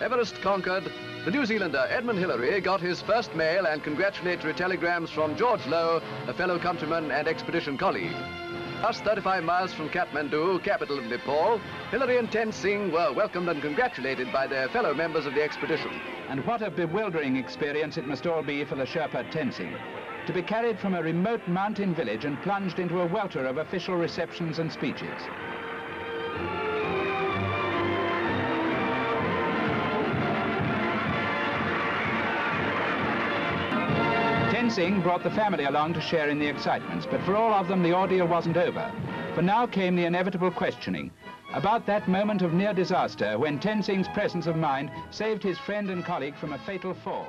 Everest 0.00 0.40
conquered, 0.42 0.90
the 1.24 1.30
New 1.30 1.46
Zealander 1.46 1.86
Edmund 1.88 2.18
Hillary 2.18 2.60
got 2.60 2.80
his 2.80 3.00
first 3.00 3.34
mail 3.36 3.66
and 3.66 3.82
congratulatory 3.82 4.52
telegrams 4.52 5.08
from 5.08 5.36
George 5.36 5.64
Lowe, 5.66 6.02
a 6.26 6.34
fellow 6.34 6.58
countryman 6.58 7.12
and 7.12 7.28
expedition 7.28 7.78
colleague. 7.78 8.14
Just 8.82 9.04
35 9.04 9.44
miles 9.44 9.72
from 9.72 9.88
Kathmandu, 9.88 10.62
capital 10.64 10.98
of 10.98 11.04
Nepal, 11.04 11.60
Hillary 11.90 12.18
and 12.18 12.28
Tenzing 12.30 12.92
were 12.92 13.12
welcomed 13.12 13.48
and 13.48 13.62
congratulated 13.62 14.32
by 14.32 14.48
their 14.48 14.68
fellow 14.68 14.92
members 14.92 15.26
of 15.26 15.34
the 15.34 15.42
expedition. 15.42 16.00
And 16.28 16.44
what 16.44 16.60
a 16.60 16.70
bewildering 16.70 17.36
experience 17.36 17.96
it 17.96 18.06
must 18.06 18.26
all 18.26 18.42
be 18.42 18.64
for 18.64 18.74
the 18.74 18.84
Sherpa 18.84 19.30
Tenzing. 19.30 19.78
To 20.26 20.32
be 20.32 20.42
carried 20.42 20.78
from 20.78 20.94
a 20.94 21.02
remote 21.02 21.46
mountain 21.46 21.94
village 21.94 22.24
and 22.24 22.42
plunged 22.42 22.78
into 22.78 23.00
a 23.00 23.06
welter 23.06 23.46
of 23.46 23.58
official 23.58 23.94
receptions 23.94 24.58
and 24.58 24.70
speeches. 24.70 25.22
Singh 34.74 35.02
brought 35.02 35.22
the 35.22 35.30
family 35.30 35.66
along 35.66 35.94
to 35.94 36.00
share 36.00 36.30
in 36.30 36.38
the 36.40 36.48
excitements, 36.48 37.06
but 37.06 37.20
for 37.22 37.36
all 37.36 37.54
of 37.60 37.68
them 37.68 37.82
the 37.82 37.94
ordeal 37.94 38.26
wasn't 38.26 38.56
over. 38.56 38.90
For 39.34 39.42
now 39.42 39.66
came 39.66 39.94
the 39.96 40.06
inevitable 40.06 40.50
questioning 40.50 41.12
about 41.52 41.86
that 41.86 42.08
moment 42.08 42.42
of 42.42 42.52
near 42.52 42.72
disaster 42.72 43.38
when 43.38 43.60
Tenzing's 43.60 44.08
presence 44.14 44.50
of 44.50 44.56
mind 44.56 44.90
saved 45.10 45.42
his 45.44 45.58
friend 45.58 45.90
and 45.90 46.04
colleague 46.04 46.36
from 46.40 46.52
a 46.52 46.58
fatal 46.66 46.94
fall. 46.94 47.26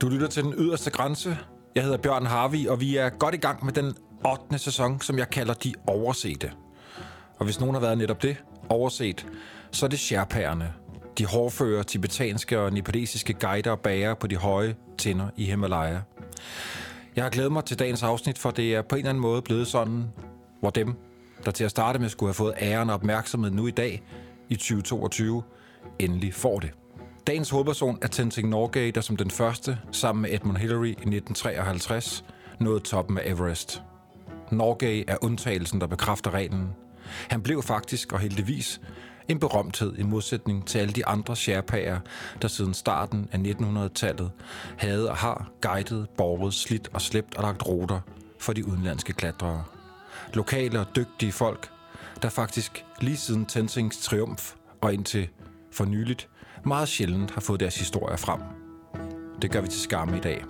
Du 0.00 0.08
lytter 0.08 0.28
til 0.28 0.44
den 0.44 0.54
yderste 0.58 0.90
grænse. 0.90 1.38
Jeg 1.74 1.82
hedder 1.82 1.98
Bjørn 1.98 2.26
Harvey, 2.26 2.68
og 2.68 2.80
vi 2.80 2.96
er 2.96 3.08
godt 3.08 3.34
i 3.34 3.38
gang 3.38 3.64
med 3.64 3.72
den 3.72 3.94
8. 4.24 4.58
sæson, 4.58 5.00
som 5.00 5.18
jeg 5.18 5.30
kalder 5.30 5.54
De 5.54 5.74
Oversete. 5.86 6.52
Og 7.38 7.44
hvis 7.44 7.60
nogen 7.60 7.74
har 7.74 7.80
været 7.80 7.98
netop 7.98 8.22
det, 8.22 8.36
overset, 8.68 9.26
så 9.70 9.86
er 9.86 9.90
det 9.90 9.98
Sherpærerne, 9.98 10.72
de 11.18 11.26
hårdføre 11.26 11.84
tibetanske 11.84 12.60
og 12.60 12.72
nepalesiske 12.72 13.32
guider 13.32 13.70
og 13.70 13.80
bager 13.80 14.14
på 14.14 14.26
de 14.26 14.36
høje 14.36 14.74
tinder 14.98 15.28
i 15.36 15.44
Himalaya. 15.44 16.00
Jeg 17.16 17.24
har 17.24 17.30
glædet 17.30 17.52
mig 17.52 17.64
til 17.64 17.78
dagens 17.78 18.02
afsnit, 18.02 18.38
for 18.38 18.50
det 18.50 18.74
er 18.74 18.82
på 18.82 18.94
en 18.94 18.98
eller 18.98 19.10
anden 19.10 19.22
måde 19.22 19.42
blevet 19.42 19.66
sådan, 19.66 20.04
hvor 20.60 20.70
dem, 20.70 20.94
der 21.44 21.50
til 21.50 21.64
at 21.64 21.70
starte 21.70 21.98
med 21.98 22.08
skulle 22.08 22.28
have 22.28 22.34
fået 22.34 22.54
æren 22.60 22.90
og 22.90 22.94
opmærksomhed 22.94 23.50
nu 23.50 23.66
i 23.66 23.70
dag, 23.70 24.02
i 24.48 24.56
2022, 24.56 25.42
endelig 25.98 26.34
får 26.34 26.58
det. 26.60 26.70
Dagens 27.26 27.50
hovedperson 27.50 27.98
er 28.02 28.06
Tenzing 28.06 28.48
Norgay, 28.48 28.90
der 28.94 29.00
som 29.00 29.16
den 29.16 29.30
første, 29.30 29.78
sammen 29.92 30.22
med 30.22 30.30
Edmund 30.32 30.56
Hillary 30.56 30.86
i 30.86 30.90
1953, 30.90 32.24
nåede 32.60 32.80
toppen 32.80 33.18
af 33.18 33.30
Everest. 33.30 33.82
Norgay 34.50 35.04
er 35.08 35.16
undtagelsen, 35.22 35.80
der 35.80 35.86
bekræfter 35.86 36.30
reglen. 36.30 36.68
Han 37.30 37.42
blev 37.42 37.62
faktisk, 37.62 38.12
og 38.12 38.20
heldigvis, 38.20 38.80
en 39.28 39.38
berømthed 39.38 39.98
i 39.98 40.02
modsætning 40.02 40.66
til 40.66 40.78
alle 40.78 40.92
de 40.92 41.06
andre 41.06 41.36
sherpaer, 41.36 42.00
der 42.42 42.48
siden 42.48 42.74
starten 42.74 43.28
af 43.32 43.38
1900-tallet 43.38 44.30
havde 44.78 45.10
og 45.10 45.16
har 45.16 45.50
guidet, 45.60 46.08
borget, 46.16 46.54
slidt 46.54 46.88
og 46.92 47.02
slæbt 47.02 47.34
og 47.36 47.42
lagt 47.42 47.66
ruter 47.66 48.00
for 48.40 48.52
de 48.52 48.68
udenlandske 48.68 49.12
klatrere. 49.12 49.64
Lokale 50.34 50.80
og 50.80 50.86
dygtige 50.96 51.32
folk, 51.32 51.70
der 52.22 52.28
faktisk 52.28 52.84
lige 53.00 53.16
siden 53.16 53.46
Tenzings 53.46 53.98
triumf 53.98 54.52
og 54.80 54.94
indtil 54.94 55.28
for 55.72 55.84
nyligt 55.84 56.28
meget 56.64 56.88
sjældent 56.88 57.30
har 57.30 57.40
fået 57.40 57.60
deres 57.60 57.76
historier 57.78 58.16
frem. 58.16 58.40
Det 59.42 59.50
gør 59.50 59.60
vi 59.60 59.68
til 59.68 59.80
skamme 59.80 60.16
i 60.16 60.20
dag. 60.20 60.44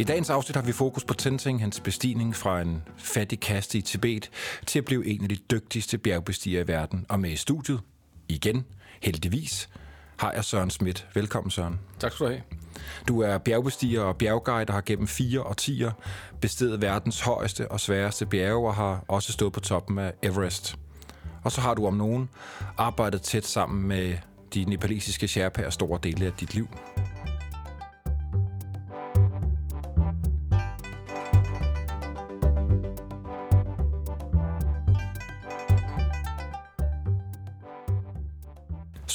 I 0.00 0.04
dagens 0.04 0.30
afsnit 0.30 0.56
har 0.56 0.62
vi 0.62 0.72
fokus 0.72 1.04
på 1.04 1.14
Tenzing, 1.14 1.60
hans 1.60 1.80
bestigning 1.80 2.36
fra 2.36 2.60
en 2.60 2.82
fattig 2.96 3.40
kaste 3.40 3.78
i 3.78 3.80
Tibet 3.80 4.30
til 4.66 4.78
at 4.78 4.84
blive 4.84 5.06
en 5.06 5.22
af 5.22 5.28
de 5.28 5.36
dygtigste 5.36 5.98
bjergbestigere 5.98 6.64
i 6.64 6.68
verden. 6.68 7.06
Og 7.08 7.20
med 7.20 7.30
i 7.30 7.36
studiet, 7.36 7.80
igen, 8.28 8.64
heldigvis, 9.02 9.68
har 10.16 10.32
jeg 10.32 10.44
Søren 10.44 10.70
Schmidt. 10.70 11.06
Velkommen, 11.14 11.50
Søren. 11.50 11.80
Tak 11.98 12.12
skal 12.12 12.26
du 12.26 12.30
have. 12.30 12.42
Du 13.08 13.20
er 13.20 13.38
bjergbestiger 13.38 14.02
og 14.02 14.16
bjergguide, 14.16 14.64
der 14.64 14.72
har 14.72 14.80
gennem 14.80 15.06
fire 15.06 15.42
årtier 15.42 15.90
besteget 16.40 16.80
verdens 16.80 17.20
højeste 17.20 17.70
og 17.70 17.80
sværeste 17.80 18.26
bjerge 18.26 18.68
og 18.68 18.74
har 18.74 19.04
også 19.08 19.32
stået 19.32 19.52
på 19.52 19.60
toppen 19.60 19.98
af 19.98 20.12
Everest. 20.22 20.76
Og 21.44 21.52
så 21.52 21.60
har 21.60 21.74
du 21.74 21.86
om 21.86 21.94
nogen 21.94 22.28
arbejdet 22.78 23.22
tæt 23.22 23.46
sammen 23.46 23.88
med 23.88 24.16
de 24.54 24.64
nepalesiske 24.64 25.28
sherpaer 25.28 25.70
store 25.70 25.98
dele 26.02 26.26
af 26.26 26.32
dit 26.32 26.54
liv. 26.54 26.68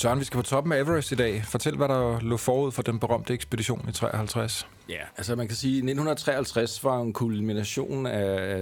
Søren, 0.06 0.20
vi 0.20 0.26
skal 0.26 0.38
på 0.38 0.44
toppen 0.44 0.74
af 0.74 0.80
Everest 0.80 1.12
i 1.12 1.16
dag. 1.16 1.44
Fortæl, 1.46 1.76
hvad 1.76 1.88
der 1.88 2.20
lå 2.20 2.38
forud 2.38 2.72
for 2.72 2.82
den 2.82 3.00
berømte 3.00 3.34
ekspedition 3.34 3.86
i 3.90 3.92
53. 3.92 4.68
Ja, 4.90 5.00
altså 5.18 5.36
man 5.36 5.48
kan 5.48 5.58
sige, 5.58 5.72
at 5.72 5.78
1953 5.78 6.84
var 6.84 7.02
en 7.02 7.14
kulmination 7.14 8.06
af, 8.06 8.62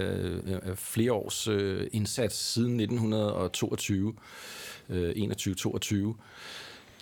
af 0.62 0.78
flere 0.78 1.12
års 1.12 1.48
øh, 1.48 1.86
indsats 1.92 2.36
siden 2.52 2.80
1922, 2.80 4.14
øh, 4.88 5.10
21-22 5.10 6.14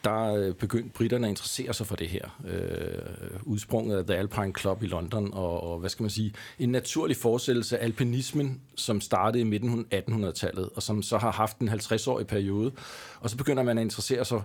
der 0.04 0.34
øh, 0.34 0.54
begyndte 0.54 0.90
britterne 0.90 1.26
at 1.26 1.30
interessere 1.30 1.74
sig 1.74 1.86
for 1.86 1.96
det 1.96 2.08
her. 2.08 2.40
Øh, 2.48 3.40
udsprunget 3.42 3.98
af 3.98 4.04
The 4.04 4.16
Alpine 4.16 4.52
Club 4.60 4.82
i 4.82 4.86
London, 4.86 5.30
og, 5.32 5.62
og 5.62 5.78
hvad 5.78 5.90
skal 5.90 6.02
man 6.02 6.10
sige, 6.10 6.34
en 6.58 6.68
naturlig 6.68 7.16
fortsættelse 7.16 7.78
af 7.78 7.84
alpinismen, 7.84 8.60
som 8.76 9.00
startede 9.00 9.40
i 9.40 9.44
midten 9.44 9.86
af 9.90 10.02
1800-tallet, 10.08 10.70
og 10.74 10.82
som 10.82 11.02
så 11.02 11.18
har 11.18 11.32
haft 11.32 11.58
en 11.58 11.68
50-årig 11.68 12.26
periode. 12.26 12.72
Og 13.20 13.30
så 13.30 13.36
begynder 13.36 13.62
man 13.62 13.78
at 13.78 13.82
interessere 13.82 14.24
sig 14.24 14.42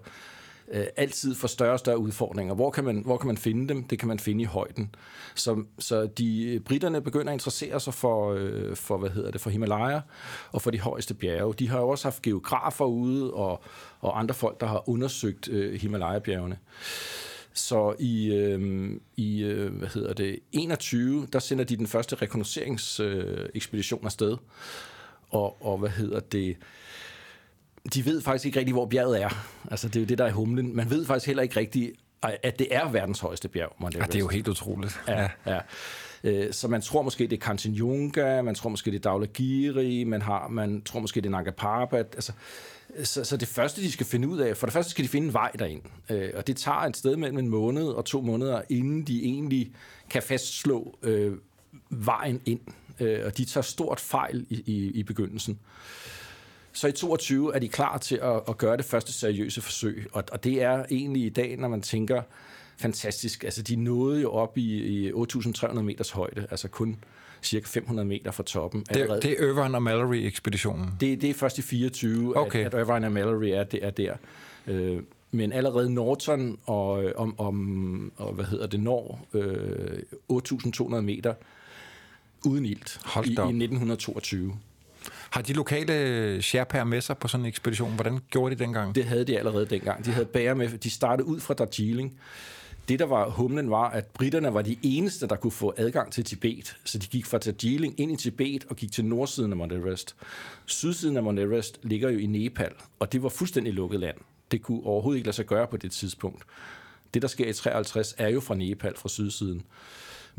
øh, 0.71 0.85
altid 0.95 1.35
for 1.35 1.47
større 1.47 1.73
og 1.73 1.79
større 1.79 1.97
udfordringer. 1.97 2.55
Hvor 2.55 2.69
kan, 2.69 2.83
man, 2.83 3.01
hvor 3.05 3.17
kan 3.17 3.27
man 3.27 3.37
finde 3.37 3.67
dem? 3.67 3.83
Det 3.83 3.99
kan 3.99 4.07
man 4.07 4.19
finde 4.19 4.41
i 4.41 4.45
højden. 4.45 4.95
Så, 5.35 5.63
så 5.79 6.05
de 6.05 6.61
britterne 6.65 7.01
begynder 7.01 7.27
at 7.27 7.35
interessere 7.35 7.79
sig 7.79 7.93
for, 7.93 8.33
øh, 8.33 8.75
for, 8.75 8.97
hvad 8.97 9.09
hedder 9.09 9.31
det, 9.31 9.41
for 9.41 9.49
Himalaya 9.49 10.01
og 10.51 10.61
for 10.61 10.71
de 10.71 10.79
højeste 10.79 11.13
bjerge. 11.13 11.53
De 11.53 11.69
har 11.69 11.79
jo 11.79 11.89
også 11.89 12.05
haft 12.05 12.21
geografer 12.21 12.85
ude 12.85 13.33
og, 13.33 13.63
og 13.99 14.19
andre 14.19 14.35
folk, 14.35 14.59
der 14.61 14.67
har 14.67 14.89
undersøgt 14.89 15.49
øh, 15.49 15.81
Himalaya-bjergene. 15.81 16.57
Så 17.53 17.95
i, 17.99 18.33
øh, 18.33 18.91
i 19.15 19.43
øh, 19.43 19.73
hvad 19.73 19.87
hedder 19.87 20.13
det, 20.13 20.39
21, 20.51 21.27
der 21.33 21.39
sender 21.39 21.63
de 21.63 21.77
den 21.77 21.87
første 21.87 22.15
rekognoseringsekspedition 22.15 23.99
øh, 23.99 24.05
afsted. 24.05 24.37
Og, 25.29 25.65
og 25.65 25.77
hvad 25.77 25.89
hedder 25.89 26.19
det, 26.19 26.57
de 27.93 28.05
ved 28.05 28.21
faktisk 28.21 28.45
ikke 28.45 28.59
rigtig, 28.59 28.73
hvor 28.73 28.85
bjerget 28.85 29.21
er. 29.21 29.29
Altså, 29.71 29.87
det 29.87 29.95
er 29.95 29.99
jo 29.99 30.05
det, 30.05 30.17
der 30.17 30.25
er 30.25 30.31
humlen. 30.31 30.75
Man 30.75 30.89
ved 30.89 31.05
faktisk 31.05 31.27
heller 31.27 31.43
ikke 31.43 31.59
rigtigt, 31.59 31.91
at 32.21 32.59
det 32.59 32.67
er 32.71 32.91
verdens 32.91 33.19
højeste 33.19 33.47
bjerg. 33.47 33.75
Man 33.81 33.93
ja, 33.93 33.99
det 33.99 34.15
er 34.15 34.19
jo 34.19 34.27
helt 34.27 34.47
utroligt. 34.47 34.99
Ja, 35.07 35.29
ja. 35.45 35.59
Øh, 36.23 36.53
så 36.53 36.67
man 36.67 36.81
tror 36.81 37.01
måske, 37.01 37.23
det 37.23 37.33
er 37.33 37.45
Kanchenjunga, 37.45 38.41
man 38.41 38.55
tror 38.55 38.69
måske, 38.69 38.91
det 38.91 38.97
er 38.97 39.09
Dhaulagiri, 39.09 40.03
man, 40.03 40.21
har, 40.21 40.47
man 40.47 40.81
tror 40.81 40.99
måske, 40.99 41.21
det 41.21 41.25
er 41.25 41.31
Nanga 41.31 41.51
Parbat. 41.51 42.07
Altså, 42.13 42.31
så, 43.03 43.23
så 43.23 43.37
det 43.37 43.47
første, 43.47 43.81
de 43.81 43.91
skal 43.91 44.05
finde 44.05 44.27
ud 44.27 44.37
af, 44.39 44.57
for 44.57 44.67
det 44.67 44.73
første 44.73 44.91
skal 44.91 45.03
de 45.03 45.09
finde 45.09 45.27
en 45.27 45.33
vej 45.33 45.51
derind. 45.59 45.81
Øh, 46.09 46.29
og 46.35 46.47
det 46.47 46.57
tager 46.57 46.77
et 46.77 46.97
sted 46.97 47.15
mellem 47.15 47.37
en 47.37 47.47
måned 47.47 47.87
og 47.87 48.05
to 48.05 48.21
måneder, 48.21 48.61
inden 48.69 49.03
de 49.03 49.23
egentlig 49.23 49.71
kan 50.09 50.21
fastslå 50.21 50.97
øh, 51.03 51.33
vejen 51.89 52.41
ind. 52.45 52.59
Øh, 52.99 53.25
og 53.25 53.37
de 53.37 53.45
tager 53.45 53.61
stort 53.63 53.99
fejl 53.99 54.45
i, 54.49 54.63
i, 54.65 54.91
i 54.91 55.03
begyndelsen. 55.03 55.59
Så 56.77 56.87
i 56.87 56.91
22 56.91 57.55
er 57.55 57.59
de 57.59 57.67
klar 57.67 57.97
til 57.97 58.15
at, 58.15 58.41
at 58.49 58.57
gøre 58.57 58.77
det 58.77 58.85
første 58.85 59.13
seriøse 59.13 59.61
forsøg, 59.61 60.07
og, 60.11 60.23
og 60.31 60.43
det 60.43 60.61
er 60.61 60.85
egentlig 60.91 61.25
i 61.25 61.29
dag, 61.29 61.57
når 61.57 61.67
man 61.67 61.81
tænker 61.81 62.21
fantastisk. 62.77 63.43
Altså, 63.43 63.61
de 63.61 63.75
nåede 63.75 64.21
jo 64.21 64.31
op 64.31 64.57
i, 64.57 64.83
i 64.83 65.11
8.300 65.11 65.81
meters 65.81 66.09
højde, 66.09 66.47
altså 66.51 66.67
kun 66.67 66.97
cirka 67.41 67.65
500 67.67 68.07
meter 68.07 68.31
fra 68.31 68.43
toppen. 68.43 68.85
Det, 68.93 69.23
det 69.23 69.31
er 69.31 69.43
Irvine 69.43 69.77
og 69.77 69.83
Mallory-ekspeditionen? 69.83 70.89
Det, 70.99 71.21
det 71.21 71.29
er 71.29 71.33
først 71.33 71.57
i 71.57 71.61
24, 71.61 72.37
okay. 72.37 72.65
at, 72.65 72.73
at 72.73 72.87
Irvine 72.87 73.05
og 73.05 73.11
Mallory 73.11 73.47
er, 73.47 73.63
det 73.63 73.85
er 73.85 73.89
der. 73.89 74.15
Øh, 74.67 74.99
men 75.31 75.51
allerede 75.51 75.93
Norton 75.93 76.57
og, 76.65 77.13
om, 77.15 77.39
om, 77.39 78.11
og 78.17 78.33
hvad 78.33 78.45
hedder 78.45 78.67
det, 78.67 78.79
når 78.79 79.27
øh, 79.33 79.99
8.200 80.31 81.01
meter 81.01 81.33
uden 82.45 82.65
ilt 82.65 82.99
i, 83.25 83.29
i 83.29 83.31
1922. 83.31 84.53
Har 85.29 85.41
de 85.41 85.53
lokale 85.53 86.41
Sherpaer 86.41 86.83
med 86.83 87.01
sig 87.01 87.17
på 87.17 87.27
sådan 87.27 87.45
en 87.45 87.49
ekspedition? 87.49 87.93
Hvordan 87.93 88.19
gjorde 88.29 88.55
de 88.55 88.63
dengang? 88.63 88.95
Det 88.95 89.05
havde 89.05 89.25
de 89.25 89.37
allerede 89.37 89.65
dengang. 89.65 90.05
De 90.05 90.11
havde 90.11 90.25
bærer 90.25 90.53
med. 90.53 90.69
De 90.77 90.89
startede 90.89 91.27
ud 91.27 91.39
fra 91.39 91.53
Darjeeling 91.53 92.19
Det, 92.89 92.99
der 92.99 93.05
var 93.05 93.29
humlen, 93.29 93.69
var, 93.69 93.89
at 93.89 94.05
britterne 94.05 94.53
var 94.53 94.61
de 94.61 94.77
eneste, 94.83 95.27
der 95.27 95.35
kunne 95.35 95.51
få 95.51 95.73
adgang 95.77 96.11
til 96.11 96.23
Tibet. 96.23 96.77
Så 96.83 96.97
de 96.97 97.07
gik 97.07 97.25
fra 97.25 97.37
Darjeeling 97.37 97.99
ind 97.99 98.11
i 98.11 98.15
Tibet 98.15 98.65
og 98.69 98.75
gik 98.75 98.91
til 98.91 99.05
nordsiden 99.05 99.51
af 99.51 99.57
Mount 99.57 99.73
Everest. 99.73 100.15
Sydsiden 100.65 101.17
af 101.17 101.23
Mount 101.23 101.39
Everest 101.39 101.79
ligger 101.83 102.09
jo 102.09 102.17
i 102.17 102.25
Nepal, 102.25 102.71
og 102.99 103.11
det 103.11 103.23
var 103.23 103.29
fuldstændig 103.29 103.73
lukket 103.73 103.99
land. 103.99 104.17
Det 104.51 104.61
kunne 104.61 104.83
overhovedet 104.83 105.17
ikke 105.17 105.27
lade 105.27 105.35
sig 105.35 105.45
gøre 105.45 105.67
på 105.67 105.77
det 105.77 105.91
tidspunkt. 105.91 106.43
Det, 107.13 107.21
der 107.21 107.27
sker 107.27 107.47
i 107.47 107.53
53, 107.53 108.15
er 108.17 108.29
jo 108.29 108.39
fra 108.39 108.55
Nepal, 108.55 108.97
fra 108.97 109.09
sydsiden. 109.09 109.63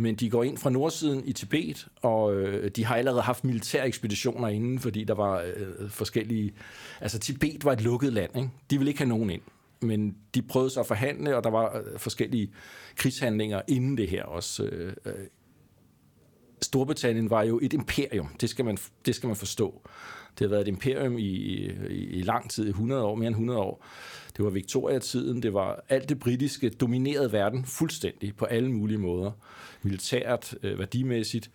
Men 0.00 0.14
de 0.14 0.30
går 0.30 0.44
ind 0.44 0.58
fra 0.58 0.70
nordsiden 0.70 1.24
i 1.24 1.32
Tibet, 1.32 1.88
og 2.02 2.34
øh, 2.34 2.70
de 2.70 2.84
har 2.84 2.96
allerede 2.96 3.22
haft 3.22 3.44
militære 3.44 3.86
ekspeditioner 3.86 4.48
inden, 4.48 4.78
fordi 4.78 5.04
der 5.04 5.14
var 5.14 5.42
øh, 5.56 5.90
forskellige... 5.90 6.52
Altså, 7.00 7.18
Tibet 7.18 7.64
var 7.64 7.72
et 7.72 7.80
lukket 7.80 8.12
land, 8.12 8.36
ikke? 8.36 8.50
De 8.70 8.78
ville 8.78 8.90
ikke 8.90 9.00
have 9.00 9.08
nogen 9.08 9.30
ind. 9.30 9.42
Men 9.80 10.16
de 10.34 10.42
prøvede 10.42 10.70
sig 10.70 10.80
at 10.80 10.86
forhandle, 10.86 11.36
og 11.36 11.44
der 11.44 11.50
var 11.50 11.76
øh, 11.76 11.98
forskellige 11.98 12.52
krigshandlinger 12.96 13.62
inden 13.68 13.98
det 13.98 14.08
her 14.08 14.24
også. 14.24 14.64
Øh, 14.64 14.92
øh. 15.04 15.12
Storbritannien 16.62 17.30
var 17.30 17.42
jo 17.42 17.60
et 17.62 17.72
imperium, 17.72 18.28
det 18.40 18.50
skal 18.50 18.64
man, 18.64 18.78
det 19.06 19.14
skal 19.14 19.26
man 19.26 19.36
forstå. 19.36 19.88
Det 20.38 20.44
har 20.44 20.48
været 20.48 20.60
et 20.60 20.68
imperium 20.68 21.18
i, 21.18 21.22
i, 21.22 21.72
i 21.90 22.22
lang 22.22 22.50
tid, 22.50 22.66
i 22.66 22.68
100 22.68 23.02
år, 23.02 23.14
mere 23.14 23.26
end 23.26 23.34
100 23.34 23.60
år. 23.60 23.84
Det 24.36 24.44
var 24.44 24.50
Victoria-tiden, 24.50 25.42
det 25.42 25.54
var 25.54 25.84
alt 25.88 26.08
det 26.08 26.18
britiske, 26.18 26.70
dominerede 26.70 27.32
verden 27.32 27.64
fuldstændig 27.64 28.36
på 28.36 28.44
alle 28.44 28.70
mulige 28.72 28.98
måder. 28.98 29.30
Militært, 29.82 30.54
øh, 30.62 30.78
værdimæssigt. 30.78 31.50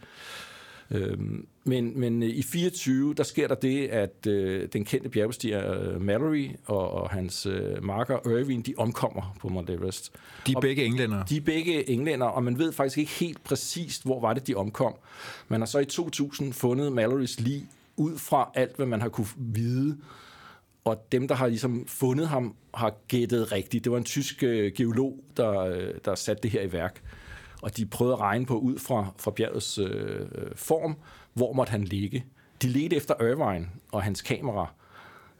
Øhm, 0.91 1.47
men, 1.63 1.99
men 1.99 2.23
i 2.23 2.43
24, 2.43 3.13
der 3.13 3.23
sker 3.23 3.47
der 3.47 3.55
det, 3.55 3.87
at 3.87 4.27
øh, 4.27 4.67
den 4.73 4.85
kendte 4.85 5.09
bjergbestiger 5.09 5.81
øh, 5.81 6.01
Mallory 6.01 6.49
og, 6.65 6.91
og 6.91 7.09
hans 7.09 7.45
øh, 7.45 7.83
marker 7.83 8.39
Irving, 8.39 8.65
de 8.65 8.73
omkommer 8.77 9.37
på 9.39 9.49
Mount 9.49 9.69
Everest. 9.69 10.11
De 10.47 10.51
er 10.51 10.55
og 10.55 10.61
begge 10.61 10.85
englænder. 10.85 11.23
De 11.25 11.37
er 11.37 11.41
begge 11.41 11.89
englænder, 11.89 12.25
og 12.25 12.43
man 12.43 12.59
ved 12.59 12.71
faktisk 12.71 12.97
ikke 12.97 13.11
helt 13.11 13.43
præcist, 13.43 14.03
hvor 14.03 14.19
var 14.19 14.33
det, 14.33 14.47
de 14.47 14.55
omkom. 14.55 14.95
Man 15.47 15.61
har 15.61 15.65
så 15.65 15.79
i 15.79 15.85
2000 15.85 16.53
fundet 16.53 16.91
Mallorys 16.91 17.39
lig 17.39 17.67
ud 17.95 18.17
fra 18.17 18.51
alt, 18.55 18.75
hvad 18.75 18.85
man 18.85 19.01
har 19.01 19.09
kunne 19.09 19.27
vide. 19.37 19.97
Og 20.83 21.07
dem, 21.11 21.27
der 21.27 21.35
har 21.35 21.47
ligesom 21.47 21.85
fundet 21.87 22.27
ham, 22.27 22.55
har 22.73 22.95
gættet 23.07 23.51
rigtigt. 23.51 23.83
Det 23.83 23.91
var 23.91 23.97
en 23.97 24.03
tysk 24.03 24.43
øh, 24.43 24.71
geolog, 24.75 25.23
der, 25.37 25.59
øh, 25.59 25.93
der 26.05 26.15
satte 26.15 26.43
det 26.43 26.51
her 26.51 26.61
i 26.61 26.71
værk. 26.71 27.01
Og 27.61 27.77
de 27.77 27.85
prøvede 27.85 28.13
at 28.13 28.19
regne 28.19 28.45
på 28.45 28.57
ud 28.57 28.79
fra, 28.79 29.13
fra 29.17 29.31
bjergets 29.31 29.77
øh, 29.77 30.19
øh 30.21 30.55
form, 30.55 30.95
hvor 31.33 31.53
måtte 31.53 31.71
han 31.71 31.83
ligge. 31.83 32.25
De 32.61 32.67
ledte 32.67 32.95
efter 32.95 33.23
Irvine 33.23 33.69
og 33.91 34.03
hans 34.03 34.21
kamera, 34.21 34.73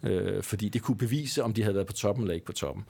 øh, 0.04 0.44
fordi 0.44 0.70
det 0.70 0.82
kunne 0.82 0.98
bevise, 0.98 1.44
om 1.44 1.54
de 1.54 1.62
havde 1.62 1.76
været 1.76 1.88
på 1.88 1.94
toppen 1.94 2.24
eller 2.24 2.34
ikke 2.34 2.46
på 2.46 2.52
toppen. 2.52 2.86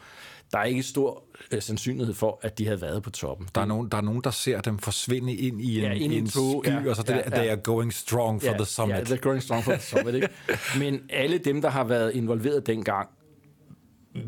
Der 0.53 0.59
er 0.59 0.63
ikke 0.63 0.83
stor 0.83 1.23
øh, 1.51 1.61
sandsynlighed 1.61 2.13
for, 2.13 2.39
at 2.41 2.57
de 2.57 2.65
havde 2.65 2.81
været 2.81 3.03
på 3.03 3.09
toppen. 3.09 3.47
Der 3.55 3.61
er, 3.61 3.65
nogen, 3.65 3.89
der 3.89 3.97
er 3.97 4.01
nogen, 4.01 4.21
der 4.23 4.31
ser 4.31 4.61
dem 4.61 4.77
forsvinde 4.77 5.35
ind 5.35 5.61
i 5.61 5.77
en, 5.77 5.83
Ja, 5.83 5.91
ind 5.91 6.13
i 6.13 6.17
en 6.17 6.27
sky, 6.27 6.39
ja, 6.65 6.89
og 6.89 6.95
så 6.95 7.03
det 7.03 7.09
ja, 7.09 7.21
der, 7.21 7.29
they 7.29 7.45
ja. 7.45 7.51
are 7.51 7.61
going 7.61 7.93
strong 7.93 8.41
for 8.41 8.53
the 8.53 8.65
summit. 8.65 8.95
Ja, 8.95 9.01
they're 9.01 9.19
going 9.19 9.41
strong 9.43 9.63
for 9.63 9.71
the 9.71 9.81
summit, 9.81 10.15
ikke? 10.15 10.29
Men 10.79 11.01
alle 11.09 11.37
dem, 11.37 11.61
der 11.61 11.69
har 11.69 11.83
været 11.83 12.15
involveret 12.15 12.67
dengang, 12.67 13.09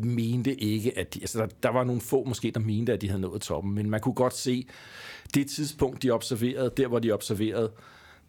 mente 0.02 0.54
ikke, 0.54 0.98
at 0.98 1.14
de, 1.14 1.20
altså 1.20 1.38
der, 1.38 1.46
der 1.62 1.68
var 1.68 1.84
nogle 1.84 2.00
få 2.00 2.24
måske, 2.24 2.50
der 2.50 2.60
mente, 2.60 2.92
at 2.92 3.00
de 3.00 3.08
havde 3.08 3.20
nået 3.20 3.42
toppen, 3.42 3.74
men 3.74 3.90
man 3.90 4.00
kunne 4.00 4.14
godt 4.14 4.34
se, 4.34 4.66
det 5.34 5.46
tidspunkt, 5.46 6.02
de 6.02 6.10
observerede, 6.10 6.70
der 6.76 6.88
hvor 6.88 6.98
de 6.98 7.12
observerede, 7.12 7.72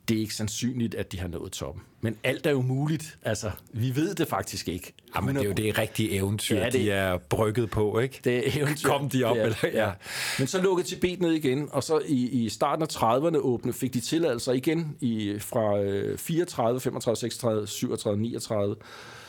det 0.07 0.17
er 0.17 0.21
ikke 0.21 0.35
sandsynligt, 0.35 0.95
at 0.95 1.11
de 1.11 1.19
har 1.19 1.27
nået 1.27 1.51
toppen. 1.51 1.83
Men 2.01 2.17
alt 2.23 2.45
er 2.45 2.51
jo 2.51 2.61
muligt. 2.61 3.17
Altså, 3.23 3.51
vi 3.73 3.95
ved 3.95 4.15
det 4.15 4.27
faktisk 4.27 4.67
ikke. 4.67 4.93
Jamen, 5.15 5.35
det 5.35 5.41
er 5.41 5.45
jo 5.47 5.51
det 5.53 5.77
rigtige 5.77 6.11
eventyr, 6.11 6.55
Ja, 6.55 6.61
ja, 6.63 6.69
det- 6.69 6.73
de 6.81 6.91
er 6.91 7.17
brygget 7.17 7.69
på, 7.69 7.99
ikke? 7.99 8.19
Det 8.23 8.37
er 8.57 8.61
eventyr. 8.61 8.89
Kom 8.89 9.09
de 9.09 9.23
op, 9.23 9.37
er- 9.37 9.43
eller- 9.43 9.57
ja. 9.73 9.91
Men 10.39 10.47
så 10.47 10.61
lukkede 10.61 10.87
Tibet 10.87 11.21
ned 11.21 11.31
igen, 11.31 11.69
og 11.71 11.83
så 11.83 12.01
i, 12.07 12.27
i 12.45 12.49
starten 12.49 12.83
af 12.83 12.87
30'erne 12.87 13.37
åbne, 13.37 13.73
fik 13.73 13.93
de 13.93 13.99
tilladelser 13.99 14.53
igen 14.53 14.97
i, 15.01 15.39
fra 15.39 15.79
øh, 15.79 16.17
34, 16.17 16.79
35, 16.79 17.15
36, 17.17 17.67
37, 17.67 18.19
39. 18.21 18.75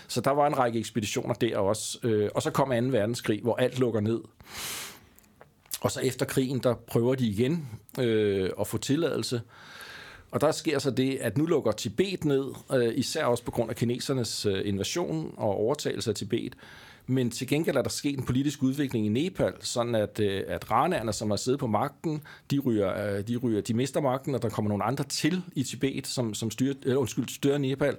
Så 0.08 0.20
der 0.20 0.30
var 0.30 0.46
en 0.46 0.58
række 0.58 0.78
ekspeditioner 0.78 1.34
der 1.34 1.58
også. 1.58 1.98
Øh, 2.02 2.28
og 2.34 2.42
så 2.42 2.50
kom 2.50 2.68
2. 2.68 2.74
verdenskrig, 2.74 3.40
hvor 3.42 3.56
alt 3.56 3.78
lukker 3.78 4.00
ned. 4.00 4.20
Og 5.80 5.90
så 5.90 6.00
efter 6.00 6.26
krigen, 6.26 6.58
der 6.58 6.74
prøver 6.74 7.14
de 7.14 7.26
igen 7.26 7.68
øh, 8.00 8.50
at 8.60 8.66
få 8.66 8.78
tilladelse. 8.78 9.40
Og 10.30 10.40
der 10.40 10.52
sker 10.52 10.78
så 10.78 10.90
det, 10.90 11.18
at 11.20 11.38
nu 11.38 11.46
lukker 11.46 11.72
Tibet 11.72 12.24
ned, 12.24 12.44
øh, 12.74 12.92
især 12.94 13.24
også 13.24 13.44
på 13.44 13.50
grund 13.50 13.70
af 13.70 13.76
kinesernes 13.76 14.46
øh, 14.46 14.60
invasion 14.64 15.34
og 15.36 15.54
overtagelse 15.54 16.10
af 16.10 16.16
Tibet. 16.16 16.54
Men 17.06 17.30
til 17.30 17.48
gengæld 17.48 17.76
er 17.76 17.82
der 17.82 17.90
sket 17.90 18.18
en 18.18 18.24
politisk 18.24 18.62
udvikling 18.62 19.06
i 19.06 19.08
Nepal, 19.08 19.52
sådan 19.60 19.94
at, 19.94 20.20
øh, 20.20 20.42
at 20.46 20.70
ranerne, 20.70 21.12
som 21.12 21.30
har 21.30 21.36
siddet 21.36 21.60
på 21.60 21.66
magten, 21.66 22.22
de, 22.50 22.58
ryger, 22.58 23.16
øh, 23.16 23.28
de, 23.28 23.36
ryger, 23.36 23.60
de 23.60 23.74
mister 23.74 24.00
magten, 24.00 24.34
og 24.34 24.42
der 24.42 24.48
kommer 24.48 24.68
nogle 24.68 24.84
andre 24.84 25.04
til 25.04 25.42
i 25.52 25.62
Tibet, 25.62 26.06
som, 26.06 26.34
som 26.34 26.50
styrer, 26.50 26.74
øh, 26.86 26.98
undskyld, 26.98 27.28
styrer 27.28 27.58
Nepal, 27.58 27.96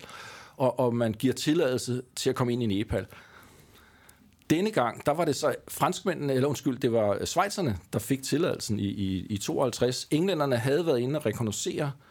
og, 0.57 0.79
og 0.79 0.95
man 0.95 1.13
giver 1.13 1.33
tilladelse 1.33 2.01
til 2.15 2.29
at 2.29 2.35
komme 2.35 2.53
ind 2.53 2.63
i 2.63 2.65
Nepal. 2.65 3.05
Denne 4.49 4.71
gang, 4.71 5.05
der 5.05 5.11
var 5.11 5.25
det 5.25 5.35
så 5.35 5.55
franskmændene, 5.67 6.33
eller 6.33 6.47
undskyld, 6.47 6.77
det 6.77 6.91
var 6.91 7.17
øh, 7.19 7.25
schweizerne, 7.25 7.77
der 7.93 7.99
fik 7.99 8.23
tilladelsen 8.23 8.79
i, 8.79 8.87
i, 8.87 9.25
i 9.29 9.37
52. 9.37 10.07
Englænderne 10.11 10.57
havde 10.57 10.85
været 10.85 10.99
inde 10.99 11.19
og 11.19 11.25
rekognosere 11.25 11.85
øh, 11.85 12.08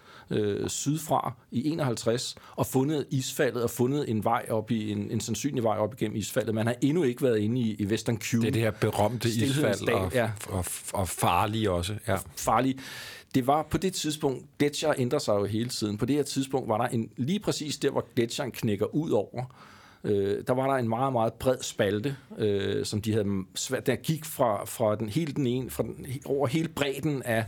sydfra 0.67 1.33
i 1.51 1.69
51 1.69 2.37
og 2.57 2.67
fundet 2.67 3.07
isfaldet 3.11 3.63
og 3.63 3.71
fundet 3.71 4.11
en 4.11 4.25
vej 4.25 4.47
op 4.51 4.71
i 4.71 4.91
en, 4.91 5.11
en 5.11 5.21
sandsynlig 5.21 5.63
vej 5.63 5.77
op 5.77 5.95
igennem 5.95 6.17
isfaldet. 6.17 6.55
Man 6.55 6.67
har 6.67 6.75
endnu 6.81 7.03
ikke 7.03 7.23
været 7.23 7.39
inde 7.39 7.61
i, 7.61 7.77
i 7.79 7.87
Western 7.87 8.19
Cube. 8.19 8.43
Det 8.43 8.49
er 8.49 8.53
det 8.53 8.63
her 8.63 8.71
berømte 8.71 9.29
isfald, 9.29 9.87
dal, 9.87 9.95
og, 9.95 10.13
ja. 10.15 10.31
og, 10.49 10.65
og 10.93 11.09
farlige 11.09 11.71
også. 11.71 11.95
Ja. 12.09 12.17
farlig. 12.37 12.79
Det 13.35 13.47
var 13.47 13.63
på 13.71 13.79
det 13.79 13.93
tidspunkt, 13.93 14.59
gletsjer 14.59 14.95
ændrer 14.99 15.19
sig 15.19 15.33
jo 15.33 15.45
hele 15.45 15.69
tiden. 15.69 15.99
På 15.99 16.07
det 16.07 16.17
her 16.17 16.23
tidspunkt 16.23 16.69
var 16.69 16.79
der 16.79 16.87
en, 16.87 17.11
lige 17.17 17.41
præcis 17.41 17.77
der, 17.77 17.91
hvor 17.91 18.07
gletsjeren 18.17 18.51
knækker 18.51 18.95
ud 18.95 19.11
over, 19.11 19.45
øh, 20.05 20.43
der 20.47 20.53
var 20.53 20.67
der 20.67 20.75
en 20.75 20.89
meget, 20.89 21.13
meget 21.13 21.33
bred 21.33 21.57
spalte, 21.61 22.17
øh, 22.39 22.85
som 22.85 23.03
de 23.03 23.13
havde 23.13 23.27
svært, 23.55 23.87
der 23.87 23.97
gik 23.97 24.25
fra, 24.25 24.65
fra 24.65 24.97
den 24.97 25.09
hele 25.09 25.33
den 25.33 25.47
ene, 25.47 25.71
fra 25.71 25.83
den, 25.83 26.07
over 26.25 26.47
hele 26.47 26.69
bredden 26.69 27.23
af, 27.23 27.45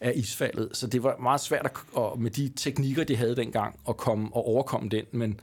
af 0.00 0.12
isfaldet. 0.16 0.68
Så 0.72 0.86
det 0.86 1.02
var 1.02 1.16
meget 1.16 1.40
svært 1.40 1.64
at, 1.64 2.02
at, 2.02 2.18
med 2.18 2.30
de 2.30 2.52
teknikker, 2.56 3.04
de 3.04 3.16
havde 3.16 3.36
dengang, 3.36 3.80
at 3.88 3.96
komme 3.96 4.28
og 4.32 4.48
overkomme 4.48 4.88
den. 4.88 5.04
Men, 5.12 5.40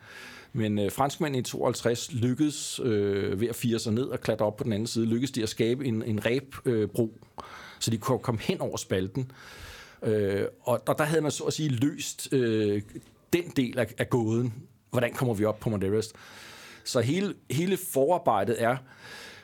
men 0.53 0.79
øh, 0.79 0.91
franskmændene 0.91 1.39
i 1.39 1.41
52 1.41 2.13
lykkedes 2.13 2.79
øh, 2.83 3.41
ved 3.41 3.47
at 3.47 3.55
fire 3.55 3.79
sig 3.79 3.93
ned 3.93 4.03
og 4.03 4.21
klatre 4.21 4.45
op 4.45 4.57
på 4.57 4.63
den 4.63 4.73
anden 4.73 4.87
side, 4.87 5.05
lykkedes 5.05 5.31
de 5.31 5.43
at 5.43 5.49
skabe 5.49 5.85
en, 5.85 6.03
en 6.03 6.25
ræbbro, 6.25 6.69
øh, 6.69 6.89
bro, 6.89 7.13
så 7.79 7.91
de 7.91 7.97
kunne 7.97 8.19
komme 8.19 8.41
hen 8.41 8.61
over 8.61 8.77
spalten. 8.77 9.31
Øh, 10.03 10.45
og, 10.61 10.81
og 10.87 10.97
der 10.97 11.03
havde 11.03 11.21
man 11.21 11.31
så 11.31 11.43
at 11.43 11.53
sige 11.53 11.69
løst 11.69 12.33
øh, 12.33 12.81
den 13.33 13.43
del 13.55 13.79
af, 13.79 13.93
af 13.97 14.09
gåden. 14.09 14.53
Hvordan 14.91 15.13
kommer 15.13 15.33
vi 15.33 15.45
op 15.45 15.59
på 15.59 15.69
Mount 15.69 15.83
Everest? 15.83 16.13
Så 16.83 17.01
hele, 17.01 17.33
hele 17.51 17.77
forarbejdet 17.77 18.63
er, 18.63 18.77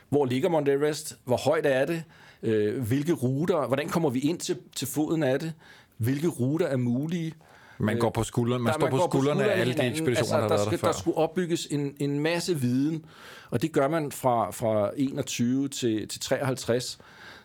hvor 0.08 0.24
ligger 0.24 0.48
Mount 0.48 0.68
Everest? 0.68 1.18
Hvor 1.24 1.36
højt 1.36 1.66
er 1.66 1.84
det? 1.84 2.02
Øh, 2.42 2.82
hvilke 2.82 3.12
ruter? 3.12 3.66
Hvordan 3.66 3.88
kommer 3.88 4.10
vi 4.10 4.18
ind 4.20 4.38
til, 4.38 4.56
til 4.76 4.88
foden 4.88 5.22
af 5.22 5.38
det? 5.40 5.52
Hvilke 5.96 6.28
ruter 6.28 6.66
er 6.66 6.76
mulige? 6.76 7.32
Man 7.78 7.98
går 7.98 8.10
på 8.10 8.22
skuldrene, 8.24 8.64
man 8.64 8.72
Der- 8.72 8.78
står 8.80 8.90
på 8.90 8.96
går 8.96 9.08
skuldrene 9.10 9.44
af 9.52 9.60
alle 9.60 9.74
de 9.74 9.82
ekspeditioner, 9.90 10.36
der 10.36 10.40
har 10.42 10.48
der, 10.48 10.48
været 10.48 10.58
der 10.60 10.66
skal, 10.66 10.78
før. 10.78 10.88
der 10.88 10.98
skulle 10.98 11.16
opbygges 11.16 11.66
en, 11.70 11.94
en 12.00 12.20
masse 12.20 12.60
viden, 12.60 13.04
og 13.50 13.62
det 13.62 13.72
gør 13.72 13.88
man 13.88 14.12
fra, 14.12 14.50
fra 14.50 14.90
21 14.96 15.68
til, 15.68 16.08
til 16.08 16.20
53. 16.20 16.98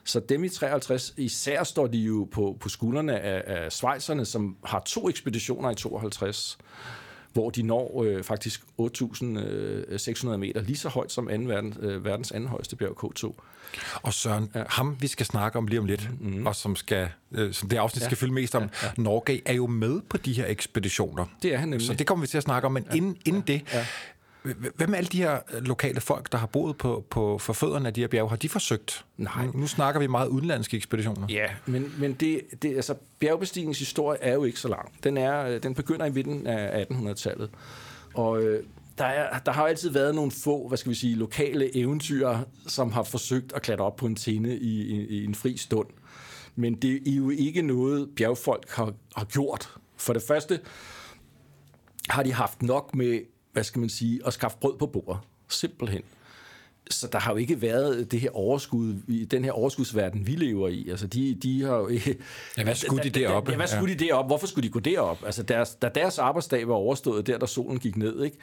Så 0.03 0.19
dem 0.19 0.43
i 0.43 0.49
53, 0.49 1.13
især 1.17 1.63
står 1.63 1.87
de 1.87 1.97
jo 1.97 2.27
på, 2.31 2.57
på 2.59 2.69
skuldrene 2.69 3.19
af, 3.19 3.43
af 3.63 3.71
Schweizerne, 3.71 4.25
som 4.25 4.55
har 4.65 4.79
to 4.85 5.09
ekspeditioner 5.09 5.71
i 5.71 5.75
52, 5.75 6.57
hvor 7.37 7.49
de 7.49 7.63
når 7.63 8.03
øh, 8.03 8.23
faktisk 8.23 8.61
8.600 8.81 10.37
meter, 10.37 10.61
lige 10.61 10.77
så 10.77 10.89
højt 10.89 11.11
som 11.11 11.27
anden 11.29 11.47
verden, 11.47 11.75
øh, 11.79 12.05
verdens 12.05 12.31
anden 12.31 12.49
højeste 12.49 12.75
bjerg, 12.75 13.03
K2. 13.03 13.33
Og 14.01 14.13
Søren, 14.13 14.49
ja. 14.55 14.63
ham 14.69 14.97
vi 14.99 15.07
skal 15.07 15.25
snakke 15.25 15.57
om 15.57 15.67
lige 15.67 15.79
om 15.79 15.85
lidt, 15.85 16.09
Mhm. 16.11 16.29
mm-hmm. 16.29 16.47
og 16.47 16.55
som, 16.55 16.75
skal, 16.75 17.09
øh, 17.31 17.53
som 17.53 17.69
det 17.69 17.77
afsnit 17.77 18.01
ja. 18.01 18.05
skal 18.05 18.17
fylde 18.17 18.33
mest 18.33 18.55
om, 18.55 18.63
ja, 18.63 18.69
ja. 18.83 18.91
Norge 18.97 19.41
er 19.45 19.53
jo 19.53 19.67
med 19.67 20.01
på 20.09 20.17
de 20.17 20.33
her 20.33 20.45
ekspeditioner. 20.47 21.25
Det 21.41 21.53
er 21.53 21.57
han 21.57 21.69
nemlig. 21.69 21.87
Så 21.87 21.93
det 21.93 22.07
kommer 22.07 22.21
vi 22.23 22.27
til 22.27 22.37
at 22.37 22.43
snakke 22.43 22.65
om, 22.65 22.71
men 22.71 22.85
ja. 22.91 22.95
inden, 22.95 23.17
inden 23.25 23.41
det, 23.41 23.61
ja. 23.73 23.85
Hvem 24.75 24.93
er 24.93 24.97
alle 24.97 25.07
de 25.07 25.17
her 25.17 25.39
øh, 25.53 25.61
lokale 25.61 26.01
folk, 26.01 26.31
der 26.31 26.37
har 26.37 26.47
boet 26.47 26.77
på, 26.77 27.05
på 27.09 27.37
forfødderne 27.37 27.87
af 27.87 27.93
de 27.93 28.01
her 28.01 28.07
bjerge? 28.07 28.29
Har 28.29 28.35
de 28.35 28.49
forsøgt? 28.49 29.05
Nej. 29.17 29.45
Nu, 29.45 29.51
nu 29.55 29.67
snakker 29.67 29.99
vi 29.99 30.07
meget 30.07 30.27
udenlandske 30.27 30.77
ekspeditioner. 30.77 31.27
Ja, 31.29 31.47
men, 31.65 31.93
men 31.99 32.13
det, 32.13 32.41
det, 32.61 32.75
altså, 32.75 32.95
bjergbestigningens 33.19 33.79
historie 33.79 34.19
er 34.21 34.33
jo 34.33 34.43
ikke 34.43 34.59
så 34.59 34.67
lang. 34.67 34.91
Den, 35.03 35.17
er, 35.17 35.45
øh, 35.45 35.63
den 35.63 35.73
begynder 35.75 36.05
i 36.05 36.11
midten 36.11 36.47
af 36.47 36.85
1800-tallet. 36.91 37.49
Og 38.13 38.43
øh, 38.43 38.63
der, 38.97 39.05
er, 39.05 39.39
der 39.39 39.51
har 39.51 39.61
jo 39.61 39.67
altid 39.67 39.89
været 39.89 40.15
nogle 40.15 40.31
få, 40.31 40.67
hvad 40.67 40.77
skal 40.77 40.89
vi 40.89 40.95
sige, 40.95 41.15
lokale 41.15 41.77
eventyr, 41.77 42.37
som 42.67 42.91
har 42.91 43.03
forsøgt 43.03 43.53
at 43.53 43.61
klatre 43.61 43.85
op 43.85 43.95
på 43.95 44.05
en 44.05 44.15
tinde 44.15 44.57
i, 44.57 44.81
i, 44.81 45.07
i 45.07 45.25
en 45.25 45.35
fri 45.35 45.57
stund. 45.57 45.87
Men 46.55 46.75
det 46.75 47.07
er 47.07 47.15
jo 47.15 47.29
ikke 47.29 47.61
noget, 47.61 48.09
bjergfolk 48.15 48.69
har, 48.69 48.93
har 49.15 49.25
gjort. 49.25 49.69
For 49.97 50.13
det 50.13 50.23
første 50.27 50.59
har 52.09 52.23
de 52.23 52.33
haft 52.33 52.61
nok 52.61 52.95
med, 52.95 53.19
hvad 53.57 53.63
skal 53.63 53.79
man 53.79 53.89
sige, 53.89 54.19
at 54.25 54.33
skaffe 54.33 54.57
brød 54.61 54.77
på 54.77 54.85
bordet. 54.85 55.17
Simpelthen. 55.49 56.01
så 56.89 57.07
der 57.07 57.19
har 57.19 57.31
jo 57.31 57.37
ikke 57.37 57.61
været 57.61 58.11
det 58.11 58.19
her 58.19 58.29
overskud, 58.33 58.95
i 59.07 59.25
den 59.25 59.43
her 59.43 59.51
overskudsverden, 59.51 60.27
vi 60.27 60.31
lever 60.31 60.67
i. 60.67 60.89
Altså, 60.89 61.07
de, 61.07 61.35
de 61.35 61.63
har 61.63 61.75
jo 61.75 61.87
ikke... 61.87 62.17
Ja, 62.57 62.63
hvad 62.63 62.75
skulle 62.75 63.03
de 63.03 63.09
derop? 63.09 63.49
Ja, 63.49 63.55
hvad 63.55 63.67
skulle 63.67 63.93
de 63.93 64.05
derop? 64.05 64.25
Hvorfor 64.25 64.47
skulle 64.47 64.67
de 64.67 64.71
gå 64.71 64.79
derop? 64.79 65.23
Altså, 65.25 65.43
deres, 65.43 65.75
da 65.75 65.89
deres 65.95 66.19
arbejdsdag 66.19 66.67
var 66.67 66.73
overstået, 66.73 67.27
der, 67.27 67.37
der 67.37 67.45
solen 67.45 67.79
gik 67.79 67.97
ned, 67.97 68.23
ikke? 68.23 68.37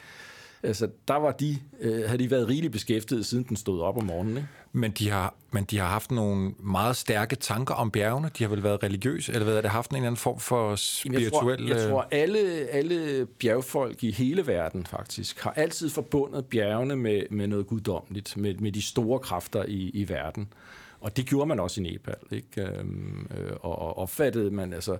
Altså, 0.65 0.89
der 1.07 1.15
var 1.15 1.31
de, 1.31 1.57
øh, 1.81 2.03
havde 2.05 2.23
de 2.23 2.31
været 2.31 2.47
rigeligt 2.47 2.73
beskæftiget, 2.73 3.25
siden 3.25 3.45
den 3.49 3.57
stod 3.57 3.81
op 3.81 3.97
om 3.97 4.03
morgenen. 4.03 4.37
Ikke? 4.37 4.49
Men, 4.71 4.91
de 4.91 5.09
har, 5.09 5.33
men 5.51 5.63
de 5.63 5.77
har 5.77 5.87
haft 5.87 6.11
nogle 6.11 6.53
meget 6.59 6.95
stærke 6.95 7.35
tanker 7.35 7.73
om 7.73 7.91
bjergene. 7.91 8.29
De 8.37 8.43
har 8.43 8.49
vel 8.49 8.63
været 8.63 8.83
religiøse, 8.83 9.33
eller 9.33 9.43
hvad 9.43 9.55
har 9.55 9.61
det 9.61 9.71
haft 9.71 9.91
en 9.91 9.95
eller 9.95 10.07
anden 10.07 10.17
form 10.17 10.39
for 10.39 10.75
spirituel... 10.75 11.67
Jeg 11.67 11.77
tror, 11.77 11.83
jeg 11.83 11.89
tror 11.89 12.07
alle, 12.11 12.39
alle 12.71 13.25
bjergfolk 13.25 14.03
i 14.03 14.11
hele 14.11 14.47
verden 14.47 14.85
faktisk 14.85 15.39
har 15.39 15.51
altid 15.51 15.89
forbundet 15.89 16.45
bjergene 16.45 16.95
med, 16.95 17.21
med 17.29 17.47
noget 17.47 17.67
guddommeligt, 17.67 18.37
med, 18.37 18.55
med 18.55 18.71
de 18.71 18.81
store 18.81 19.19
kræfter 19.19 19.65
i, 19.67 19.89
i 19.93 20.09
verden. 20.09 20.47
Og 21.05 21.17
det 21.17 21.25
gjorde 21.25 21.45
man 21.45 21.59
også 21.59 21.81
i 21.81 21.83
Nepal. 21.83 22.15
Ikke? 22.31 22.61
Øhm, 22.61 23.27
øh, 23.37 23.51
og, 23.61 23.79
og 23.79 23.97
opfattede 23.97 24.51
man, 24.51 24.73
altså, 24.73 24.97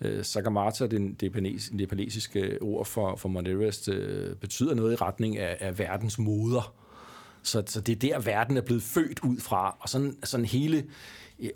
øh, 0.00 0.24
Sagamata, 0.24 0.86
det, 0.86 1.20
det 1.20 1.70
nepalesiske 1.72 2.58
ord 2.62 2.86
for, 2.86 3.16
for 3.16 3.28
Mount 3.28 3.48
Everest, 3.48 3.88
øh, 3.88 4.36
betyder 4.36 4.74
noget 4.74 4.92
i 4.92 4.96
retning 4.96 5.38
af, 5.38 5.56
af 5.60 5.78
verdens 5.78 6.18
moder. 6.18 6.74
Så, 7.42 7.62
så 7.66 7.80
det 7.80 7.92
er 7.92 7.96
der, 7.96 8.20
verden 8.20 8.56
er 8.56 8.60
blevet 8.60 8.82
født 8.82 9.20
ud 9.24 9.40
fra. 9.40 9.76
Og 9.80 9.88
sådan, 9.88 10.16
sådan 10.24 10.46
hele, 10.46 10.84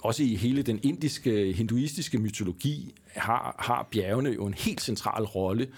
også 0.00 0.22
i 0.22 0.34
hele 0.34 0.62
den 0.62 0.80
indiske, 0.82 1.52
hinduistiske 1.52 2.18
mytologi, 2.18 2.94
har, 3.14 3.56
har 3.58 3.88
bjergene 3.90 4.30
jo 4.30 4.46
en 4.46 4.54
helt 4.54 4.80
central 4.80 5.24
rolle 5.24 5.68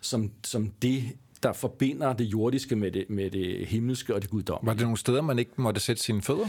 som, 0.00 0.30
som 0.44 0.72
det, 0.82 1.04
der 1.42 1.52
forbinder 1.52 2.12
det 2.12 2.24
jordiske 2.24 2.76
med 2.76 2.90
det, 2.90 3.10
med 3.10 3.30
det 3.30 3.66
himmelske 3.66 4.14
og 4.14 4.22
det 4.22 4.30
guddommelige. 4.30 4.66
Var 4.66 4.72
det 4.72 4.82
nogle 4.82 4.98
steder, 4.98 5.20
man 5.20 5.38
ikke 5.38 5.52
måtte 5.56 5.80
sætte 5.80 6.02
sine 6.02 6.22
fødder? 6.22 6.48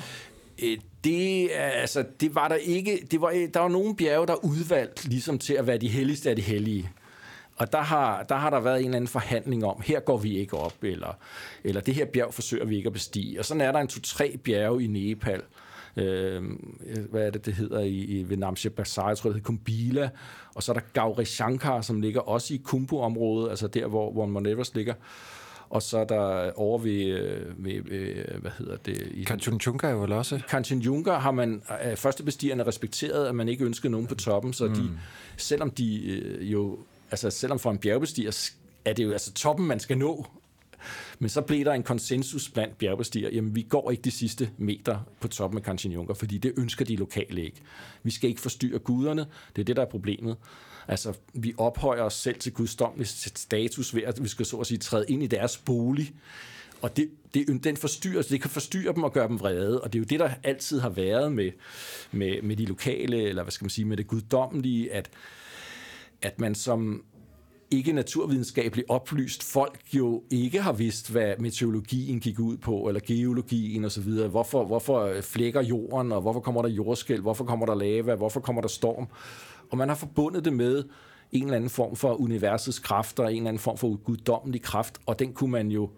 Øh, 0.63 0.77
det, 1.03 1.49
altså, 1.53 2.05
det 2.19 2.35
var 2.35 2.47
der 2.47 2.55
ikke. 2.55 3.07
Det 3.11 3.21
var, 3.21 3.29
øh, 3.29 3.47
der 3.53 3.59
var 3.59 3.67
nogle 3.67 3.95
bjerge, 3.95 4.27
der 4.27 4.45
udvalgt 4.45 5.07
ligesom 5.07 5.39
til 5.39 5.53
at 5.53 5.67
være 5.67 5.77
de 5.77 5.87
helligste 5.87 6.29
af 6.29 6.35
de 6.35 6.41
hellige. 6.41 6.91
Og 7.57 7.71
der 7.71 7.81
har, 7.81 8.23
der 8.23 8.35
har 8.35 8.49
der 8.49 8.59
været 8.59 8.79
en 8.79 8.85
eller 8.85 8.95
anden 8.95 9.07
forhandling 9.07 9.65
om, 9.65 9.81
her 9.85 9.99
går 9.99 10.17
vi 10.17 10.37
ikke 10.37 10.57
op, 10.57 10.83
eller, 10.83 11.17
eller 11.63 11.81
det 11.81 11.93
her 11.93 12.05
bjerg 12.05 12.33
forsøger 12.33 12.65
vi 12.65 12.77
ikke 12.77 12.87
at 12.87 12.93
bestige. 12.93 13.39
Og 13.39 13.45
sådan 13.45 13.61
er 13.61 13.71
der 13.71 13.79
en 13.79 13.87
to-tre 13.87 14.37
bjerge 14.43 14.83
i 14.83 14.87
Nepal. 14.87 15.41
Øh, 15.97 16.43
hvad 17.09 17.25
er 17.25 17.29
det, 17.29 17.45
det 17.45 17.53
hedder 17.53 17.79
i, 17.79 17.97
i 17.97 18.29
ved 18.29 18.37
Namche 18.37 18.69
Bazaar, 18.69 19.07
jeg 19.07 19.17
tror, 19.17 19.29
det 19.29 19.35
hedder 19.35 19.45
Kumbila. 19.45 20.09
Og 20.55 20.63
så 20.63 20.71
er 20.71 20.73
der 20.73 20.85
Gauri 20.93 21.25
Shankar, 21.25 21.81
som 21.81 22.01
ligger 22.01 22.21
også 22.21 22.53
i 22.53 22.61
Kumbu-området, 22.63 23.49
altså 23.49 23.67
der, 23.67 23.87
hvor, 23.87 24.11
hvor 24.11 24.25
Mount 24.25 24.47
Everest 24.47 24.75
ligger. 24.75 24.93
Og 25.69 25.81
så 25.81 25.97
er 25.97 26.05
der 26.05 26.51
over 26.55 26.77
ved, 26.77 27.05
øh, 27.05 27.65
ved, 27.65 27.81
ved 27.83 28.23
hvad 28.41 28.51
hedder 28.57 28.77
det? 28.77 29.11
I 29.13 29.23
Kanchenjunga 29.23 29.89
jo 29.89 30.01
vel 30.01 30.11
også? 30.11 30.41
Kanchenjunga 30.49 31.13
har 31.13 31.31
man 31.31 31.61
af 31.69 31.97
førstebestigerne 31.97 32.63
respekteret, 32.63 33.27
at 33.27 33.35
man 33.35 33.49
ikke 33.49 33.65
ønsker 33.65 33.89
nogen 33.89 34.07
på 34.07 34.15
toppen, 34.15 34.53
så 34.53 34.67
mm. 34.67 34.73
de, 34.73 34.89
selvom 35.37 35.71
de 35.71 36.11
øh, 36.11 36.51
jo, 36.51 36.79
altså 37.11 37.29
selvom 37.29 37.59
for 37.59 37.71
en 37.71 37.77
bjergbestiger, 37.77 38.51
er 38.85 38.93
det 38.93 39.03
jo 39.03 39.11
altså 39.11 39.33
toppen, 39.33 39.67
man 39.67 39.79
skal 39.79 39.97
nå, 39.97 40.25
men 41.19 41.29
så 41.29 41.41
blev 41.41 41.65
der 41.65 41.73
en 41.73 41.83
konsensus 41.83 42.49
blandt 42.49 42.77
bjergbestiger, 42.77 43.29
jamen 43.29 43.55
vi 43.55 43.61
går 43.61 43.91
ikke 43.91 44.01
de 44.01 44.11
sidste 44.11 44.49
meter 44.57 44.99
på 45.19 45.27
toppen 45.27 45.57
af 45.57 45.63
Kanchenjunga, 45.63 46.13
fordi 46.13 46.37
det 46.37 46.53
ønsker 46.57 46.85
de 46.85 46.95
lokale 46.95 47.43
ikke. 47.43 47.61
Vi 48.03 48.11
skal 48.11 48.29
ikke 48.29 48.41
forstyrre 48.41 48.79
guderne, 48.79 49.25
det 49.55 49.61
er 49.61 49.65
det, 49.65 49.75
der 49.75 49.81
er 49.81 49.89
problemet. 49.89 50.37
Altså, 50.87 51.13
vi 51.33 51.53
ophøjer 51.57 52.01
os 52.01 52.13
selv 52.13 52.39
til 52.39 52.53
guddommelig 52.53 53.07
status 53.07 53.95
ved, 53.95 54.03
at 54.03 54.23
vi 54.23 54.27
skal 54.27 54.45
så 54.45 54.57
at 54.57 54.67
sige 54.67 54.77
træde 54.77 55.05
ind 55.07 55.23
i 55.23 55.27
deres 55.27 55.57
bolig. 55.57 56.13
Og 56.81 56.97
det, 56.97 57.09
det, 57.33 57.63
den 57.63 57.77
forstyrrer, 57.77 58.21
det 58.21 58.41
kan 58.41 58.49
forstyrre 58.49 58.93
dem 58.93 59.03
og 59.03 59.13
gøre 59.13 59.27
dem 59.27 59.39
vrede, 59.39 59.81
og 59.81 59.93
det 59.93 59.99
er 59.99 60.01
jo 60.01 60.05
det, 60.05 60.19
der 60.19 60.29
altid 60.43 60.79
har 60.79 60.89
været 60.89 61.31
med, 61.31 61.51
med, 62.11 62.41
med 62.41 62.55
de 62.55 62.65
lokale, 62.65 63.21
eller 63.21 63.43
hvad 63.43 63.51
skal 63.51 63.65
man 63.65 63.69
sige, 63.69 63.85
med 63.85 63.97
det 63.97 64.07
guddommelige, 64.07 64.93
at, 64.93 65.09
at 66.21 66.39
man 66.39 66.55
som 66.55 67.03
ikke 67.71 67.93
naturvidenskabeligt 67.93 68.89
oplyst 68.89 69.43
folk 69.43 69.79
jo 69.93 70.23
ikke 70.29 70.61
har 70.61 70.71
vidst, 70.71 71.11
hvad 71.11 71.33
meteorologien 71.39 72.19
gik 72.19 72.39
ud 72.39 72.57
på, 72.57 72.87
eller 72.87 73.01
geologien 73.07 73.85
osv. 73.85 74.11
Hvorfor, 74.11 74.65
hvorfor 74.65 75.13
flækker 75.21 75.61
jorden, 75.61 76.11
og 76.11 76.21
hvorfor 76.21 76.39
kommer 76.39 76.61
der 76.61 76.69
jordskæl, 76.69 77.21
hvorfor 77.21 77.45
kommer 77.45 77.65
der 77.65 77.75
lava, 77.75 78.15
hvorfor 78.15 78.39
kommer 78.39 78.61
der 78.61 78.69
storm. 78.69 79.07
Og 79.69 79.77
man 79.77 79.89
har 79.89 79.95
forbundet 79.95 80.45
det 80.45 80.53
med 80.53 80.83
en 81.31 81.43
eller 81.43 81.55
anden 81.55 81.69
form 81.69 81.95
for 81.95 82.21
universets 82.21 82.79
kræfter, 82.79 83.23
en 83.23 83.35
eller 83.35 83.47
anden 83.47 83.59
form 83.59 83.77
for 83.77 83.95
guddommelig 83.95 84.61
kraft, 84.61 84.97
og 85.05 85.19
den 85.19 85.33
kunne 85.33 85.51
man 85.51 85.71
jo 85.71 85.89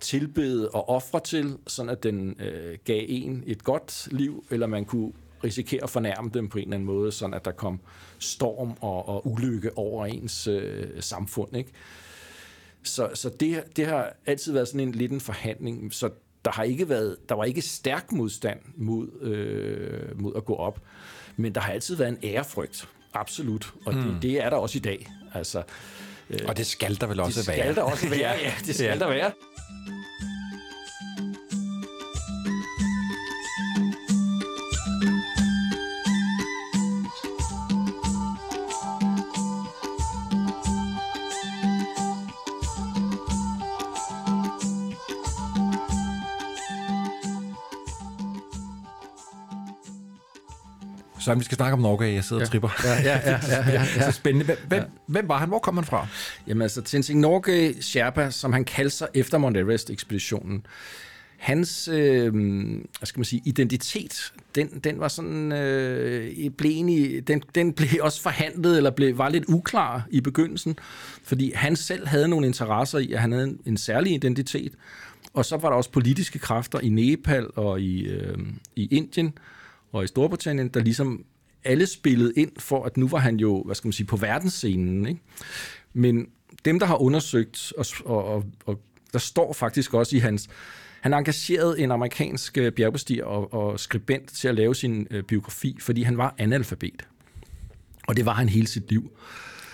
tilbede 0.00 0.68
og 0.68 0.88
ofre 0.88 1.20
til, 1.20 1.56
sådan 1.66 1.90
at 1.90 2.02
den 2.02 2.40
øh, 2.40 2.78
gav 2.84 3.04
en 3.08 3.44
et 3.46 3.64
godt 3.64 4.08
liv, 4.10 4.44
eller 4.50 4.66
man 4.66 4.84
kunne 4.84 5.12
risikere 5.44 5.82
at 5.82 5.90
fornærme 5.90 6.30
dem 6.34 6.48
på 6.48 6.58
en 6.58 6.64
eller 6.64 6.74
anden 6.74 6.86
måde, 6.86 7.12
sådan 7.12 7.34
at 7.34 7.44
der 7.44 7.50
kom 7.50 7.80
storm 8.18 8.74
og, 8.80 9.08
og 9.08 9.26
ulykke 9.26 9.78
over 9.78 10.06
ens 10.06 10.46
øh, 10.46 10.86
samfund. 11.00 11.56
Ikke? 11.56 11.70
Så, 12.82 13.10
så 13.14 13.28
det, 13.28 13.64
det 13.76 13.86
har 13.86 14.12
altid 14.26 14.52
været 14.52 14.68
sådan 14.68 14.80
en 14.80 14.92
lidt 14.92 15.12
en 15.12 15.20
forhandling, 15.20 15.94
så 15.94 16.10
der 16.44 16.50
har 16.50 16.62
ikke 16.62 16.88
været, 16.88 17.16
der 17.28 17.34
var 17.34 17.44
ikke 17.44 17.62
stærk 17.62 18.12
modstand 18.12 18.58
mod, 18.76 19.22
øh, 19.22 20.20
mod 20.20 20.32
at 20.36 20.44
gå 20.44 20.54
op, 20.54 20.80
men 21.36 21.54
der 21.54 21.60
har 21.60 21.72
altid 21.72 21.96
været 21.96 22.08
en 22.08 22.18
ærefrygt, 22.24 22.88
absolut, 23.14 23.74
og 23.86 23.94
mm. 23.94 24.02
det, 24.02 24.22
det 24.22 24.44
er 24.44 24.50
der 24.50 24.56
også 24.56 24.78
i 24.78 24.80
dag. 24.80 25.10
Altså, 25.34 25.62
øh, 26.30 26.38
og 26.48 26.56
det 26.56 26.66
skal 26.66 27.00
der 27.00 27.06
vel 27.06 27.20
også 27.20 27.46
være. 27.46 27.56
Det 27.66 27.74
skal 27.74 27.74
der 27.74 27.82
også 27.82 28.08
være, 28.08 28.38
ja, 28.38 28.52
det 28.66 28.74
skal 28.74 28.86
ja. 28.86 28.98
der 28.98 29.08
være. 29.08 29.32
Så 51.20 51.34
vi 51.34 51.44
skal 51.44 51.56
snakke 51.56 51.72
om 51.72 51.80
Norge, 51.80 52.14
jeg 52.14 52.24
sidder 52.24 52.42
ja. 52.42 52.46
og 52.46 52.50
tripper. 52.50 52.68
Ja, 52.84 53.02
ja, 53.02 53.30
ja. 53.30 53.40
ja, 53.48 53.70
ja, 53.72 53.84
ja. 53.96 54.10
så 54.10 54.12
spændende. 54.12 54.56
Hvem, 54.68 54.80
ja. 54.80 54.84
hvem 55.06 55.28
var 55.28 55.38
han? 55.38 55.48
Hvor 55.48 55.58
kom 55.58 55.74
han 55.76 55.84
fra? 55.84 56.06
Jamen 56.46 56.62
altså, 56.62 56.82
Tenzing 56.82 57.20
Norge 57.20 57.82
Sherpa, 57.82 58.30
som 58.30 58.52
han 58.52 58.64
kaldte 58.64 58.96
sig 58.96 59.08
efter 59.14 59.38
Mount 59.38 59.56
Everest-ekspeditionen, 59.56 60.66
hans 61.40 61.88
øh, 61.88 62.34
hvad 62.98 63.06
skal 63.06 63.18
man 63.18 63.24
sige, 63.24 63.42
identitet, 63.44 64.32
den, 64.54 64.68
den 64.68 65.00
var 65.00 65.08
sådan, 65.08 65.52
øh, 65.52 66.50
blev 66.50 66.70
egentlig, 66.70 67.28
den, 67.28 67.42
den 67.54 67.72
blev 67.72 67.88
også 68.00 68.22
forhandlet, 68.22 68.76
eller 68.76 68.90
blev, 68.90 69.18
var 69.18 69.28
lidt 69.28 69.44
uklar 69.48 70.06
i 70.10 70.20
begyndelsen, 70.20 70.78
fordi 71.24 71.52
han 71.54 71.76
selv 71.76 72.06
havde 72.06 72.28
nogle 72.28 72.46
interesser 72.46 72.98
i, 72.98 73.12
at 73.12 73.20
han 73.20 73.32
havde 73.32 73.44
en, 73.44 73.58
en 73.66 73.76
særlig 73.76 74.12
identitet, 74.12 74.72
og 75.34 75.44
så 75.44 75.56
var 75.56 75.68
der 75.68 75.76
også 75.76 75.90
politiske 75.90 76.38
kræfter 76.38 76.80
i 76.80 76.88
Nepal 76.88 77.46
og 77.56 77.80
i, 77.80 78.02
øh, 78.02 78.38
i 78.76 78.88
Indien, 78.90 79.32
og 79.92 80.04
i 80.04 80.06
Storbritannien, 80.06 80.68
der 80.68 80.80
ligesom 80.80 81.24
alle 81.64 81.86
spillede 81.86 82.32
ind 82.36 82.52
for, 82.58 82.84
at 82.84 82.96
nu 82.96 83.08
var 83.08 83.18
han 83.18 83.36
jo, 83.36 83.62
hvad 83.62 83.74
skal 83.74 83.88
man 83.88 83.92
sige, 83.92 84.06
på 84.06 84.16
verdensscenen. 84.16 85.06
Ikke? 85.06 85.20
Men 85.92 86.26
dem, 86.64 86.78
der 86.78 86.86
har 86.86 86.96
undersøgt, 86.96 87.72
og, 87.76 87.86
og, 88.04 88.44
og 88.66 88.80
der 89.12 89.18
står 89.18 89.52
faktisk 89.52 89.94
også 89.94 90.16
i 90.16 90.18
hans... 90.18 90.48
Han 91.00 91.14
engagerede 91.14 91.80
en 91.80 91.90
amerikansk 91.90 92.58
øh, 92.58 92.72
bjergbestiger 92.72 93.24
og, 93.24 93.52
og 93.54 93.80
skribent 93.80 94.28
til 94.28 94.48
at 94.48 94.54
lave 94.54 94.74
sin 94.74 95.06
øh, 95.10 95.22
biografi, 95.22 95.76
fordi 95.80 96.02
han 96.02 96.18
var 96.18 96.34
analfabet. 96.38 97.06
Og 98.08 98.16
det 98.16 98.26
var 98.26 98.32
han 98.32 98.48
hele 98.48 98.66
sit 98.66 98.90
liv. 98.90 99.10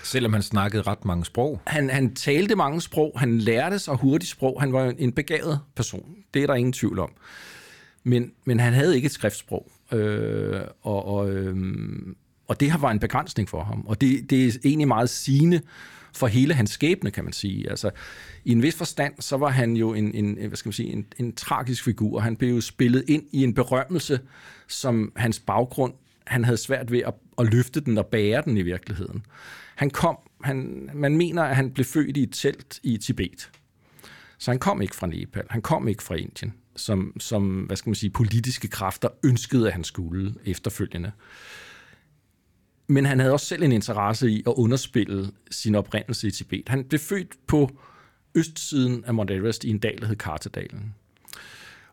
Selvom 0.02 0.32
han 0.32 0.42
snakkede 0.42 0.82
ret 0.82 1.04
mange 1.04 1.25
sprog? 1.25 1.61
Han, 1.66 1.90
han 1.90 2.14
talte 2.14 2.56
mange 2.56 2.80
sprog, 2.80 3.12
han 3.16 3.38
lærte 3.38 3.78
sig 3.78 3.94
hurtigt 3.94 4.30
sprog, 4.30 4.61
han 4.61 4.73
var 4.73 4.94
en 4.99 5.12
begavet 5.12 5.61
person. 5.76 6.16
Det 6.35 6.42
er 6.42 6.46
der 6.46 6.54
ingen 6.54 6.73
tvivl 6.73 6.99
om. 6.99 7.12
Men, 8.04 8.32
men 8.44 8.61
han 8.61 8.73
havde 8.73 8.96
ikke 8.96 9.06
et 9.06 9.12
skriftsprog. 9.12 9.70
Øh, 9.93 10.61
og, 10.83 11.05
og, 11.07 11.31
øh, 11.31 11.57
og 12.47 12.61
det 12.61 12.71
har 12.71 12.78
var 12.78 12.90
en 12.90 12.99
begrænsning 12.99 13.49
for 13.49 13.64
ham. 13.64 13.87
Og 13.87 14.00
det, 14.00 14.31
det 14.31 14.47
er 14.47 14.59
egentlig 14.64 14.88
meget 14.88 15.11
sigende 15.11 15.61
for 16.12 16.26
hele 16.26 16.55
hans 16.55 16.71
skæbne, 16.71 17.11
kan 17.11 17.25
man 17.25 17.33
sige. 17.33 17.71
Altså, 17.71 17.90
I 18.45 18.52
en 18.52 18.62
vis 18.62 18.75
forstand, 18.75 19.14
så 19.21 19.37
var 19.37 19.49
han 19.49 19.76
jo 19.76 19.95
en, 19.95 20.14
en, 20.14 20.49
hvad 20.49 20.57
skal 20.57 20.69
man 20.69 20.73
sige, 20.73 20.93
en, 20.93 21.07
en 21.19 21.33
tragisk 21.33 21.85
figur. 21.85 22.21
Han 22.21 22.37
blev 22.37 22.55
jo 22.55 22.61
spillet 22.61 23.05
ind 23.09 23.23
i 23.33 23.45
en 23.45 23.55
berømmelse, 23.55 24.21
som 24.69 25.12
hans 25.16 25.40
baggrund, 25.40 25.95
han 26.26 26.45
havde 26.45 26.57
svært 26.57 26.90
ved 26.90 27.00
at, 27.07 27.14
at 27.38 27.52
løfte 27.52 27.81
den 27.81 27.99
og 27.99 28.07
bære 28.07 28.43
den 28.45 28.57
i 28.57 28.62
virkeligheden. 28.62 29.26
Han 29.76 29.90
kom, 29.90 30.16
han, 30.45 30.90
man 30.95 31.16
mener, 31.16 31.43
at 31.43 31.57
han 31.57 31.71
blev 31.71 31.85
født 31.85 32.16
i 32.16 32.23
et 32.23 32.33
telt 32.33 32.81
i 32.83 32.97
Tibet. 32.97 33.50
Så 34.38 34.50
han 34.50 34.59
kom 34.59 34.83
ikke 34.83 34.97
fra 34.97 35.07
Nepal, 35.07 35.45
han 35.50 35.62
kom 35.62 35.88
ikke 35.88 36.02
fra 36.02 36.14
Indien 36.14 36.55
som, 36.76 37.21
som 37.21 37.61
hvad 37.61 37.76
skal 37.76 37.90
man 37.90 37.95
sige, 37.95 38.11
politiske 38.11 38.68
kræfter 38.68 39.09
ønskede, 39.25 39.66
at 39.66 39.73
han 39.73 39.85
skulle 39.85 40.35
efterfølgende. 40.45 41.12
Men 42.87 43.06
han 43.06 43.18
havde 43.18 43.33
også 43.33 43.47
selv 43.47 43.62
en 43.62 43.73
interesse 43.73 44.30
i 44.30 44.42
at 44.47 44.52
underspille 44.56 45.30
sin 45.50 45.75
oprindelse 45.75 46.28
i 46.28 46.30
Tibet. 46.30 46.68
Han 46.68 46.85
blev 46.85 46.99
født 46.99 47.47
på 47.47 47.78
østsiden 48.35 49.04
af 49.04 49.14
Mount 49.14 49.30
Everest 49.30 49.64
i 49.64 49.71
en 49.71 49.78
dal, 49.78 50.00
der 50.00 50.06
hed 50.06 50.16
Kartedalen. 50.16 50.95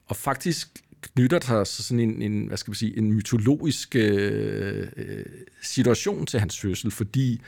Og 0.05 0.15
faktisk 0.15 0.83
knytter 1.01 1.39
der 1.39 1.63
sig 1.63 1.85
sådan 1.85 1.99
en, 1.99 2.21
en, 2.21 2.47
hvad 2.47 2.57
skal 2.57 2.71
man 2.71 2.75
sige, 2.75 2.97
en 2.97 3.13
mytologisk 3.13 3.95
øh, 3.95 4.87
øh 4.97 5.25
situation 5.61 6.25
til 6.25 6.39
hans 6.39 6.59
fødsel, 6.59 6.91
fordi 6.91 7.41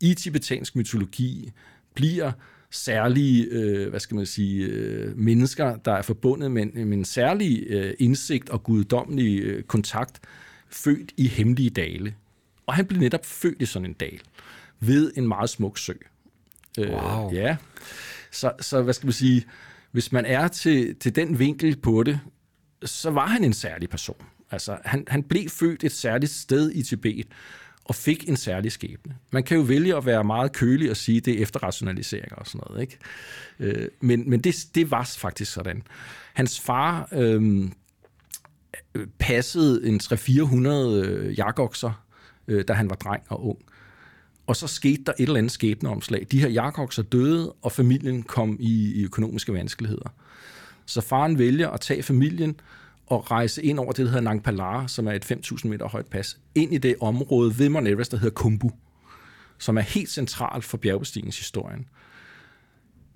i 0.00 0.14
tibetansk 0.14 0.76
mytologi 0.76 1.52
bliver 1.94 2.32
særlige, 2.70 3.44
øh, 3.44 3.88
hvad 3.90 4.00
skal 4.00 4.14
man 4.14 4.26
sige, 4.26 4.66
øh, 4.66 5.18
mennesker, 5.18 5.76
der 5.76 5.92
er 5.92 6.02
forbundet 6.02 6.50
med 6.50 6.62
en, 6.62 6.88
med 6.88 6.98
en 6.98 7.04
særlig 7.04 7.66
øh, 7.68 7.94
indsigt 7.98 8.50
og 8.50 8.62
guddommelig 8.62 9.42
øh, 9.42 9.62
kontakt, 9.62 10.20
født 10.70 11.12
i 11.16 11.28
hemmelige 11.28 11.70
dale. 11.70 12.14
Og 12.66 12.74
han 12.74 12.86
blev 12.86 13.00
netop 13.00 13.26
født 13.26 13.62
i 13.62 13.66
sådan 13.66 13.86
en 13.86 13.92
dal, 13.92 14.20
ved 14.80 15.12
en 15.16 15.28
meget 15.28 15.50
smuk 15.50 15.78
sø. 15.78 15.92
Øh, 16.78 16.90
wow. 16.90 17.32
Ja. 17.32 17.56
Så, 18.32 18.52
så 18.60 18.82
hvad 18.82 18.94
skal 18.94 19.06
man 19.06 19.12
sige, 19.12 19.44
hvis 19.92 20.12
man 20.12 20.24
er 20.24 20.48
til, 20.48 20.94
til 20.94 21.16
den 21.16 21.38
vinkel 21.38 21.76
på 21.76 22.02
det, 22.02 22.20
så 22.84 23.10
var 23.10 23.26
han 23.26 23.44
en 23.44 23.52
særlig 23.52 23.90
person. 23.90 24.22
Altså, 24.50 24.78
han, 24.84 25.04
han 25.08 25.22
blev 25.22 25.48
født 25.48 25.84
et 25.84 25.92
særligt 25.92 26.32
sted 26.32 26.72
i 26.74 26.82
Tibet, 26.82 27.26
og 27.88 27.94
fik 27.94 28.28
en 28.28 28.36
særlig 28.36 28.72
skæbne. 28.72 29.16
Man 29.30 29.42
kan 29.42 29.56
jo 29.56 29.62
vælge 29.62 29.96
at 29.96 30.06
være 30.06 30.24
meget 30.24 30.52
kølig 30.52 30.90
og 30.90 30.96
sige, 30.96 31.20
det 31.20 31.38
er 31.38 31.42
efterrationalisering 31.42 32.32
og 32.38 32.46
sådan 32.46 32.60
noget. 32.68 32.80
Ikke? 32.80 32.98
Øh, 33.58 33.88
men 34.00 34.30
men 34.30 34.40
det, 34.40 34.66
det 34.74 34.90
var 34.90 35.14
faktisk 35.18 35.52
sådan. 35.52 35.82
Hans 36.34 36.60
far 36.60 37.08
øh, 37.12 37.68
passede 39.18 39.86
en 39.86 40.00
300-400 40.02 40.68
øh, 40.68 41.38
jakokser, 41.38 42.04
øh, 42.48 42.64
da 42.68 42.72
han 42.72 42.90
var 42.90 42.96
dreng 42.96 43.22
og 43.28 43.46
ung. 43.46 43.58
Og 44.46 44.56
så 44.56 44.66
skete 44.66 45.04
der 45.06 45.12
et 45.18 45.22
eller 45.22 45.36
andet 45.36 45.52
skæbneomslag. 45.52 46.26
De 46.30 46.40
her 46.40 46.48
jakokser 46.48 47.02
døde, 47.02 47.52
og 47.62 47.72
familien 47.72 48.22
kom 48.22 48.56
i, 48.60 48.92
i 48.94 49.04
økonomiske 49.04 49.52
vanskeligheder. 49.52 50.14
Så 50.86 51.00
faren 51.00 51.38
vælger 51.38 51.70
at 51.70 51.80
tage 51.80 52.02
familien 52.02 52.60
og 53.10 53.30
rejse 53.30 53.62
ind 53.62 53.78
over 53.78 53.92
det, 53.92 54.04
der 54.04 54.10
hedder 54.10 54.20
Nang 54.20 54.42
Palar, 54.42 54.86
som 54.86 55.06
er 55.06 55.12
et 55.12 55.32
5.000 55.32 55.68
meter 55.68 55.88
højt 55.88 56.06
pas, 56.06 56.38
ind 56.54 56.74
i 56.74 56.78
det 56.78 56.96
område 57.00 57.58
ved 57.58 57.68
Mount 57.68 57.88
Everest, 57.88 58.12
der 58.12 58.18
hedder 58.18 58.34
Kumbu, 58.34 58.70
som 59.58 59.78
er 59.78 59.82
helt 59.82 60.10
centralt 60.10 60.64
for 60.64 60.76
bjergbestigningshistorien. 60.76 61.86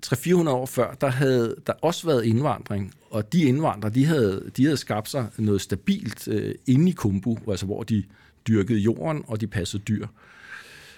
300-400 0.05 0.49
år 0.49 0.65
før, 0.65 0.93
der 0.93 1.07
havde 1.07 1.55
der 1.67 1.73
også 1.73 2.07
været 2.07 2.25
indvandring, 2.25 2.93
og 3.09 3.33
de 3.33 3.43
indvandrere, 3.43 3.93
de 3.93 4.05
havde, 4.05 4.51
de 4.57 4.63
havde 4.63 4.77
skabt 4.77 5.09
sig 5.09 5.27
noget 5.37 5.61
stabilt 5.61 6.27
øh, 6.27 6.55
inde 6.67 6.89
i 6.89 6.93
Kumbu, 6.93 7.37
altså 7.47 7.65
hvor 7.65 7.83
de 7.83 8.03
dyrkede 8.47 8.79
jorden, 8.79 9.23
og 9.27 9.41
de 9.41 9.47
passede 9.47 9.83
dyr. 9.83 10.07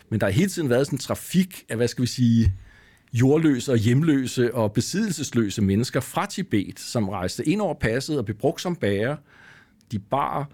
Men 0.09 0.19
der 0.19 0.25
har 0.25 0.31
hele 0.31 0.49
tiden 0.49 0.69
været 0.69 0.87
sådan 0.87 0.95
en 0.95 1.01
trafik 1.01 1.65
af, 1.69 1.77
hvad 1.77 1.87
skal 1.87 2.01
vi 2.01 2.07
sige, 2.07 2.53
jordløse 3.15 3.71
og 3.71 3.77
hjemløse 3.77 4.55
og 4.55 4.73
besiddelsesløse 4.73 5.61
mennesker 5.61 5.99
fra 5.99 6.25
Tibet, 6.25 6.79
som 6.79 7.09
rejste 7.09 7.47
ind 7.47 7.61
over 7.61 7.73
passet 7.73 8.17
og 8.17 8.25
blev 8.25 8.37
brugt 8.37 8.61
som 8.61 8.75
bærer. 8.75 9.15
De 9.91 9.99
bar 9.99 10.49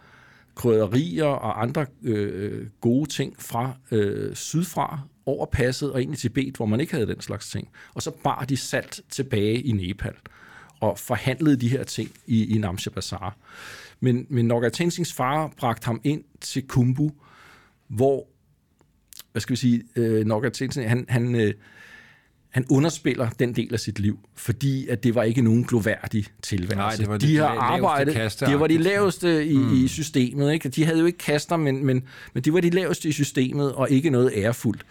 krydderier 0.56 1.26
og 1.26 1.62
andre 1.62 1.86
øh, 2.04 2.68
gode 2.82 3.10
ting 3.10 3.36
fra 3.40 3.74
øh, 3.92 4.36
sydfra 4.36 5.00
over 5.26 5.46
passet 5.46 5.92
og 5.92 6.02
ind 6.02 6.14
i 6.14 6.18
Tibet, 6.18 6.58
hvor 6.58 6.66
man 6.66 6.80
ikke 6.80 6.94
havde 6.94 7.08
den 7.08 7.22
slags 7.22 7.50
ting. 7.50 7.70
Og 7.94 8.02
så 8.02 8.12
bar 8.24 8.46
de 8.50 8.58
salt 8.58 9.02
tilbage 9.10 9.62
i 9.62 9.72
Nepal 9.72 10.14
og 10.80 11.00
forhandlede 11.00 11.56
de 11.56 11.70
her 11.70 11.84
ting 11.84 12.12
i, 12.28 12.56
i 12.56 12.58
Namche 12.58 12.92
Bazaar. 12.92 13.38
Men, 14.00 14.26
men 14.30 14.46
Noga 14.46 14.70
Tenzings 14.70 15.14
far 15.14 15.54
bragte 15.58 15.86
ham 15.86 16.02
ind 16.04 16.24
til 16.42 16.68
Kumbu, 16.68 17.12
hvor, 17.88 18.28
hvad 19.32 19.42
skal 19.42 19.54
vi 19.54 19.58
sige, 19.58 19.84
øh, 19.96 20.26
Noga 20.26 20.50
Tenzing, 20.50 20.90
han, 20.90 21.06
han, 21.10 21.36
øh, 21.36 21.54
han 22.52 22.66
underspiller 22.70 23.30
den 23.30 23.56
del 23.56 23.74
af 23.74 23.80
sit 23.80 24.00
liv, 24.00 24.20
fordi 24.36 24.88
at 24.88 25.04
det 25.04 25.16
var 25.16 25.24
ikke 25.24 25.42
nogen 25.42 25.64
gloværdig 25.64 26.26
tilværelse. 26.42 26.76
Nej, 26.76 26.96
det 26.96 27.08
var 27.08 27.18
de, 27.18 27.28
de 27.28 27.38
har 27.38 27.48
arbejdet, 27.48 28.38
det 28.40 28.60
var 28.60 28.68
de 28.68 28.78
laveste 28.78 29.46
i, 29.46 29.58
mm. 29.58 29.74
i 29.74 29.88
systemet. 29.88 30.54
Ikke? 30.54 30.70
De 30.70 30.86
havde 30.86 31.00
jo 31.00 31.06
ikke 31.06 31.18
kaster, 31.18 31.58
men, 31.58 31.86
men, 31.86 32.04
men 32.34 32.44
de 32.44 32.54
var 32.54 32.60
de 32.60 32.70
laveste 32.70 33.10
i 33.10 33.12
systemet, 33.12 33.74
og 33.74 33.92
ikke 33.92 34.10
noget 34.10 34.32
ærefuldt. 34.36 34.86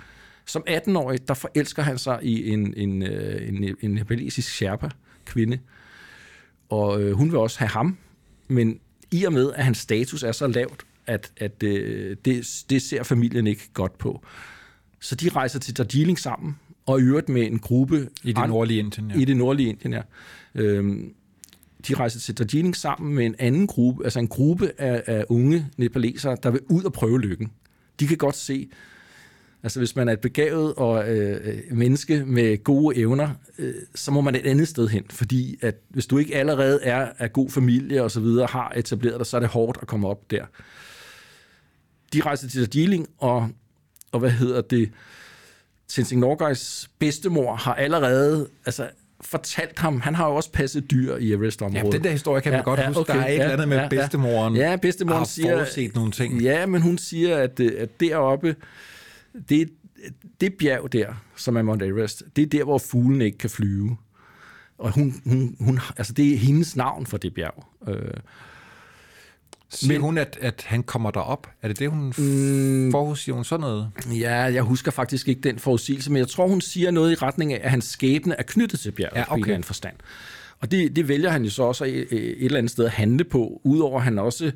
Som 0.45 0.65
18-årig, 0.69 1.29
der 1.29 1.35
forelsker 1.35 1.83
han 1.83 1.99
sig 1.99 2.19
i 2.23 2.51
en, 2.51 2.75
en, 2.77 3.03
øh, 3.03 3.49
en, 3.49 3.77
en 3.81 3.91
nepalesisk 3.91 4.53
sherpa 4.53 4.89
kvinde, 5.25 5.59
og 6.69 7.03
øh, 7.03 7.13
hun 7.13 7.31
vil 7.31 7.39
også 7.39 7.59
have 7.59 7.69
ham, 7.69 7.97
men 8.49 8.79
i 9.11 9.25
og 9.25 9.33
med, 9.33 9.53
at 9.53 9.65
hans 9.65 9.79
status 9.79 10.23
er 10.23 10.33
så 10.33 10.47
lavt, 10.47 10.87
at, 11.07 11.33
at 11.37 11.63
øh, 11.63 12.17
det, 12.25 12.65
det 12.71 12.83
ser 12.83 13.03
familien 13.03 13.47
ikke 13.47 13.71
godt 13.75 13.99
på. 13.99 14.25
Så 15.01 15.15
de 15.15 15.29
rejser 15.29 15.59
til 15.59 15.77
Darjeeling 15.77 16.19
sammen, 16.19 16.57
og 16.91 17.01
i 17.01 17.03
øvrigt 17.03 17.29
med 17.29 17.47
en 17.47 17.59
gruppe... 17.59 18.09
I 18.25 18.33
det 18.33 18.49
nordlige 18.49 18.79
Indien, 18.79 19.11
ja. 19.11 19.21
I 19.21 19.25
det 19.25 19.37
nordlige 19.37 19.69
Indien, 19.69 19.93
ja. 19.93 20.03
Øhm, 20.55 21.15
de 21.89 21.95
rejser 21.95 22.21
til 22.21 22.39
Darjeeling 22.39 22.77
sammen 22.77 23.15
med 23.15 23.27
en 23.27 23.35
anden 23.39 23.67
gruppe, 23.67 24.05
altså 24.05 24.19
en 24.19 24.29
gruppe 24.29 24.73
af, 24.79 25.03
af 25.07 25.25
unge 25.29 25.67
nepalesere, 25.77 26.37
der 26.43 26.51
vil 26.51 26.61
ud 26.69 26.85
og 26.85 26.93
prøve 26.93 27.21
lykken. 27.21 27.53
De 28.01 28.07
kan 28.07 28.17
godt 28.17 28.37
se, 28.37 28.69
altså 29.63 29.81
hvis 29.81 29.97
man 29.97 30.09
er 30.09 30.13
et 30.13 30.21
begavet 30.21 30.75
og 30.75 31.17
øh, 31.17 31.63
menneske 31.71 32.25
med 32.27 32.65
gode 32.65 32.97
evner, 32.97 33.31
øh, 33.59 33.75
så 33.95 34.11
må 34.11 34.21
man 34.21 34.35
et 34.35 34.47
andet 34.47 34.69
sted 34.69 34.89
hen, 34.89 35.05
fordi 35.11 35.57
at 35.63 35.77
hvis 35.89 36.07
du 36.07 36.19
ikke 36.19 36.37
allerede 36.37 36.81
er 36.83 37.13
af 37.19 37.33
god 37.33 37.51
familie 37.51 38.03
og 38.03 38.11
så 38.11 38.21
videre, 38.21 38.47
har 38.47 38.73
etableret 38.77 39.19
dig, 39.19 39.27
så 39.27 39.37
er 39.37 39.41
det 39.41 39.49
hårdt 39.49 39.79
at 39.83 39.89
komme 39.89 40.09
op 40.09 40.31
der. 40.31 40.45
De 42.13 42.21
rejser 42.21 42.49
til 42.49 42.67
Darjeeling, 42.67 43.07
og, 43.19 43.49
og 44.13 44.21
hvad 44.21 44.31
hedder 44.31 44.61
det, 44.61 44.91
Tenzing 45.91 46.21
Norgais 46.21 46.91
bedstemor 46.99 47.55
har 47.55 47.75
allerede 47.75 48.49
altså, 48.67 48.89
fortalt 49.21 49.79
ham, 49.79 50.01
han 50.01 50.15
har 50.15 50.29
jo 50.29 50.35
også 50.35 50.53
passet 50.53 50.91
dyr 50.91 51.17
i 51.17 51.33
Everest-området. 51.33 51.85
Ja, 51.85 51.91
den 51.91 52.05
der 52.05 52.11
historie 52.11 52.43
kan 52.43 52.53
man 52.53 52.59
ja, 52.59 52.65
godt 52.65 52.87
huske. 52.87 53.01
Okay, 53.01 53.15
der 53.15 53.21
er 53.21 53.27
et 53.27 53.37
ja, 53.37 53.43
eller 53.43 53.53
andet 53.53 53.69
med 53.69 53.77
ja, 53.77 53.89
bedstemoren. 53.89 54.57
Ja, 54.57 54.77
bedstemoren 54.77 55.19
har 55.19 55.25
siger... 55.25 55.57
forudset 55.57 55.95
nogle 55.95 56.13
ting. 56.13 56.41
Ja, 56.43 56.67
men 56.67 56.83
hun 56.83 56.99
siger, 56.99 57.37
at, 57.37 57.61
at 57.61 58.01
deroppe, 58.01 58.57
det, 59.49 59.71
det 60.41 60.55
bjerg 60.55 60.93
der, 60.93 61.07
som 61.37 61.57
er 61.57 61.63
Mount 61.63 61.83
Everest, 61.83 62.23
det 62.37 62.43
er 62.43 62.47
der, 62.47 62.65
hvor 62.65 62.79
fuglen 62.79 63.23
ikke 63.23 63.39
kan 63.39 63.51
flyve. 63.51 63.97
Og 64.79 64.95
hun, 64.95 65.23
hun, 65.27 65.57
hun, 65.61 65.81
altså 65.97 66.13
det 66.13 66.33
er 66.33 66.37
hendes 66.37 66.77
navn 66.77 67.07
for 67.07 67.17
det 67.17 67.35
bjerg. 67.35 67.67
Øh, 67.89 68.15
Siger 69.71 69.93
Men, 69.93 70.01
hun, 70.01 70.19
at, 70.19 70.39
at 70.41 70.65
han 70.67 70.83
kommer 70.83 71.11
derop? 71.11 71.51
Er 71.63 71.69
det 71.69 71.79
det, 71.79 71.91
hun 71.91 72.15
mm, 72.19 72.93
forudsiger 72.93 73.35
hun 73.35 73.45
sådan 73.45 73.61
noget? 73.61 73.91
Ja, 74.13 74.37
jeg 74.37 74.63
husker 74.63 74.91
faktisk 74.91 75.29
ikke 75.29 75.41
den 75.41 75.59
forudsigelse, 75.59 76.11
men 76.11 76.19
jeg 76.19 76.29
tror, 76.29 76.49
hun 76.49 76.61
siger 76.61 76.91
noget 76.91 77.13
i 77.13 77.15
retning 77.15 77.53
af, 77.53 77.61
at 77.63 77.71
hans 77.71 77.85
skæbne 77.85 78.35
er 78.39 78.43
knyttet 78.43 78.81
til 78.81 78.91
bjerget 78.91 79.17
ja, 79.17 79.33
okay. 79.33 79.45
på 79.45 79.51
en 79.51 79.65
forstand. 79.65 79.97
Og 80.61 80.71
det, 80.71 80.97
det 80.97 81.09
vælger 81.09 81.31
han 81.31 81.45
jo 81.45 81.51
så 81.51 81.63
også 81.63 81.85
et, 81.85 82.13
et 82.13 82.45
eller 82.45 82.59
andet 82.59 82.71
sted 82.71 82.85
at 82.85 82.91
handle 82.91 83.25
på, 83.25 83.61
udover 83.65 83.99
at 83.99 84.05
han 84.05 84.19
også 84.19 84.53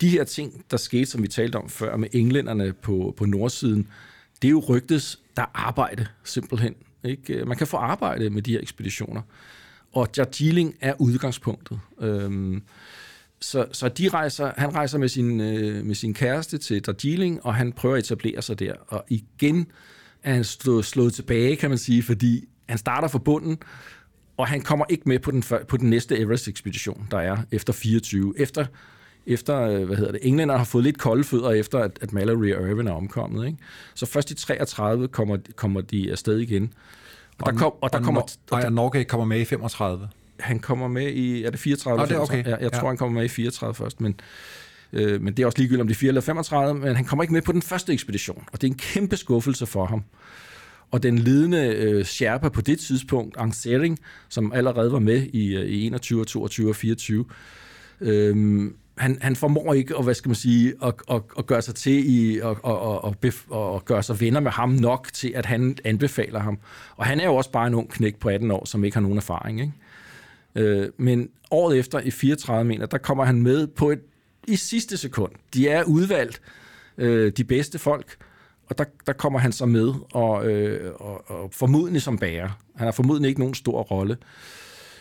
de 0.00 0.08
her 0.08 0.24
ting, 0.24 0.64
der 0.70 0.76
skete, 0.76 1.06
som 1.06 1.22
vi 1.22 1.28
talte 1.28 1.56
om 1.56 1.68
før, 1.68 1.96
med 1.96 2.08
englænderne 2.12 2.72
på, 2.72 3.14
på 3.16 3.24
nordsiden, 3.24 3.88
det 4.42 4.48
er 4.48 4.50
jo 4.50 4.64
rygtes, 4.68 5.20
der 5.36 5.42
er 5.42 5.50
arbejde, 5.54 6.06
simpelthen. 6.24 6.74
Ikke? 7.04 7.44
Man 7.44 7.56
kan 7.56 7.66
få 7.66 7.76
arbejde 7.76 8.30
med 8.30 8.42
de 8.42 8.52
her 8.52 8.60
ekspeditioner. 8.60 9.22
Og 9.92 10.16
Darjeeling 10.16 10.74
er 10.80 10.94
udgangspunktet. 10.98 11.80
Øhm, 12.00 12.62
så, 13.42 13.66
så 13.72 13.88
de 13.88 14.08
rejser, 14.08 14.52
han 14.56 14.74
rejser 14.74 14.98
med 14.98 15.08
sin, 15.08 15.40
øh, 15.40 15.84
med 15.84 15.94
sin 15.94 16.14
kæreste 16.14 16.58
til 16.58 16.82
Darjeeling, 16.86 17.46
og 17.46 17.54
han 17.54 17.72
prøver 17.72 17.96
at 17.96 18.04
etablere 18.04 18.42
sig 18.42 18.58
der. 18.58 18.74
Og 18.88 19.04
igen 19.08 19.66
er 20.22 20.34
han 20.34 20.44
slået, 20.44 20.84
slået 20.84 21.12
tilbage, 21.14 21.56
kan 21.56 21.70
man 21.70 21.78
sige, 21.78 22.02
fordi 22.02 22.44
han 22.68 22.78
starter 22.78 23.08
fra 23.08 23.18
bunden, 23.18 23.58
og 24.36 24.48
han 24.48 24.60
kommer 24.60 24.84
ikke 24.88 25.02
med 25.06 25.18
på 25.18 25.30
den, 25.30 25.44
på 25.68 25.76
den 25.76 25.90
næste 25.90 26.18
Everest-ekspedition, 26.18 27.06
der 27.10 27.18
er 27.18 27.36
efter 27.52 27.72
24. 27.72 28.34
Efter, 28.36 28.66
efter 29.26 29.60
øh, 29.60 29.84
hvad 29.84 29.96
hedder 29.96 30.12
det, 30.12 30.20
englænder 30.22 30.56
har 30.56 30.64
fået 30.64 30.84
lidt 30.84 30.98
kolde 30.98 31.24
fødder 31.24 31.50
efter, 31.50 31.78
at, 31.78 31.98
at 32.00 32.12
Mallory 32.12 32.52
og 32.52 32.68
Irvin 32.68 32.86
er 32.86 32.92
omkommet. 32.92 33.46
Ikke? 33.46 33.58
Så 33.94 34.06
først 34.06 34.30
i 34.30 34.34
33 34.34 35.08
kommer, 35.08 35.38
kommer 35.56 35.80
de 35.80 36.10
afsted 36.10 36.38
igen. 36.38 36.72
Og, 37.38 37.46
og 37.46 37.52
der, 37.52 37.58
kom, 37.58 37.72
og 37.80 37.92
der 37.92 37.98
og 37.98 38.04
kommer... 38.04 38.20
Og, 38.20 38.62
og 38.64 38.72
Norge 38.72 39.04
kommer 39.04 39.24
med 39.26 39.40
i 39.40 39.44
35 39.44 40.08
han 40.42 40.58
kommer 40.58 40.88
med 40.88 41.08
i, 41.08 41.44
er 41.44 41.50
det 41.50 41.60
34? 41.60 42.02
Oh, 42.02 42.08
det 42.08 42.14
er 42.14 42.20
okay. 42.20 42.36
Jeg, 42.36 42.46
jeg 42.46 42.72
ja. 42.72 42.78
tror, 42.78 42.88
han 42.88 42.96
kommer 42.96 43.20
med 43.20 43.24
i 43.24 43.28
34 43.28 43.74
først, 43.74 44.00
men, 44.00 44.20
øh, 44.92 45.22
men 45.22 45.34
det 45.34 45.42
er 45.42 45.46
også 45.46 45.58
ligegyldigt, 45.58 45.80
om 45.80 45.86
det 45.86 45.94
er 45.94 45.98
4 45.98 46.08
eller 46.08 46.20
35, 46.20 46.80
men 46.80 46.96
han 46.96 47.04
kommer 47.04 47.22
ikke 47.22 47.32
med 47.32 47.42
på 47.42 47.52
den 47.52 47.62
første 47.62 47.92
ekspedition, 47.92 48.44
og 48.52 48.60
det 48.60 48.68
er 48.68 48.72
en 48.72 48.78
kæmpe 48.78 49.16
skuffelse 49.16 49.66
for 49.66 49.84
ham. 49.86 50.04
Og 50.90 51.02
den 51.02 51.18
ledende 51.18 51.66
øh, 51.76 52.04
Sherpa 52.04 52.48
på 52.48 52.60
det 52.60 52.78
tidspunkt, 52.78 53.36
Ang 53.38 53.54
Sering, 53.54 53.98
som 54.28 54.52
allerede 54.52 54.92
var 54.92 54.98
med 54.98 55.26
i, 55.32 55.56
øh, 55.56 55.64
i 55.64 55.86
21, 55.86 56.24
22 56.24 56.68
og 56.68 56.76
24, 56.76 57.24
øh, 58.00 58.70
han, 58.98 59.18
han 59.20 59.36
formår 59.36 59.74
ikke 59.74 59.96
at, 59.98 60.04
hvad 60.04 60.14
skal 60.14 60.28
man 60.28 60.34
sige, 60.34 60.74
at, 60.82 60.94
at, 61.10 61.22
at 61.38 61.46
gøre 61.46 61.62
sig 61.62 61.74
til 61.74 62.10
i 62.10 62.38
at, 62.38 62.46
at, 62.66 62.76
at, 63.04 63.74
at 63.74 63.84
gøre 63.84 64.02
sig 64.02 64.20
venner 64.20 64.40
med 64.40 64.50
ham 64.50 64.68
nok 64.68 65.08
til, 65.12 65.32
at 65.34 65.46
han 65.46 65.76
anbefaler 65.84 66.40
ham. 66.40 66.58
Og 66.96 67.06
han 67.06 67.20
er 67.20 67.24
jo 67.24 67.36
også 67.36 67.50
bare 67.50 67.66
en 67.66 67.74
ung 67.74 67.90
knæk 67.90 68.16
på 68.16 68.28
18 68.28 68.50
år, 68.50 68.64
som 68.64 68.84
ikke 68.84 68.96
har 68.96 69.02
nogen 69.02 69.18
erfaring. 69.18 69.60
Ikke? 69.60 69.72
Øh, 70.54 70.88
men 70.96 71.28
året 71.50 71.78
efter, 71.78 72.00
i 72.00 72.10
34 72.10 72.64
mener, 72.64 72.86
der 72.86 72.98
kommer 72.98 73.24
han 73.24 73.42
med 73.42 73.66
på 73.66 73.90
et 73.90 74.00
i 74.48 74.56
sidste 74.56 74.96
sekund. 74.96 75.32
De 75.54 75.68
er 75.68 75.84
udvalgt, 75.84 76.40
øh, 76.98 77.32
de 77.32 77.44
bedste 77.44 77.78
folk, 77.78 78.16
og 78.66 78.78
der, 78.78 78.84
der 79.06 79.12
kommer 79.12 79.38
han 79.38 79.52
så 79.52 79.66
med, 79.66 79.94
og, 80.12 80.46
øh, 80.46 80.92
og, 80.94 81.30
og 81.30 81.50
formodentlig 81.52 82.02
som 82.02 82.18
bærer. 82.18 82.58
Han 82.76 82.84
har 82.84 82.92
formodentlig 82.92 83.28
ikke 83.28 83.40
nogen 83.40 83.54
stor 83.54 83.82
rolle. 83.82 84.16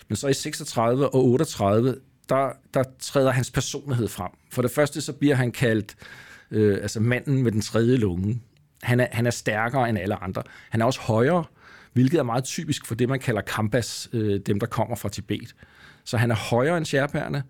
Men 0.08 0.16
så 0.16 0.28
i 0.28 0.34
36 0.34 1.10
og 1.10 1.26
38, 1.26 1.96
der, 2.30 2.50
der 2.74 2.84
træder 3.00 3.32
hans 3.32 3.52
personlighed 3.52 4.08
frem. 4.08 4.32
For 4.52 4.62
det 4.62 4.72
første 4.72 5.02
så 5.02 5.14
bliver 5.14 5.36
han 5.36 5.52
kaldt 5.52 5.96
øh, 6.52 6.78
altså 6.82 7.00
manden 7.00 7.44
med 7.44 7.52
den 7.52 7.62
tredje 7.62 7.98
lunge. 7.98 8.42
Han 8.84 9.00
er, 9.00 9.08
han 9.12 9.28
er 9.28 9.32
stærkere 9.32 9.90
end 9.90 9.98
alle 9.98 10.24
andre. 10.24 10.44
Han 10.70 10.82
er 10.82 10.86
også 10.86 11.00
højere, 11.00 11.44
hvilket 11.94 12.20
er 12.20 12.24
meget 12.24 12.44
typisk 12.44 12.86
for 12.86 12.96
det, 12.96 13.10
man 13.10 13.20
kalder 13.20 13.42
kambas, 13.42 14.10
øh, 14.14 14.40
dem 14.46 14.60
der 14.60 14.68
kommer 14.68 14.96
fra 14.96 15.10
Tibet. 15.10 15.56
Så 16.04 16.18
han 16.18 16.32
er 16.32 16.36
højere 16.36 16.78
end 16.78 16.86
sherpærne, 16.86 17.44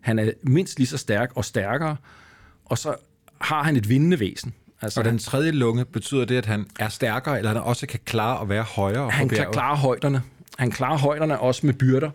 han 0.00 0.18
er 0.18 0.30
mindst 0.42 0.78
lige 0.78 0.86
så 0.86 0.98
stærk 0.98 1.32
og 1.34 1.44
stærkere, 1.44 1.96
og 2.64 2.78
så 2.78 2.94
har 3.40 3.62
han 3.62 3.76
et 3.76 3.88
vindende 3.88 4.20
væsen. 4.20 4.54
Altså, 4.80 5.00
og 5.00 5.04
den 5.04 5.18
tredje 5.18 5.50
lunge, 5.50 5.84
betyder 5.84 6.24
det, 6.24 6.36
at 6.36 6.46
han 6.46 6.66
er 6.78 6.88
stærkere, 6.88 7.38
eller 7.38 7.50
han 7.50 7.62
også 7.62 7.86
kan 7.86 8.00
klare 8.04 8.40
at 8.42 8.48
være 8.48 8.62
højere 8.62 9.10
Han 9.10 9.28
kan 9.28 9.46
klare 9.52 9.76
højderne. 9.76 10.22
Han 10.58 10.70
klarer 10.70 10.98
højderne 10.98 11.40
også 11.40 11.66
med 11.66 11.74
byrder, 11.74 12.10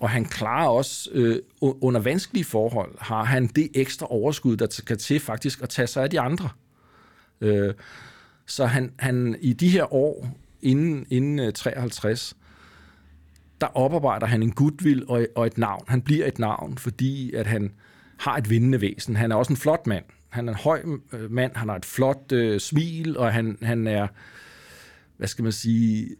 og 0.00 0.10
han 0.10 0.24
klarer 0.24 0.68
også 0.68 1.10
øh, 1.12 1.38
under 1.60 2.00
vanskelige 2.00 2.44
forhold, 2.44 2.94
har 3.00 3.24
han 3.24 3.46
det 3.46 3.68
ekstra 3.74 4.06
overskud, 4.10 4.56
der 4.56 4.66
skal 4.70 4.98
til 4.98 5.20
faktisk 5.20 5.62
at 5.62 5.68
tage 5.68 5.86
sig 5.86 6.02
af 6.02 6.10
de 6.10 6.20
andre. 6.20 6.48
Øh, 7.40 7.74
så 8.46 8.66
han, 8.66 8.92
han 8.98 9.36
i 9.40 9.52
de 9.52 9.68
her 9.68 9.94
år, 9.94 10.30
inden, 10.62 11.06
inden 11.10 11.38
øh, 11.38 11.52
53, 11.52 12.36
der 13.60 13.66
oparbejder 13.66 14.26
han 14.26 14.42
en 14.42 14.52
goodwill 14.52 15.04
og, 15.08 15.26
og 15.36 15.46
et 15.46 15.58
navn. 15.58 15.84
Han 15.88 16.02
bliver 16.02 16.26
et 16.26 16.38
navn, 16.38 16.78
fordi 16.78 17.32
at 17.32 17.46
han 17.46 17.72
har 18.18 18.36
et 18.36 18.50
vindende 18.50 18.80
væsen. 18.80 19.16
Han 19.16 19.32
er 19.32 19.36
også 19.36 19.52
en 19.52 19.56
flot 19.56 19.86
mand. 19.86 20.04
Han 20.28 20.48
er 20.48 20.52
en 20.52 20.58
høj 20.58 20.82
øh, 21.12 21.30
mand, 21.30 21.56
han 21.56 21.68
har 21.68 21.76
et 21.76 21.84
flot 21.84 22.32
øh, 22.32 22.60
smil, 22.60 23.18
og 23.18 23.32
han, 23.32 23.58
han 23.62 23.86
er, 23.86 24.06
hvad 25.16 25.28
skal 25.28 25.42
man 25.42 25.52
sige, 25.52 26.16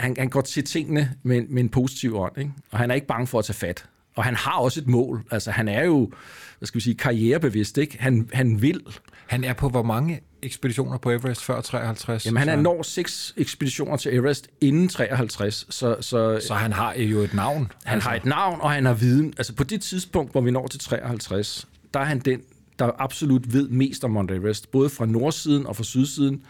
han, 0.00 0.16
han 0.18 0.28
går 0.28 0.40
til 0.40 0.64
tingene 0.64 1.14
med, 1.22 1.42
med 1.48 1.62
en 1.62 1.68
positiv 1.68 2.16
ånd, 2.16 2.38
ikke? 2.38 2.52
og 2.70 2.78
han 2.78 2.90
er 2.90 2.94
ikke 2.94 3.06
bange 3.06 3.26
for 3.26 3.38
at 3.38 3.44
tage 3.44 3.54
fat. 3.54 3.88
Og 4.16 4.24
han 4.24 4.34
har 4.34 4.58
også 4.58 4.80
et 4.80 4.86
mål. 4.86 5.24
Altså, 5.30 5.50
han 5.50 5.68
er 5.68 5.84
jo, 5.84 6.10
hvad 6.58 6.66
skal 6.66 6.78
vi 6.78 6.82
sige, 6.82 6.94
karrierebevidst, 6.94 7.78
ikke? 7.78 7.96
Han, 8.00 8.28
han 8.32 8.62
vil. 8.62 8.80
Han 9.26 9.44
er 9.44 9.52
på 9.52 9.68
hvor 9.68 9.82
mange 9.82 10.20
ekspeditioner 10.46 10.98
på 10.98 11.10
Everest 11.10 11.44
før 11.44 11.60
53? 11.60 12.26
Jamen, 12.26 12.38
han 12.38 12.48
er 12.48 12.56
når 12.56 12.82
seks 12.82 13.34
ekspeditioner 13.36 13.96
til 13.96 14.14
Everest 14.14 14.48
inden 14.60 14.88
53. 14.88 15.66
Så, 15.70 15.96
så, 16.00 16.40
så 16.40 16.54
han 16.54 16.72
har 16.72 16.94
jo 16.94 17.18
et 17.18 17.34
navn? 17.34 17.72
Han 17.84 17.94
altså. 17.94 18.08
har 18.08 18.16
et 18.16 18.24
navn, 18.24 18.60
og 18.60 18.70
han 18.70 18.84
har 18.84 18.94
viden. 18.94 19.34
Altså, 19.36 19.54
på 19.54 19.64
det 19.64 19.82
tidspunkt, 19.82 20.32
hvor 20.32 20.40
vi 20.40 20.50
når 20.50 20.66
til 20.66 20.80
53, 20.80 21.68
der 21.94 22.00
er 22.00 22.04
han 22.04 22.18
den, 22.18 22.40
der 22.78 22.90
absolut 22.98 23.52
ved 23.52 23.68
mest 23.68 24.04
om 24.04 24.10
Mount 24.10 24.30
Everest, 24.30 24.70
både 24.70 24.88
fra 24.88 25.06
nordsiden 25.06 25.66
og 25.66 25.76
fra 25.76 25.84
sydsiden. 25.84 26.42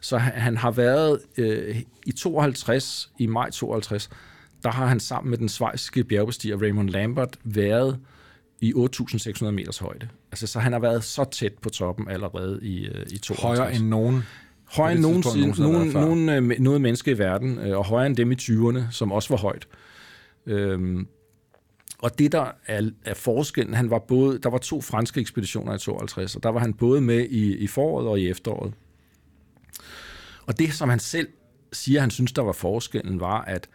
Så 0.00 0.18
han, 0.18 0.32
han 0.32 0.56
har 0.56 0.70
været 0.70 1.20
øh, 1.36 1.76
i 2.06 2.12
52, 2.12 3.10
i 3.18 3.26
maj 3.26 3.50
52, 3.50 4.10
der 4.62 4.70
har 4.70 4.86
han 4.86 5.00
sammen 5.00 5.30
med 5.30 5.38
den 5.38 5.48
svejsiske 5.48 6.04
bjergbestiger 6.04 6.62
Raymond 6.62 6.88
Lambert 6.90 7.36
været 7.44 7.98
i 8.60 8.72
8.600 8.72 9.50
meters 9.50 9.78
højde. 9.78 10.08
Altså, 10.32 10.46
så 10.46 10.60
han 10.60 10.72
har 10.72 10.78
været 10.78 11.04
så 11.04 11.24
tæt 11.24 11.52
på 11.62 11.70
toppen 11.70 12.08
allerede 12.08 12.58
i, 12.62 12.86
øh, 12.86 13.06
i 13.10 13.18
52. 13.18 13.40
Højere 13.40 13.74
end 13.74 13.86
nogen? 13.86 14.22
Højere 14.64 14.92
end 14.92 15.00
nogen, 15.00 15.24
nogen, 15.36 15.54
nogen, 15.58 16.28
nogen, 16.28 16.52
øh, 16.52 16.60
noget 16.60 16.80
menneske 16.80 17.10
i 17.10 17.18
verden, 17.18 17.58
øh, 17.58 17.78
og 17.78 17.84
højere 17.84 18.06
end 18.06 18.16
dem 18.16 18.32
i 18.32 18.34
20'erne, 18.34 18.80
som 18.90 19.12
også 19.12 19.28
var 19.28 19.36
højt. 19.36 19.68
Øhm, 20.46 21.06
og 21.98 22.18
det, 22.18 22.32
der 22.32 22.52
er, 22.66 22.90
er 23.04 23.14
forskellen, 23.14 23.74
han 23.74 23.90
var 23.90 23.98
både, 23.98 24.38
der 24.38 24.50
var 24.50 24.58
to 24.58 24.80
franske 24.80 25.20
ekspeditioner 25.20 25.74
i 25.74 25.78
52, 25.78 26.36
og 26.36 26.42
der 26.42 26.48
var 26.48 26.60
han 26.60 26.74
både 26.74 27.00
med 27.00 27.24
i, 27.24 27.56
i 27.56 27.66
foråret 27.66 28.08
og 28.08 28.20
i 28.20 28.28
efteråret. 28.28 28.72
Og 30.46 30.58
det, 30.58 30.72
som 30.72 30.88
han 30.88 30.98
selv 30.98 31.28
siger, 31.72 32.00
han 32.00 32.10
synes, 32.10 32.32
der 32.32 32.42
var 32.42 32.52
forskellen, 32.52 33.20
var, 33.20 33.42
at, 33.42 33.68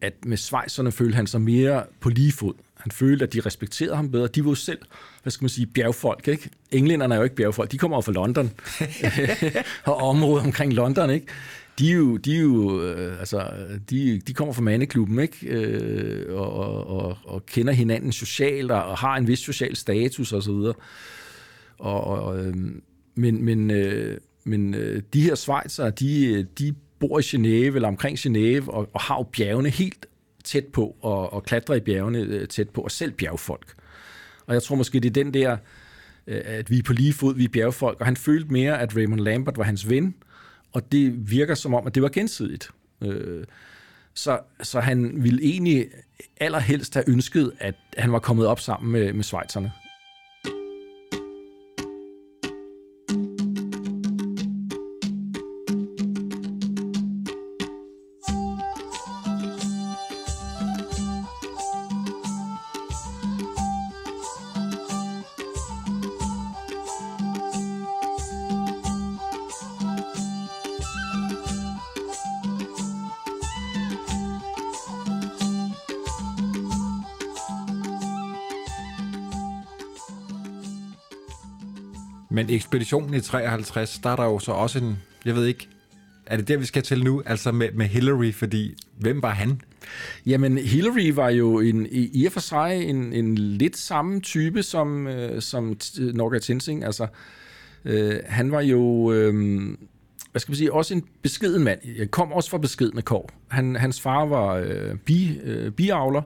at, 0.00 0.14
med 0.24 0.36
svejserne 0.36 0.92
følte 0.92 1.16
han 1.16 1.26
sig 1.26 1.40
mere 1.40 1.82
på 2.00 2.08
lige 2.08 2.32
fod. 2.32 2.54
Han 2.76 2.90
følte, 2.92 3.24
at 3.24 3.32
de 3.32 3.40
respekterede 3.40 3.96
ham 3.96 4.10
bedre. 4.10 4.26
De 4.26 4.44
var 4.44 4.50
jo 4.50 4.54
selv, 4.54 4.78
hvad 5.22 5.30
skal 5.30 5.44
man 5.44 5.48
sige, 5.48 5.66
bjergfolk, 5.66 6.28
ikke? 6.28 6.50
Englænderne 6.70 7.14
er 7.14 7.18
jo 7.18 7.24
ikke 7.24 7.36
bjergfolk, 7.36 7.72
de 7.72 7.78
kommer 7.78 7.96
jo 7.96 8.00
fra 8.00 8.12
London, 8.12 8.50
og 9.92 9.96
området 9.96 10.46
omkring 10.46 10.72
London, 10.72 11.10
ikke? 11.10 11.26
de 11.78 11.90
er 11.90 11.94
jo, 11.94 12.16
de 12.16 12.36
er 12.36 12.40
jo 12.40 12.82
øh, 12.82 13.18
altså, 13.18 13.50
de, 13.90 14.20
de 14.20 14.34
kommer 14.34 14.54
fra 14.54 14.62
mandeklubben, 14.62 15.18
ikke? 15.18 15.46
Øh, 15.46 16.38
og, 16.38 16.52
og, 16.52 16.86
og, 16.86 17.18
og 17.24 17.46
kender 17.46 17.72
hinanden 17.72 18.12
socialt, 18.12 18.70
og, 18.70 18.84
og 18.84 18.98
har 18.98 19.16
en 19.16 19.26
vis 19.26 19.38
social 19.38 19.76
status 19.76 20.32
og 20.32 20.42
så 20.42 20.52
videre. 20.52 20.74
Og, 21.78 22.04
og, 22.04 22.38
øh, 22.38 22.54
men, 23.14 23.44
men, 23.44 23.70
øh, 23.70 24.18
men 24.44 24.74
øh, 24.74 25.02
de 25.12 25.20
her 25.20 25.34
svejser, 25.34 25.90
de, 25.90 26.42
de 26.58 26.74
bor 27.00 27.18
i 27.18 27.22
Genève, 27.22 27.74
eller 27.74 27.88
omkring 27.88 28.18
Genève, 28.18 28.70
og, 28.70 28.88
og 28.94 29.00
har 29.00 29.16
jo 29.16 29.22
bjergene 29.22 29.70
helt 29.70 30.06
tæt 30.44 30.66
på, 30.66 30.96
og, 31.00 31.32
og 31.32 31.44
klatrer 31.44 31.74
i 31.74 31.80
bjergene 31.80 32.18
øh, 32.18 32.48
tæt 32.48 32.70
på, 32.70 32.80
og 32.80 32.90
selv 32.90 33.12
bjergfolk. 33.12 33.74
Og 34.46 34.54
jeg 34.54 34.62
tror 34.62 34.76
måske, 34.76 35.00
det 35.00 35.08
er 35.08 35.24
den 35.24 35.34
der, 35.34 35.56
øh, 36.26 36.40
at 36.44 36.70
vi 36.70 36.78
er 36.78 36.82
på 36.82 36.92
lige 36.92 37.12
fod, 37.12 37.34
vi 37.34 37.44
er 37.44 37.48
bjergfolk, 37.48 38.00
og 38.00 38.06
han 38.06 38.16
følte 38.16 38.52
mere, 38.52 38.80
at 38.80 38.96
Raymond 38.96 39.20
Lambert 39.20 39.56
var 39.58 39.64
hans 39.64 39.88
ven, 39.88 40.14
og 40.72 40.92
det 40.92 41.30
virker 41.30 41.54
som 41.54 41.74
om, 41.74 41.86
at 41.86 41.94
det 41.94 42.02
var 42.02 42.08
gensidigt. 42.08 42.70
Øh, 43.02 43.44
så, 44.14 44.40
så 44.62 44.80
han 44.80 45.22
ville 45.22 45.42
egentlig 45.42 45.86
allerhelst 46.40 46.94
have 46.94 47.08
ønsket, 47.08 47.52
at 47.58 47.74
han 47.96 48.12
var 48.12 48.18
kommet 48.18 48.46
op 48.46 48.60
sammen 48.60 48.92
med, 48.92 49.12
med 49.12 49.24
Schweizerne. 49.24 49.72
Men 82.48 82.54
ekspeditionen 82.54 83.14
i 83.14 83.20
53, 83.20 83.98
der 84.02 84.10
er 84.10 84.16
der 84.16 84.24
jo 84.24 84.38
så 84.38 84.52
også 84.52 84.78
en, 84.78 84.98
jeg 85.24 85.34
ved 85.34 85.46
ikke, 85.46 85.68
er 86.26 86.36
det 86.36 86.48
der, 86.48 86.56
vi 86.56 86.64
skal 86.64 86.82
til 86.82 87.04
nu? 87.04 87.22
Altså 87.26 87.52
med, 87.52 87.68
med 87.72 87.86
Hillary, 87.86 88.32
fordi 88.32 88.74
hvem 88.98 89.22
var 89.22 89.30
han? 89.30 89.60
Jamen, 90.26 90.58
Hillary 90.58 91.10
var 91.10 91.28
jo 91.28 91.60
en, 91.60 91.86
i, 91.90 92.10
i 92.12 92.26
og 92.26 92.32
for 92.32 92.40
sig 92.40 92.84
en, 92.84 93.12
en 93.12 93.34
lidt 93.34 93.76
samme 93.76 94.20
type 94.20 94.62
som, 94.62 95.06
øh, 95.06 95.42
som 95.42 95.76
Norga 95.98 96.38
Tinsing. 96.38 96.84
Altså, 96.84 97.06
øh, 97.84 98.16
han 98.26 98.52
var 98.52 98.60
jo, 98.60 99.12
øh, 99.12 99.34
hvad 100.30 100.40
skal 100.40 100.52
man 100.52 100.56
sige, 100.56 100.72
også 100.72 100.94
en 100.94 101.04
beskeden 101.22 101.64
mand. 101.64 101.80
Jeg 101.98 102.10
kom 102.10 102.32
også 102.32 102.50
fra 102.50 102.58
beskedende 102.58 103.02
kår. 103.02 103.30
Han, 103.48 103.76
hans 103.76 104.00
far 104.00 104.24
var 104.24 104.54
øh, 104.54 104.96
bi, 104.96 105.38
øh, 105.44 105.72
biavler, 105.72 106.22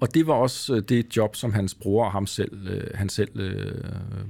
og 0.00 0.14
det 0.14 0.26
var 0.26 0.34
også 0.34 0.74
øh, 0.74 0.82
det 0.88 1.16
job, 1.16 1.36
som 1.36 1.52
hans 1.52 1.74
bror 1.74 2.04
og 2.04 2.12
ham 2.12 2.26
selv, 2.26 2.68
øh, 2.68 2.82
han 2.94 3.08
selv 3.08 3.40
øh, 3.40 3.84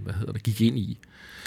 hvad 0.04 0.14
hedder 0.14 0.32
det, 0.32 0.42
gik 0.42 0.60
ind 0.60 0.78
i. 0.78 0.98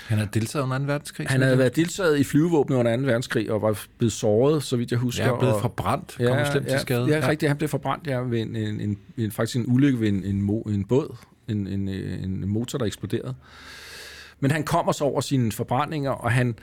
Han 0.08 0.18
har 0.18 0.26
deltaget 0.26 0.64
under 0.64 0.78
2. 0.78 0.84
verdenskrig? 0.84 1.28
Han 1.28 1.42
havde 1.42 1.58
været 1.58 1.76
deltaget 1.76 2.20
i 2.20 2.24
flyvevåbnet 2.24 2.76
under 2.76 2.98
2. 2.98 3.04
verdenskrig 3.04 3.52
og 3.52 3.62
var 3.62 3.86
blevet 3.98 4.14
såret, 4.14 4.64
så 4.64 4.78
vidt 4.78 4.92
jeg 4.92 5.00
husker. 5.00 5.26
Ja, 5.26 5.40
blevet 5.40 5.62
forbrændt, 5.62 6.16
kom 6.18 6.26
ja, 6.26 6.52
slemt 6.52 6.68
ja, 6.68 6.72
til 6.72 6.80
skade. 6.80 7.06
Ja, 7.08 7.18
ja, 7.18 7.28
rigtigt. 7.28 7.50
Han 7.50 7.58
blev 7.58 7.70
forbrændt 7.70 8.08
ja, 8.08 8.20
ved 8.20 8.40
en, 8.40 8.56
en, 8.56 8.82
en, 8.82 8.98
en, 9.18 9.32
faktisk 9.32 9.56
en 9.58 9.66
ulykke 9.68 10.00
ved 10.00 10.08
en, 10.08 10.24
en, 10.24 10.42
mo, 10.42 10.62
en 10.62 10.86
båd, 10.86 11.16
en, 11.48 11.68
en, 11.68 11.90
en 11.90 12.48
motor, 12.48 12.78
der 12.78 12.86
eksploderede. 12.86 13.36
Men 14.40 14.52
han 14.52 14.64
kommer 14.64 14.92
så 14.92 15.04
over 15.04 15.22
sine 15.22 15.52
forbrændinger, 15.52 16.12
og 16.12 16.32
han, 16.32 16.56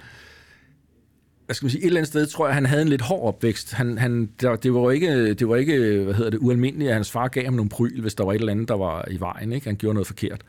hvad 1.49 1.55
skal 1.55 1.65
man 1.65 1.71
sige, 1.71 1.83
et 1.83 1.87
eller 1.87 2.01
andet 2.01 2.09
sted 2.09 2.27
tror 2.27 2.47
jeg, 2.47 2.55
han 2.55 2.67
havde 2.67 2.83
en 2.83 2.89
lidt 2.89 3.03
hård 3.03 3.35
opvækst. 3.35 3.73
Han, 3.73 3.99
han, 3.99 4.31
der, 4.41 4.57
det, 4.57 4.75
var 4.75 4.91
ikke, 4.91 5.35
det 5.35 5.49
var 5.49 5.57
ikke, 5.57 6.03
hvad 6.05 6.15
hedder 6.15 6.31
det, 6.31 6.39
ualmindeligt, 6.39 6.89
at 6.89 6.95
hans 6.95 7.11
far 7.11 7.29
gav 7.29 7.45
ham 7.45 7.55
nogle 7.55 7.69
pryl, 7.69 8.01
hvis 8.01 8.15
der 8.15 8.25
var 8.25 8.33
et 8.33 8.39
eller 8.39 8.53
andet, 8.53 8.69
der 8.69 8.77
var 8.77 9.09
i 9.11 9.21
vejen. 9.21 9.53
Ikke? 9.53 9.67
Han 9.67 9.77
gjorde 9.77 9.95
noget 9.95 10.07
forkert 10.07 10.45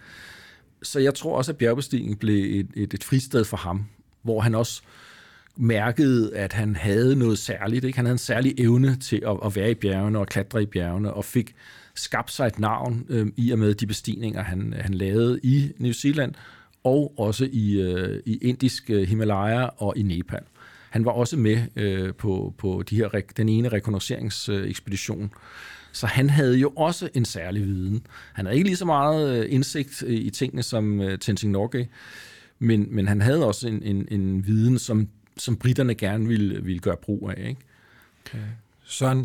så 0.84 1.00
jeg 1.00 1.14
tror 1.14 1.38
også, 1.38 1.52
at 1.52 1.58
bjergbestigningen 1.58 2.18
blev 2.18 2.60
et, 2.60 2.68
et, 2.74 2.94
et 2.94 3.04
fristed 3.04 3.46
for 3.46 3.58
ham, 3.58 3.86
hvor 4.22 4.40
han 4.40 4.56
også 4.56 4.82
mærkede, 5.56 6.36
at 6.36 6.54
han 6.54 6.76
havde 6.76 7.16
noget 7.16 7.38
særligt. 7.38 7.86
Ikke? 7.86 7.98
Han 7.98 8.06
havde 8.06 8.14
en 8.14 8.18
særlig 8.18 8.54
evne 8.58 8.96
til 8.96 9.24
at, 9.28 9.38
at 9.46 9.56
være 9.56 9.72
i 9.72 9.76
bjergene 9.76 10.20
og 10.20 10.28
klatre 10.28 10.64
i 10.64 10.66
bjergene, 10.66 11.14
og 11.14 11.26
fik 11.26 11.56
skabt 11.96 12.32
sig 12.32 12.48
et 12.48 12.60
navn 12.60 13.06
øh, 13.10 13.28
i 13.38 13.52
og 13.52 13.60
med 13.60 13.74
de 13.74 13.88
bestigninger, 13.88 14.44
han, 14.44 14.74
han 14.80 14.94
lavede 14.94 15.40
i 15.44 15.72
New 15.78 15.92
Zealand, 15.92 16.34
og 16.84 17.14
også 17.18 17.50
i, 17.52 17.82
øh, 17.82 18.22
i 18.26 18.38
indisk 18.42 18.90
øh, 18.90 19.08
Himalaya 19.08 19.68
og 19.78 19.98
i 19.98 20.02
Nepal. 20.02 20.44
Han 20.90 21.06
var 21.06 21.12
også 21.12 21.38
med 21.38 21.62
øh, 21.76 22.14
på, 22.14 22.54
på 22.58 22.84
de 22.90 22.96
her, 22.96 23.10
den 23.38 23.50
ene 23.50 23.70
rekognoseringsekspedition, 23.70 25.32
så 25.92 26.08
han 26.08 26.30
havde 26.30 26.58
jo 26.58 26.70
også 26.76 27.10
en 27.14 27.26
særlig 27.26 27.64
viden. 27.66 28.06
Han 28.34 28.46
havde 28.46 28.58
ikke 28.58 28.68
lige 28.70 28.78
så 28.78 28.86
meget 28.86 29.40
øh, 29.40 29.54
indsigt 29.54 30.04
øh, 30.08 30.14
i 30.18 30.30
tingene 30.30 30.64
som 30.64 31.02
øh, 31.02 31.20
Tenzing 31.20 31.52
Norgay, 31.52 31.86
men, 32.60 32.88
men 32.96 33.08
han 33.08 33.22
havde 33.22 33.46
også 33.46 33.68
en, 33.68 33.84
en, 33.84 34.08
en 34.12 34.48
viden, 34.48 34.80
som, 34.80 35.08
som 35.38 35.58
britterne 35.58 35.96
gerne 35.96 36.28
ville, 36.28 36.64
ville 36.64 36.80
gøre 36.80 36.98
brug 36.98 37.30
af. 37.38 37.48
Ikke? 37.50 37.62
Okay. 38.26 38.38
Søren, 38.84 39.18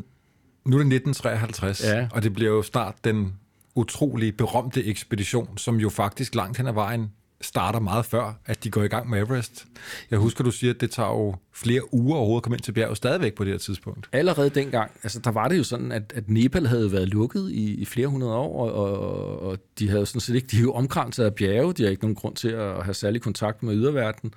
Nu 0.65 0.77
er 0.77 0.83
det 0.83 0.95
1953, 0.95 1.85
Ja. 1.85 2.09
og 2.13 2.23
det 2.23 2.33
bliver 2.33 2.51
jo 2.51 2.63
snart 2.63 2.95
den 3.05 3.33
utrolig 3.75 4.37
berømte 4.37 4.85
ekspedition, 4.85 5.59
som 5.59 5.77
jo 5.77 5.89
faktisk 5.89 6.35
langt 6.35 6.57
hen 6.57 6.67
ad 6.67 6.73
vejen 6.73 7.11
starter 7.45 7.81
meget 7.81 8.05
før, 8.05 8.41
at 8.47 8.65
de 8.65 8.71
går 8.71 8.83
i 8.83 8.89
gang 8.89 9.11
med 9.11 9.19
Everest. 9.19 9.67
Jeg 10.11 10.19
husker, 10.19 10.45
du 10.45 10.51
siger, 10.51 10.75
at 10.75 10.81
det 10.81 10.91
tager 10.91 11.09
jo 11.09 11.35
flere 11.53 11.95
uger 11.95 12.17
overhovedet 12.17 12.41
at 12.41 12.43
komme 12.43 12.57
ind 12.57 12.63
til 12.63 12.73
bjerget 12.73 12.97
stadigvæk 12.97 13.35
på 13.35 13.45
det 13.45 13.53
her 13.53 13.59
tidspunkt. 13.59 14.09
Allerede 14.13 14.51
dengang, 14.51 14.91
altså 15.03 15.19
der 15.19 15.31
var 15.31 15.49
det 15.49 15.59
jo 15.59 15.65
sådan, 15.65 15.93
at, 15.93 16.13
at 16.17 16.31
Nepal 16.31 16.67
havde 16.67 16.93
været 16.93 17.09
lukket 17.09 17.51
i, 17.51 17.75
i 17.75 17.85
flere 17.85 18.07
hundrede 18.07 18.35
år, 18.35 18.69
og, 18.69 18.73
og, 18.73 19.43
og 19.43 19.59
de 19.79 19.89
havde 19.89 20.07
sådan 20.07 20.21
set 20.21 20.35
ikke, 20.35 20.47
de 20.47 20.57
er 20.57 20.63
jo 20.63 20.73
omkranset 20.73 21.25
af 21.25 21.35
bjerge, 21.35 21.73
de 21.73 21.83
har 21.83 21.91
ikke 21.91 22.03
nogen 22.03 22.15
grund 22.15 22.37
til 22.37 22.49
at 22.49 22.85
have 22.85 22.95
særlig 22.95 23.21
kontakt 23.21 23.63
med 23.63 23.75
yderverdenen. 23.75 24.35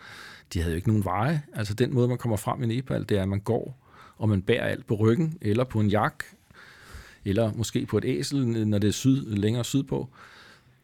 De 0.54 0.60
havde 0.60 0.72
jo 0.72 0.76
ikke 0.76 0.88
nogen 0.88 1.06
veje. 1.06 1.42
Altså 1.54 1.74
den 1.74 1.94
måde, 1.94 2.08
man 2.08 2.18
kommer 2.18 2.38
frem 2.38 2.64
i 2.64 2.66
Nepal, 2.66 3.06
det 3.10 3.18
er, 3.18 3.22
at 3.22 3.30
man 3.30 3.40
går, 3.40 3.88
og 4.18 4.30
man 4.30 4.42
bærer 4.42 4.66
alt 4.66 4.88
på 4.88 4.96
ryggen, 4.96 5.38
eller 5.42 5.64
på 5.64 5.80
en 5.80 5.88
jak, 5.88 6.24
eller 7.26 7.54
måske 7.54 7.86
på 7.86 7.98
et 7.98 8.06
æsel, 8.06 8.68
når 8.68 8.78
det 8.78 8.88
er 8.88 8.92
syd, 8.92 9.26
længere 9.26 9.64
sydpå. 9.64 10.10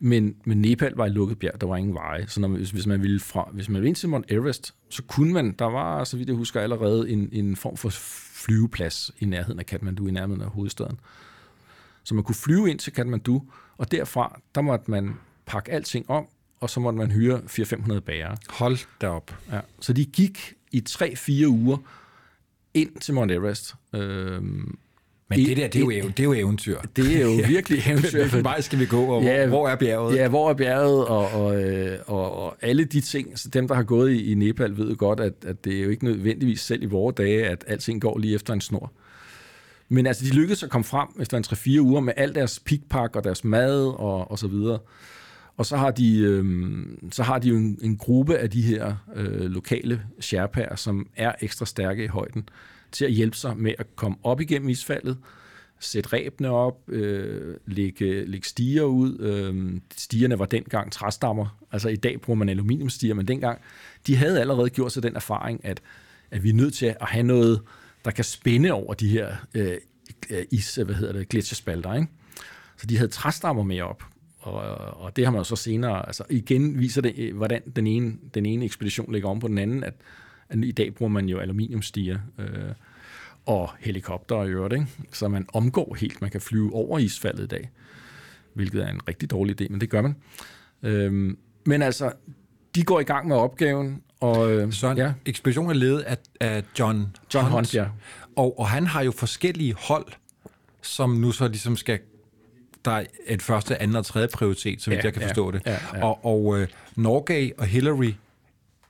Men, 0.05 0.35
men 0.45 0.61
Nepal 0.61 0.93
var 0.95 1.05
et 1.05 1.11
lukket 1.11 1.39
bjerg, 1.39 1.61
der 1.61 1.67
var 1.67 1.77
ingen 1.77 1.93
veje. 1.93 2.27
Så 2.27 2.39
når 2.39 2.47
man, 2.47 2.57
hvis, 2.57 2.71
hvis 2.71 2.87
man 2.87 3.01
ville 3.01 3.19
fra, 3.19 3.49
hvis 3.53 3.69
man 3.69 3.75
ville 3.75 3.87
ind 3.87 3.95
til 3.95 4.09
Mount 4.09 4.31
Everest, 4.31 4.73
så 4.89 5.03
kunne 5.03 5.33
man, 5.33 5.51
der 5.59 5.65
var, 5.65 6.03
så 6.03 6.17
vidt 6.17 6.29
jeg 6.29 6.35
husker, 6.35 6.61
allerede 6.61 7.09
en, 7.09 7.29
en 7.31 7.55
form 7.55 7.77
for 7.77 7.89
flyveplads 8.35 9.11
i 9.19 9.25
nærheden 9.25 9.59
af 9.59 9.65
Kathmandu, 9.65 10.07
i 10.07 10.11
nærheden 10.11 10.41
af 10.41 10.47
hovedstaden. 10.47 10.99
Så 12.03 12.15
man 12.15 12.23
kunne 12.23 12.35
flyve 12.35 12.69
ind 12.69 12.79
til 12.79 12.93
Kathmandu, 12.93 13.43
og 13.77 13.91
derfra, 13.91 14.39
der 14.55 14.61
måtte 14.61 14.91
man 14.91 15.13
pakke 15.45 15.71
alting 15.71 16.09
om, 16.09 16.27
og 16.59 16.69
så 16.69 16.79
måtte 16.79 16.97
man 16.97 17.11
hyre 17.11 17.37
400-500 17.37 17.99
bærere. 17.99 18.37
Hold 18.49 18.77
da 19.01 19.07
op. 19.07 19.35
Ja. 19.51 19.59
Så 19.79 19.93
de 19.93 20.05
gik 20.05 20.53
i 20.71 20.83
3-4 20.89 21.47
uger 21.47 21.77
ind 22.73 22.95
til 23.01 23.13
Mount 23.13 23.31
Everest. 23.31 23.75
Øhm, 23.93 24.77
Men 25.29 25.39
I- 25.39 25.43
det 25.45 25.57
der, 25.57 25.67
det 25.67 25.75
er 25.75 25.79
jo, 26.03 26.07
det 26.07 26.19
er 26.19 26.23
jo 26.23 26.33
eventyr. 26.33 26.77
det 26.95 27.15
er 27.17 27.21
jo 27.21 27.31
virkelig 27.47 27.83
eventyr. 27.87 28.17
Hvilken 28.19 28.43
vej 28.43 28.61
skal 28.61 28.79
vi 28.79 28.85
gå, 28.85 29.01
og 29.05 29.23
Ja, 29.23 29.41
ja, 29.41 29.47
hvor 29.47 29.67
er 29.69 29.75
bjerget? 29.75 30.15
Ja, 30.17 30.27
hvor 30.27 30.49
er 30.49 30.53
bjerget, 30.53 31.05
og, 31.07 31.31
og, 31.31 31.63
øh, 31.63 31.97
og, 32.07 32.31
og 32.35 32.55
alle 32.61 32.85
de 32.85 33.01
ting. 33.01 33.39
Så 33.39 33.49
dem, 33.49 33.67
der 33.67 33.75
har 33.75 33.83
gået 33.83 34.11
i, 34.11 34.31
i 34.31 34.33
Nepal, 34.35 34.77
ved 34.77 34.89
jo 34.89 34.95
godt, 34.97 35.19
at, 35.19 35.33
at 35.45 35.65
det 35.65 35.77
er 35.79 35.83
jo 35.83 35.89
ikke 35.89 36.05
nødvendigvis 36.05 36.61
selv 36.61 36.83
i 36.83 36.85
vores 36.85 37.15
dage, 37.15 37.45
at 37.47 37.63
alting 37.67 38.01
går 38.01 38.17
lige 38.17 38.35
efter 38.35 38.53
en 38.53 38.61
snor. 38.61 38.91
Men 39.89 40.07
altså, 40.07 40.25
de 40.25 40.29
lykkedes 40.31 40.63
at 40.63 40.69
komme 40.69 40.83
frem 40.85 41.07
efter 41.19 41.37
en 41.37 41.43
3-4 41.47 41.79
uger 41.79 42.01
med 42.01 42.13
al 42.17 42.35
deres 42.35 42.59
pikpak 42.65 43.15
og 43.15 43.23
deres 43.23 43.43
mad 43.43 43.85
og, 43.85 44.31
og 44.31 44.39
så 44.39 44.47
videre. 44.47 44.79
Og 45.57 45.65
så 45.65 45.77
har 45.77 45.91
de, 45.91 46.17
øh, 46.19 46.45
så 47.11 47.23
har 47.23 47.39
de 47.39 47.49
jo 47.49 47.55
en, 47.55 47.77
en 47.81 47.97
gruppe 47.97 48.37
af 48.37 48.49
de 48.49 48.61
her 48.61 48.95
øh, 49.15 49.41
lokale 49.41 50.01
sherpaer, 50.19 50.75
som 50.75 51.07
er 51.15 51.31
ekstra 51.41 51.65
stærke 51.65 52.03
i 52.03 52.07
højden, 52.07 52.49
til 52.93 53.05
at 53.05 53.11
hjælpe 53.11 53.37
sig 53.37 53.57
med 53.57 53.73
at 53.79 53.95
komme 53.95 54.17
op 54.23 54.41
igennem 54.41 54.69
isfaldet, 54.69 55.17
sætte 55.79 56.09
ræbene 56.13 56.49
op, 56.49 56.89
øh, 56.89 57.57
lægge, 57.65 58.25
lægge 58.25 58.47
stiger 58.47 58.83
ud. 58.83 59.19
Øh, 59.19 59.81
stierne 59.97 60.39
var 60.39 60.45
dengang 60.45 60.91
træstammer. 60.91 61.57
Altså 61.71 61.89
i 61.89 61.95
dag 61.95 62.21
bruger 62.21 62.37
man 62.37 62.49
aluminiumstiger, 62.49 63.13
men 63.13 63.27
dengang, 63.27 63.61
de 64.07 64.15
havde 64.15 64.39
allerede 64.39 64.69
gjort 64.69 64.91
sig 64.91 65.03
den 65.03 65.15
erfaring, 65.15 65.65
at, 65.65 65.81
at 66.31 66.43
vi 66.43 66.49
er 66.49 66.53
nødt 66.53 66.73
til 66.73 66.85
at 66.85 67.07
have 67.07 67.23
noget, 67.23 67.61
der 68.05 68.11
kan 68.11 68.23
spænde 68.23 68.71
over 68.71 68.93
de 68.93 69.07
her 69.07 69.35
øh, 69.55 69.77
øh 70.29 70.45
is, 70.51 70.75
hvad 70.75 70.95
hedder 70.95 71.13
det, 71.13 71.29
gletsjerspalter, 71.29 71.93
ikke? 71.93 72.07
Så 72.77 72.87
de 72.87 72.97
havde 72.97 73.11
træstammer 73.11 73.63
med 73.63 73.81
op. 73.81 74.03
Og, 74.39 74.61
og 75.01 75.15
det 75.15 75.25
har 75.25 75.31
man 75.31 75.39
jo 75.39 75.43
så 75.43 75.55
senere, 75.55 76.05
altså 76.07 76.23
igen 76.29 76.79
viser 76.79 77.01
det, 77.01 77.13
øh, 77.17 77.35
hvordan 77.35 77.61
den 77.75 77.87
ene, 77.87 78.13
den 78.33 78.45
ene 78.45 78.65
ekspedition 78.65 79.13
ligger 79.13 79.29
om 79.29 79.39
på 79.39 79.47
den 79.47 79.57
anden, 79.57 79.83
at 79.83 79.93
i 80.53 80.71
dag 80.71 80.95
bruger 80.95 81.09
man 81.09 81.29
jo 81.29 81.39
aluminiumstiger 81.39 82.19
øh, 82.39 82.71
og 83.45 83.69
helikopter 83.79 84.43
i 84.43 84.49
øvrigt, 84.49 84.73
ikke? 84.73 84.87
så 85.11 85.27
man 85.27 85.45
omgår 85.53 85.95
helt, 85.99 86.21
man 86.21 86.29
kan 86.29 86.41
flyve 86.41 86.73
over 86.73 86.99
isfaldet 86.99 87.43
i 87.43 87.47
dag, 87.47 87.69
hvilket 88.53 88.83
er 88.83 88.87
en 88.87 89.07
rigtig 89.07 89.31
dårlig 89.31 89.61
idé, 89.61 89.67
men 89.69 89.81
det 89.81 89.89
gør 89.89 90.01
man. 90.01 90.15
Øhm, 90.83 91.37
men 91.65 91.81
altså, 91.81 92.11
de 92.75 92.83
går 92.83 92.99
i 92.99 93.03
gang 93.03 93.27
med 93.27 93.35
opgaven, 93.35 94.01
og 94.19 94.51
øh, 94.51 94.73
ja, 94.97 95.13
ekspeditionen 95.25 95.69
er 95.69 95.73
ledet 95.75 96.01
af, 96.01 96.17
af 96.39 96.63
John, 96.79 97.15
John 97.33 97.47
Hunt, 97.51 97.75
ja. 97.75 97.85
Og, 98.35 98.59
og 98.59 98.69
han 98.69 98.87
har 98.87 99.01
jo 99.01 99.11
forskellige 99.11 99.73
hold, 99.73 100.05
som 100.81 101.09
nu 101.09 101.31
så 101.31 101.47
ligesom 101.47 101.77
skal... 101.77 101.99
Der 102.85 102.91
er 102.91 103.05
et 103.27 103.41
første, 103.41 103.81
anden 103.81 103.97
og 103.97 104.05
tredje 104.05 104.27
prioritet, 104.33 104.81
så 104.81 104.89
vidt 104.89 104.99
Ja, 104.99 105.03
jeg 105.05 105.13
kan 105.13 105.21
ja, 105.21 105.27
forstå 105.27 105.51
det. 105.51 105.61
ja, 105.65 105.77
ja. 105.93 106.05
Og, 106.05 106.25
og 106.25 106.59
øh, 106.59 106.67
Norgay 106.95 107.51
og 107.57 107.65
Hillary 107.65 108.11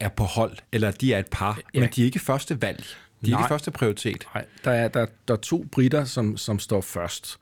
er 0.04 0.10
på 0.10 0.24
hold, 0.24 0.58
eller 0.72 0.92
de 0.92 1.14
er 1.14 1.20
et 1.20 1.28
par, 1.32 1.60
Ja. 1.74 1.80
men 1.80 1.90
de 1.96 2.02
er 2.02 2.06
ikke 2.06 2.20
første 2.20 2.62
valg. 2.62 2.78
De 3.26 3.32
er 3.32 3.36
Nej. 3.36 3.40
ikke 3.42 3.48
første 3.50 3.72
prioritet. 3.72 4.24
Nej, 4.36 4.46
der 4.64 4.72
er, 4.72 4.88
der, 4.88 5.06
der 5.28 5.34
er 5.34 5.38
to 5.38 5.66
britter, 5.72 6.06
som, 6.06 6.38
som 6.38 6.60
står 6.60 6.82
først. 6.82 7.38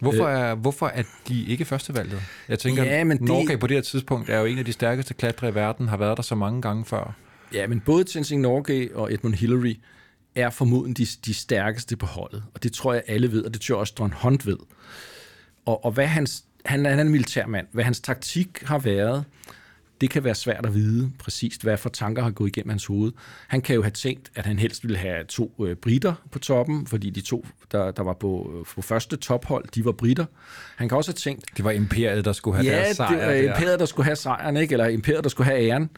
Hvorfor 0.00 0.28
er, 0.28 0.54
hvorfor 0.54 0.86
er 0.86 1.02
de 1.28 1.44
ikke 1.46 1.64
førstevalget? 1.64 2.22
Jeg 2.48 2.58
tænker, 2.58 2.84
Ja, 2.84 3.04
men 3.04 3.18
det- 3.18 3.28
Norgay 3.28 3.58
på 3.58 3.66
det 3.66 3.76
her 3.76 3.82
tidspunkt 3.82 4.30
er 4.30 4.38
jo 4.38 4.44
en 4.44 4.58
af 4.58 4.64
de 4.64 4.72
stærkeste 4.72 5.14
klatrere 5.14 5.50
i 5.50 5.54
verden, 5.54 5.88
har 5.88 5.96
været 5.96 6.16
der 6.16 6.22
så 6.22 6.34
mange 6.34 6.62
gange 6.62 6.84
før. 6.84 7.14
Ja, 7.52 7.66
men 7.66 7.80
både 7.80 8.04
Tenzing 8.04 8.40
Norgay 8.42 8.92
og 8.92 9.12
Edmund 9.12 9.34
Hillary 9.34 9.74
er 10.34 10.50
formodentlig 10.50 11.06
de, 11.08 11.12
de 11.24 11.34
stærkeste 11.34 11.96
på 11.96 12.06
holdet. 12.06 12.44
Og 12.54 12.62
det 12.62 12.72
tror 12.72 12.92
jeg 12.92 13.02
alle 13.06 13.32
ved, 13.32 13.44
og 13.44 13.54
det 13.54 13.60
tror 13.60 13.74
jeg 13.74 13.80
også 13.80 13.94
John 14.00 14.12
Hunt 14.16 14.46
ved. 14.46 14.56
Og, 15.66 15.84
og 15.84 15.92
hvad 15.92 16.06
hans, 16.06 16.44
han, 16.64 16.84
han 16.84 16.98
er 16.98 17.02
en 17.02 17.08
militærmand. 17.08 17.66
Hvad 17.72 17.84
hans 17.84 18.00
taktik 18.00 18.48
har 18.62 18.78
været, 18.78 19.24
det 20.00 20.10
kan 20.10 20.24
være 20.24 20.34
svært 20.34 20.66
at 20.66 20.74
vide 20.74 21.10
præcist, 21.18 21.62
hvad 21.62 21.76
for 21.76 21.88
tanker 21.88 22.22
har 22.22 22.30
gået 22.30 22.48
igennem 22.48 22.70
hans 22.70 22.86
hoved. 22.86 23.12
Han 23.48 23.60
kan 23.60 23.74
jo 23.74 23.82
have 23.82 23.90
tænkt, 23.90 24.30
at 24.34 24.46
han 24.46 24.58
helst 24.58 24.84
ville 24.84 24.96
have 24.96 25.24
to 25.24 25.54
øh, 25.66 25.76
britter 25.76 26.14
på 26.30 26.38
toppen, 26.38 26.86
fordi 26.86 27.10
de 27.10 27.20
to, 27.20 27.46
der, 27.72 27.90
der 27.90 28.02
var 28.02 28.12
på, 28.12 28.52
øh, 28.58 28.64
på 28.74 28.82
første 28.82 29.16
tophold, 29.16 29.64
de 29.74 29.84
var 29.84 29.92
britter. 29.92 30.24
Han 30.76 30.88
kan 30.88 30.98
også 30.98 31.10
have 31.10 31.16
tænkt, 31.16 31.56
Det 31.56 31.64
var 31.64 31.70
imperiet, 31.70 32.24
der 32.24 32.32
skulle 32.32 32.56
have 32.56 32.66
ja, 32.66 32.76
deres 32.76 32.88
det 32.88 32.96
sejr. 32.96 33.16
var 33.16 33.32
der. 33.32 33.54
imperiet, 33.54 33.80
der 33.80 33.86
skulle 33.86 34.04
have 34.04 34.16
sejren, 34.16 34.56
ikke? 34.56 34.72
eller 34.72 34.86
imperiet, 34.86 35.24
der 35.24 35.30
skulle 35.30 35.50
have 35.50 35.60
æren. 35.68 35.90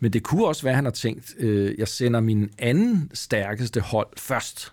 Men 0.00 0.12
det 0.12 0.22
kunne 0.22 0.46
også 0.46 0.62
være, 0.62 0.72
at 0.72 0.76
han 0.76 0.84
har 0.84 0.92
tænkt, 0.92 1.34
øh, 1.38 1.74
jeg 1.78 1.88
sender 1.88 2.20
min 2.20 2.50
anden 2.58 3.10
stærkeste 3.14 3.80
hold 3.80 4.08
først, 4.16 4.72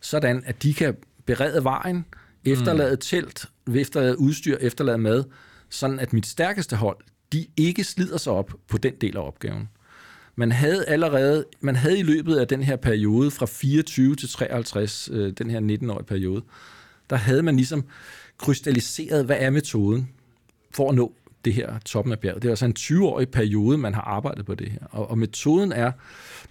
sådan 0.00 0.42
at 0.46 0.62
de 0.62 0.74
kan 0.74 0.96
berede 1.26 1.64
vejen, 1.64 2.04
efterlade 2.44 2.94
mm. 2.94 3.00
telt, 3.00 3.46
efterlade 3.74 4.18
udstyr, 4.18 4.56
efterlade 4.60 4.98
mad, 4.98 5.24
sådan 5.70 6.00
at 6.00 6.12
mit 6.12 6.26
stærkeste 6.26 6.76
hold, 6.76 6.96
de 7.32 7.46
ikke 7.56 7.84
slider 7.84 8.16
sig 8.16 8.32
op 8.32 8.52
på 8.68 8.78
den 8.78 8.94
del 9.00 9.16
af 9.16 9.26
opgaven. 9.26 9.68
Man 10.36 10.52
havde 10.52 10.84
allerede, 10.84 11.44
man 11.60 11.76
havde 11.76 11.98
i 11.98 12.02
løbet 12.02 12.36
af 12.36 12.48
den 12.48 12.62
her 12.62 12.76
periode 12.76 13.30
fra 13.30 13.46
24 13.46 14.16
til 14.16 14.28
53, 14.28 15.08
øh, 15.12 15.32
den 15.38 15.50
her 15.50 15.60
19-årige 15.60 16.06
periode, 16.06 16.42
der 17.10 17.16
havde 17.16 17.42
man 17.42 17.56
ligesom 17.56 17.84
krystalliseret, 18.38 19.24
hvad 19.24 19.36
er 19.40 19.50
metoden 19.50 20.08
for 20.70 20.88
at 20.88 20.94
nå 20.94 21.12
det 21.44 21.54
her 21.54 21.78
toppen 21.78 22.12
af 22.12 22.18
bjerget. 22.18 22.42
Det 22.42 22.48
er 22.48 22.52
altså 22.52 22.66
en 22.66 22.74
20-årig 22.78 23.28
periode, 23.28 23.78
man 23.78 23.94
har 23.94 24.02
arbejdet 24.02 24.46
på 24.46 24.54
det 24.54 24.70
her. 24.70 24.86
Og, 24.90 25.10
og 25.10 25.18
metoden 25.18 25.72
er, 25.72 25.92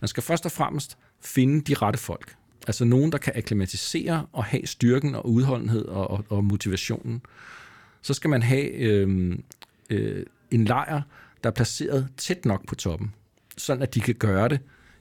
man 0.01 0.07
skal 0.07 0.23
først 0.23 0.45
og 0.45 0.51
fremmest 0.51 0.97
finde 1.21 1.61
de 1.61 1.73
rette 1.73 1.99
folk. 1.99 2.35
Altså 2.67 2.85
nogen, 2.85 3.11
der 3.11 3.17
kan 3.17 3.33
akklimatisere 3.35 4.25
og 4.33 4.43
have 4.43 4.65
styrken 4.67 5.15
og 5.15 5.29
udholdenhed 5.29 5.85
og, 5.85 6.11
og, 6.11 6.25
og 6.29 6.43
motivationen. 6.43 7.21
Så 8.01 8.13
skal 8.13 8.29
man 8.29 8.43
have 8.43 8.71
øhm, 8.71 9.43
øh, 9.89 10.19
øh, 10.19 10.25
en 10.51 10.65
lejr, 10.65 11.01
der 11.43 11.49
er 11.49 11.53
placeret 11.53 12.10
tæt 12.17 12.45
nok 12.45 12.67
på 12.67 12.75
toppen, 12.75 13.13
sådan 13.58 13.84
at 13.84 13.95
de 13.95 13.99
kan 13.99 14.15
gøre 14.15 14.49
det 14.49 14.60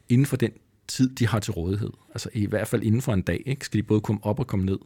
inden 0.08 0.26
for 0.26 0.36
den 0.36 0.50
tid, 0.88 1.14
de 1.14 1.26
har 1.26 1.38
til 1.38 1.52
rådighed. 1.52 1.90
Altså 2.08 2.28
i 2.32 2.46
hvert 2.46 2.68
fald 2.68 2.82
inden 2.82 3.02
for 3.02 3.12
en 3.12 3.22
dag, 3.22 3.42
ikke? 3.46 3.64
skal 3.64 3.78
de 3.78 3.82
både 3.82 4.00
komme 4.00 4.24
op 4.24 4.40
og 4.40 4.46
komme 4.46 4.64
ned. 4.64 4.78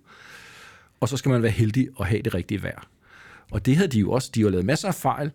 Og 1.01 1.09
så 1.09 1.17
skal 1.17 1.31
man 1.31 1.43
være 1.43 1.53
heldig 1.53 1.89
og 1.97 2.07
have 2.07 2.23
det 2.23 2.35
rigtige 2.35 2.63
vejr. 2.63 2.89
Og 3.51 3.67
det 3.67 3.77
havde 3.77 3.89
de 3.89 3.99
jo 3.99 4.11
også. 4.11 4.31
De 4.35 4.43
har 4.43 4.51
lavet 4.51 4.67
masser 4.67 4.89
af 4.89 4.95
fejl. 4.95 5.31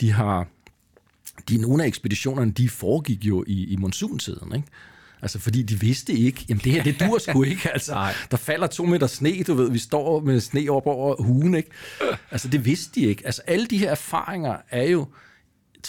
De 0.00 0.12
har 0.12 0.48
de, 1.48 1.58
nogle 1.58 1.82
af 1.82 1.86
ekspeditionerne, 1.86 2.50
de 2.50 2.68
foregik 2.68 3.24
jo 3.24 3.44
i, 3.46 3.64
i 3.64 3.76
monsuntiden, 3.76 4.54
ikke? 4.56 4.68
Altså, 5.22 5.38
fordi 5.38 5.62
de 5.62 5.80
vidste 5.80 6.12
ikke, 6.12 6.44
jamen 6.48 6.60
det 6.64 6.72
her, 6.72 6.82
det 6.82 7.00
dur 7.00 7.18
sgu 7.18 7.42
ikke, 7.42 7.70
altså. 7.74 7.92
Nej. 7.92 8.14
Der 8.30 8.36
falder 8.36 8.66
to 8.66 8.84
meter 8.84 9.06
sne, 9.06 9.42
du 9.42 9.54
ved, 9.54 9.70
vi 9.70 9.78
står 9.78 10.20
med 10.20 10.40
sne 10.40 10.70
op 10.70 10.86
over 10.86 11.22
hugen, 11.22 11.54
ikke? 11.54 11.70
Altså, 12.30 12.48
det 12.48 12.64
vidste 12.64 13.00
de 13.00 13.06
ikke. 13.06 13.22
Altså, 13.26 13.42
alle 13.46 13.66
de 13.66 13.78
her 13.78 13.90
erfaringer 13.90 14.56
er 14.70 14.82
jo, 14.82 15.06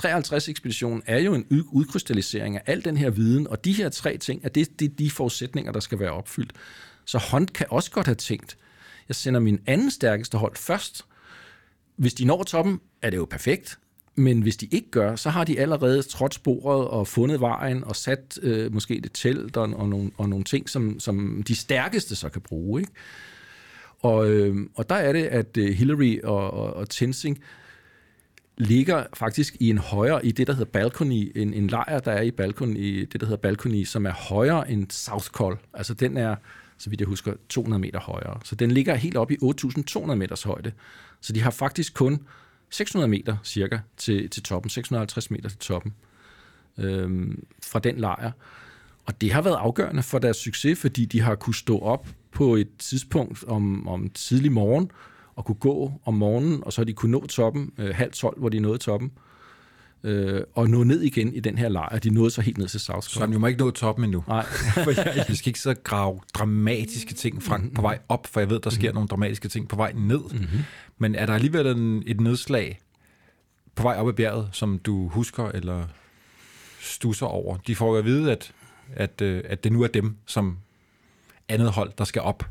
53-ekspeditionen 0.05 1.01
er 1.05 1.19
jo 1.19 1.33
en 1.33 1.45
ud- 1.51 1.63
udkrystallisering 1.71 2.55
af 2.55 2.61
al 2.65 2.85
den 2.85 2.97
her 2.97 3.09
viden, 3.09 3.47
og 3.47 3.65
de 3.65 3.73
her 3.73 3.89
tre 3.89 4.17
ting, 4.17 4.41
er 4.43 4.49
det, 4.49 4.79
det 4.79 4.85
er 4.91 4.95
de 4.99 5.11
forudsætninger, 5.11 5.71
der 5.71 5.79
skal 5.79 5.99
være 5.99 6.11
opfyldt. 6.11 6.53
Så 7.05 7.21
Hunt 7.31 7.53
kan 7.53 7.65
også 7.69 7.91
godt 7.91 8.05
have 8.05 8.15
tænkt, 8.15 8.57
jeg 9.07 9.15
sender 9.15 9.39
min 9.39 9.59
anden 9.67 9.91
stærkeste 9.91 10.37
hold 10.37 10.55
først, 10.55 11.05
hvis 11.97 12.13
de 12.13 12.25
når 12.25 12.43
toppen, 12.43 12.79
er 13.01 13.09
det 13.09 13.17
jo 13.17 13.25
perfekt. 13.25 13.79
Men 14.19 14.41
hvis 14.41 14.57
de 14.57 14.67
ikke 14.71 14.91
gør, 14.91 15.15
så 15.15 15.29
har 15.29 15.43
de 15.43 15.59
allerede 15.59 16.01
trådt 16.01 16.33
sporet 16.33 16.87
og 16.87 17.07
fundet 17.07 17.39
vejen 17.39 17.83
og 17.83 17.95
sat 17.95 18.39
øh, 18.41 18.73
måske 18.73 18.95
et 18.95 19.11
telt 19.13 19.57
og, 19.57 19.69
og, 19.73 19.89
nogle, 19.89 20.11
og 20.17 20.29
nogle 20.29 20.45
ting, 20.45 20.69
som, 20.69 20.99
som 20.99 21.43
de 21.47 21.55
stærkeste 21.55 22.15
så 22.15 22.29
kan 22.29 22.41
bruge. 22.41 22.81
Ikke? 22.81 22.91
Og, 23.99 24.29
øh, 24.29 24.55
og 24.75 24.89
der 24.89 24.95
er 24.95 25.13
det, 25.13 25.23
at 25.23 25.57
øh, 25.57 25.73
Hillary 25.73 26.19
og, 26.23 26.51
og, 26.51 26.73
og 26.73 26.89
Tenzing 26.89 27.39
ligger 28.57 29.03
faktisk 29.13 29.55
i 29.59 29.69
en 29.69 29.77
højere, 29.77 30.25
i 30.25 30.31
det, 30.31 30.47
der 30.47 30.53
hedder 30.53 30.71
balcony, 30.71 31.31
en, 31.35 31.53
en 31.53 31.67
lejr, 31.67 31.99
der 31.99 32.11
er 32.11 32.21
i 32.21 32.31
balcony, 32.31 32.77
i 32.77 33.05
det, 33.05 33.21
der 33.21 33.27
hedder 33.27 33.41
balcony, 33.41 33.83
som 33.83 34.05
er 34.05 34.13
højere 34.13 34.71
end 34.71 34.91
South 34.91 35.27
Col. 35.27 35.57
Altså 35.73 35.93
den 35.93 36.17
er 36.17 36.35
så 36.77 36.89
vidt 36.89 37.01
jeg 37.01 37.07
husker, 37.07 37.33
200 37.49 37.79
meter 37.79 37.99
højere. 37.99 38.39
Så 38.43 38.55
den 38.55 38.71
ligger 38.71 38.95
helt 38.95 39.17
oppe 39.17 39.33
i 39.33 39.37
8.200 39.43 40.15
meters 40.15 40.43
højde. 40.43 40.71
Så 41.21 41.33
de 41.33 41.41
har 41.41 41.51
faktisk 41.51 41.93
kun 41.93 42.19
600 42.69 43.07
meter 43.07 43.37
cirka 43.43 43.79
til, 43.97 44.29
til 44.29 44.43
toppen, 44.43 44.69
650 44.69 45.31
meter 45.31 45.49
til 45.49 45.59
toppen 45.59 45.93
øh, 46.77 47.37
fra 47.63 47.79
den 47.79 47.97
lejr. 47.97 48.31
Og 49.05 49.21
det 49.21 49.33
har 49.33 49.41
været 49.41 49.55
afgørende 49.55 50.03
for 50.03 50.19
deres 50.19 50.37
succes, 50.37 50.79
fordi 50.79 51.05
de 51.05 51.21
har 51.21 51.35
kunne 51.35 51.55
stå 51.55 51.79
op 51.79 52.07
på 52.31 52.55
et 52.55 52.69
tidspunkt 52.79 53.43
om, 53.43 53.87
om 53.87 54.09
tidlig 54.09 54.51
morgen, 54.51 54.91
og 55.35 55.45
kunne 55.45 55.55
gå 55.55 55.91
om 56.05 56.13
morgenen, 56.13 56.63
og 56.63 56.73
så 56.73 56.81
har 56.81 56.85
de 56.85 56.93
kunne 56.93 57.11
nå 57.11 57.25
toppen, 57.25 57.71
øh, 57.77 57.95
halv 57.95 58.11
12, 58.11 58.39
hvor 58.39 58.49
de 58.49 58.59
nåede 58.59 58.77
toppen, 58.77 59.11
øh, 59.15 59.26
og 60.55 60.69
nå 60.69 60.83
ned 60.83 61.01
igen 61.01 61.33
i 61.33 61.39
den 61.39 61.57
her 61.57 61.69
lejr. 61.69 61.99
De 61.99 62.09
nåede 62.09 62.31
så 62.31 62.41
helt 62.41 62.57
ned 62.57 62.67
til 62.67 62.79
South 62.79 63.07
Så 63.07 63.25
vi 63.25 63.37
må 63.37 63.47
ikke 63.47 63.59
nå 63.59 63.71
toppen 63.71 64.05
endnu. 64.05 64.23
Nej. 64.27 64.45
for 64.83 64.91
jeg, 64.91 65.23
jeg 65.27 65.37
skal 65.37 65.49
ikke 65.49 65.59
så 65.59 65.75
grave 65.83 66.19
dramatiske 66.33 67.13
ting 67.13 67.43
fra, 67.43 67.61
på 67.75 67.81
vej 67.81 67.99
op, 68.09 68.27
for 68.27 68.39
jeg 68.39 68.49
ved, 68.49 68.59
der 68.59 68.69
sker 68.69 68.81
mm-hmm. 68.81 68.95
nogle 68.95 69.07
dramatiske 69.07 69.47
ting 69.47 69.69
på 69.69 69.75
vej 69.75 69.93
ned. 69.95 70.19
Mm-hmm. 70.31 70.59
Men 70.97 71.15
er 71.15 71.25
der 71.25 71.33
alligevel 71.33 71.67
en, 71.67 72.03
et 72.05 72.21
nedslag 72.21 72.79
på 73.75 73.83
vej 73.83 73.95
op 73.95 74.07
ad 74.07 74.13
bjerget, 74.13 74.49
som 74.51 74.79
du 74.79 75.07
husker 75.07 75.45
eller 75.45 75.85
stusser 76.81 77.25
over? 77.25 77.57
De 77.57 77.75
får 77.75 77.91
jo 77.91 77.97
at 77.97 78.05
vide, 78.05 78.31
at, 78.31 78.51
at, 78.93 79.21
øh, 79.21 79.43
at 79.45 79.63
det 79.63 79.71
nu 79.71 79.83
er 79.83 79.87
dem, 79.87 80.15
som 80.25 80.57
andet 81.49 81.71
hold, 81.71 81.91
der 81.97 82.03
skal 82.03 82.21
op. 82.21 82.43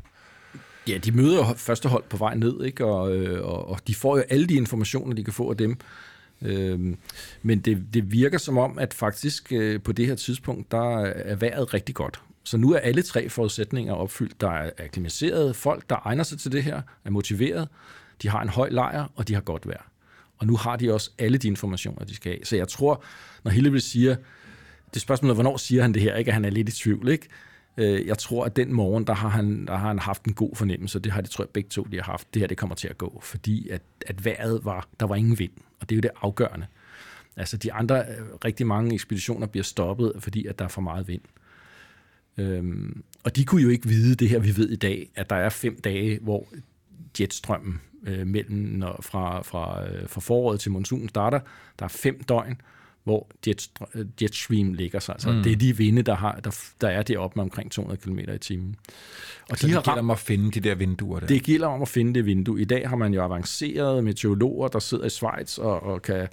Ja, 0.87 0.97
de 0.97 1.11
møder 1.11 1.53
første 1.53 1.89
hold 1.89 2.03
på 2.09 2.17
vej 2.17 2.35
ned, 2.35 2.63
ikke? 2.63 2.85
Og, 2.85 3.15
øh, 3.15 3.45
og, 3.45 3.69
og 3.69 3.79
de 3.87 3.95
får 3.95 4.17
jo 4.17 4.23
alle 4.29 4.47
de 4.47 4.53
informationer, 4.53 5.15
de 5.15 5.23
kan 5.23 5.33
få 5.33 5.49
af 5.49 5.57
dem. 5.57 5.77
Øhm, 6.41 6.97
men 7.41 7.59
det, 7.59 7.85
det 7.93 8.11
virker 8.11 8.37
som 8.37 8.57
om, 8.57 8.79
at 8.79 8.93
faktisk 8.93 9.53
øh, 9.53 9.81
på 9.81 9.91
det 9.91 10.07
her 10.07 10.15
tidspunkt, 10.15 10.71
der 10.71 10.99
er 11.01 11.35
vejret 11.35 11.73
rigtig 11.73 11.95
godt. 11.95 12.21
Så 12.43 12.57
nu 12.57 12.73
er 12.73 12.77
alle 12.77 13.01
tre 13.01 13.29
forudsætninger 13.29 13.93
opfyldt. 13.93 14.41
Der 14.41 14.49
er 14.49 14.69
akklimatiseret 14.77 15.55
folk, 15.55 15.89
der 15.89 15.95
egner 16.05 16.23
sig 16.23 16.39
til 16.39 16.51
det 16.51 16.63
her, 16.63 16.81
er 17.05 17.09
motiveret, 17.09 17.67
de 18.21 18.29
har 18.29 18.41
en 18.41 18.49
høj 18.49 18.69
lejr, 18.69 19.11
og 19.15 19.27
de 19.27 19.33
har 19.33 19.41
godt 19.41 19.67
vejr. 19.67 19.91
Og 20.37 20.47
nu 20.47 20.55
har 20.55 20.75
de 20.75 20.93
også 20.93 21.11
alle 21.19 21.37
de 21.37 21.47
informationer, 21.47 22.05
de 22.05 22.15
skal 22.15 22.31
have. 22.31 22.45
Så 22.45 22.55
jeg 22.55 22.67
tror, 22.67 23.03
når 23.43 23.51
Hillery 23.51 23.77
siger, 23.77 24.15
det 24.93 25.01
spørgsmål 25.01 25.29
er, 25.29 25.33
hvornår 25.33 25.57
siger 25.57 25.81
han 25.81 25.93
det 25.93 26.01
her, 26.01 26.15
ikke? 26.15 26.29
at 26.29 26.33
han 26.33 26.45
er 26.45 26.49
lidt 26.49 26.69
i 26.69 26.71
tvivl, 26.71 27.07
ikke? 27.07 27.27
Øh, 27.77 28.07
jeg 28.07 28.17
tror, 28.17 28.45
at 28.45 28.55
den 28.55 28.73
morgen, 28.73 29.07
der 29.07 29.13
har, 29.13 29.29
han, 29.29 29.65
der 29.65 29.75
har 29.75 29.87
han 29.87 29.99
haft 29.99 30.23
en 30.23 30.33
god 30.33 30.55
fornemmelse, 30.55 30.99
det 30.99 31.11
har 31.11 31.21
de, 31.21 31.27
tror 31.27 31.43
jeg, 31.43 31.49
begge 31.49 31.69
to, 31.69 31.83
de 31.83 31.95
har 31.95 32.03
haft. 32.03 32.33
Det 32.33 32.39
her, 32.41 32.47
det 32.47 32.57
kommer 32.57 32.75
til 32.75 32.87
at 32.87 32.97
gå, 32.97 33.19
fordi 33.23 33.69
at, 33.69 33.81
at 34.05 34.25
vejret 34.25 34.65
var, 34.65 34.87
der 34.99 35.05
var 35.05 35.15
ingen 35.15 35.39
vind, 35.39 35.51
og 35.79 35.89
det 35.89 35.95
er 35.95 35.97
jo 35.97 36.01
det 36.01 36.11
afgørende. 36.21 36.65
Altså 37.35 37.57
de 37.57 37.73
andre, 37.73 37.99
øh, 37.99 38.25
rigtig 38.45 38.67
mange 38.67 38.93
ekspeditioner 38.93 39.47
bliver 39.47 39.63
stoppet, 39.63 40.13
fordi 40.19 40.45
at 40.45 40.59
der 40.59 40.65
er 40.65 40.69
for 40.69 40.81
meget 40.81 41.07
vind. 41.07 41.21
Øhm, 42.37 43.03
og 43.23 43.35
de 43.35 43.45
kunne 43.45 43.61
jo 43.61 43.69
ikke 43.69 43.87
vide 43.87 44.15
det 44.15 44.29
her, 44.29 44.39
vi 44.39 44.57
ved 44.57 44.69
i 44.69 44.75
dag, 44.75 45.09
at 45.15 45.29
der 45.29 45.35
er 45.35 45.49
fem 45.49 45.81
dage, 45.81 46.19
hvor 46.19 46.47
jetstrømmen 47.19 47.81
øh, 48.03 48.27
mellem 48.27 48.57
når, 48.57 48.99
fra, 49.01 49.41
fra, 49.41 49.87
øh, 49.87 50.09
fra 50.09 50.21
foråret 50.21 50.59
til 50.59 50.71
monsunen 50.71 51.09
starter. 51.09 51.39
Der 51.79 51.85
er 51.85 51.89
fem 51.89 52.23
døgn, 52.23 52.61
hvor 53.07 53.27
jet, 53.47 53.69
jetstream 54.21 54.73
ligger 54.73 54.99
sig. 54.99 55.15
Altså, 55.15 55.31
mm. 55.31 55.43
Det 55.43 55.51
er 55.51 55.55
de 55.55 55.77
vinde, 55.77 56.01
der, 56.01 56.15
har, 56.15 56.39
der, 56.43 56.59
der 56.81 56.87
er 56.87 57.03
deroppe 57.03 57.33
med 57.35 57.43
omkring 57.43 57.71
200 57.71 58.01
km 58.01 58.19
i 58.19 58.37
timen. 58.37 58.75
Og 59.49 59.57
så 59.57 59.67
de 59.67 59.73
det 59.73 59.83
gælder 59.83 59.99
om 59.99 60.11
at 60.11 60.19
finde 60.19 60.51
de 60.51 60.59
der 60.59 60.75
vinduer 60.75 61.19
der? 61.19 61.27
Det 61.27 61.43
gælder 61.43 61.67
om 61.67 61.81
at 61.81 61.87
finde 61.87 62.13
det 62.13 62.25
vindue. 62.25 62.61
I 62.61 62.65
dag 62.65 62.89
har 62.89 62.95
man 62.95 63.13
jo 63.13 63.23
avancerede 63.23 64.01
meteorologer, 64.01 64.67
der 64.67 64.79
sidder 64.79 65.05
i 65.05 65.09
Schweiz 65.09 65.57
og, 65.57 65.83
og 65.83 66.01
kan 66.01 66.27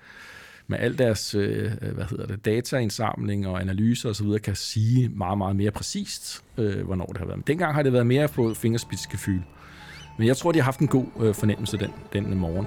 med 0.66 0.78
al 0.78 0.98
deres 0.98 1.34
øh, 1.34 1.72
hvad 1.94 2.04
hedder 2.10 2.26
det, 2.26 2.44
dataindsamling 2.44 3.46
og 3.46 3.60
analyser 3.60 4.08
osv., 4.08 4.38
kan 4.38 4.56
sige 4.56 5.08
meget, 5.08 5.38
meget 5.38 5.56
mere 5.56 5.70
præcist, 5.70 6.44
øh, 6.58 6.84
hvornår 6.84 7.06
det 7.06 7.18
har 7.18 7.26
været. 7.26 7.38
Men 7.38 7.44
dengang 7.46 7.74
har 7.74 7.82
det 7.82 7.92
været 7.92 8.06
mere 8.06 8.28
på 8.28 8.54
fingerspidsgefyl. 8.54 9.40
Men 10.18 10.26
jeg 10.26 10.36
tror, 10.36 10.52
de 10.52 10.58
har 10.58 10.64
haft 10.64 10.80
en 10.80 10.88
god 10.88 11.06
øh, 11.20 11.34
fornemmelse 11.34 11.78
den, 11.78 11.90
den 12.12 12.38
morgen. 12.38 12.66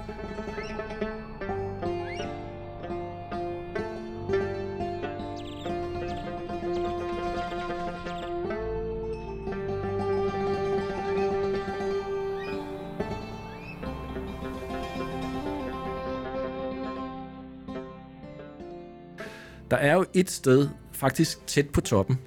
Der 19.70 19.76
er 19.76 19.94
jo 19.94 20.04
et 20.14 20.30
sted, 20.30 20.68
faktisk 20.92 21.46
tæt 21.46 21.68
på 21.68 21.80
toppen, 21.80 22.18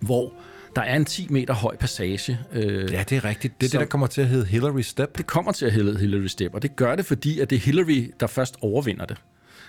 hvor 0.00 0.32
der 0.76 0.82
er 0.82 0.96
en 0.96 1.04
10 1.04 1.26
meter 1.30 1.54
høj 1.54 1.76
passage. 1.76 2.38
Øh, 2.52 2.92
ja, 2.92 3.04
det 3.08 3.12
er 3.16 3.24
rigtigt. 3.24 3.60
Det 3.60 3.66
er 3.66 3.70
det, 3.70 3.80
der 3.80 3.86
kommer 3.86 4.06
til 4.06 4.20
at 4.20 4.28
hedde 4.28 4.46
Hillary 4.46 4.80
Step. 4.80 5.18
Det 5.18 5.26
kommer 5.26 5.52
til 5.52 5.66
at 5.66 5.72
hedde 5.72 5.98
Hillary 5.98 6.26
Step, 6.26 6.54
og 6.54 6.62
det 6.62 6.76
gør 6.76 6.96
det, 6.96 7.06
fordi 7.06 7.40
at 7.40 7.50
det 7.50 7.56
er 7.56 7.60
Hillary, 7.60 8.12
der 8.20 8.26
først 8.26 8.56
overvinder 8.60 9.04
det. 9.04 9.16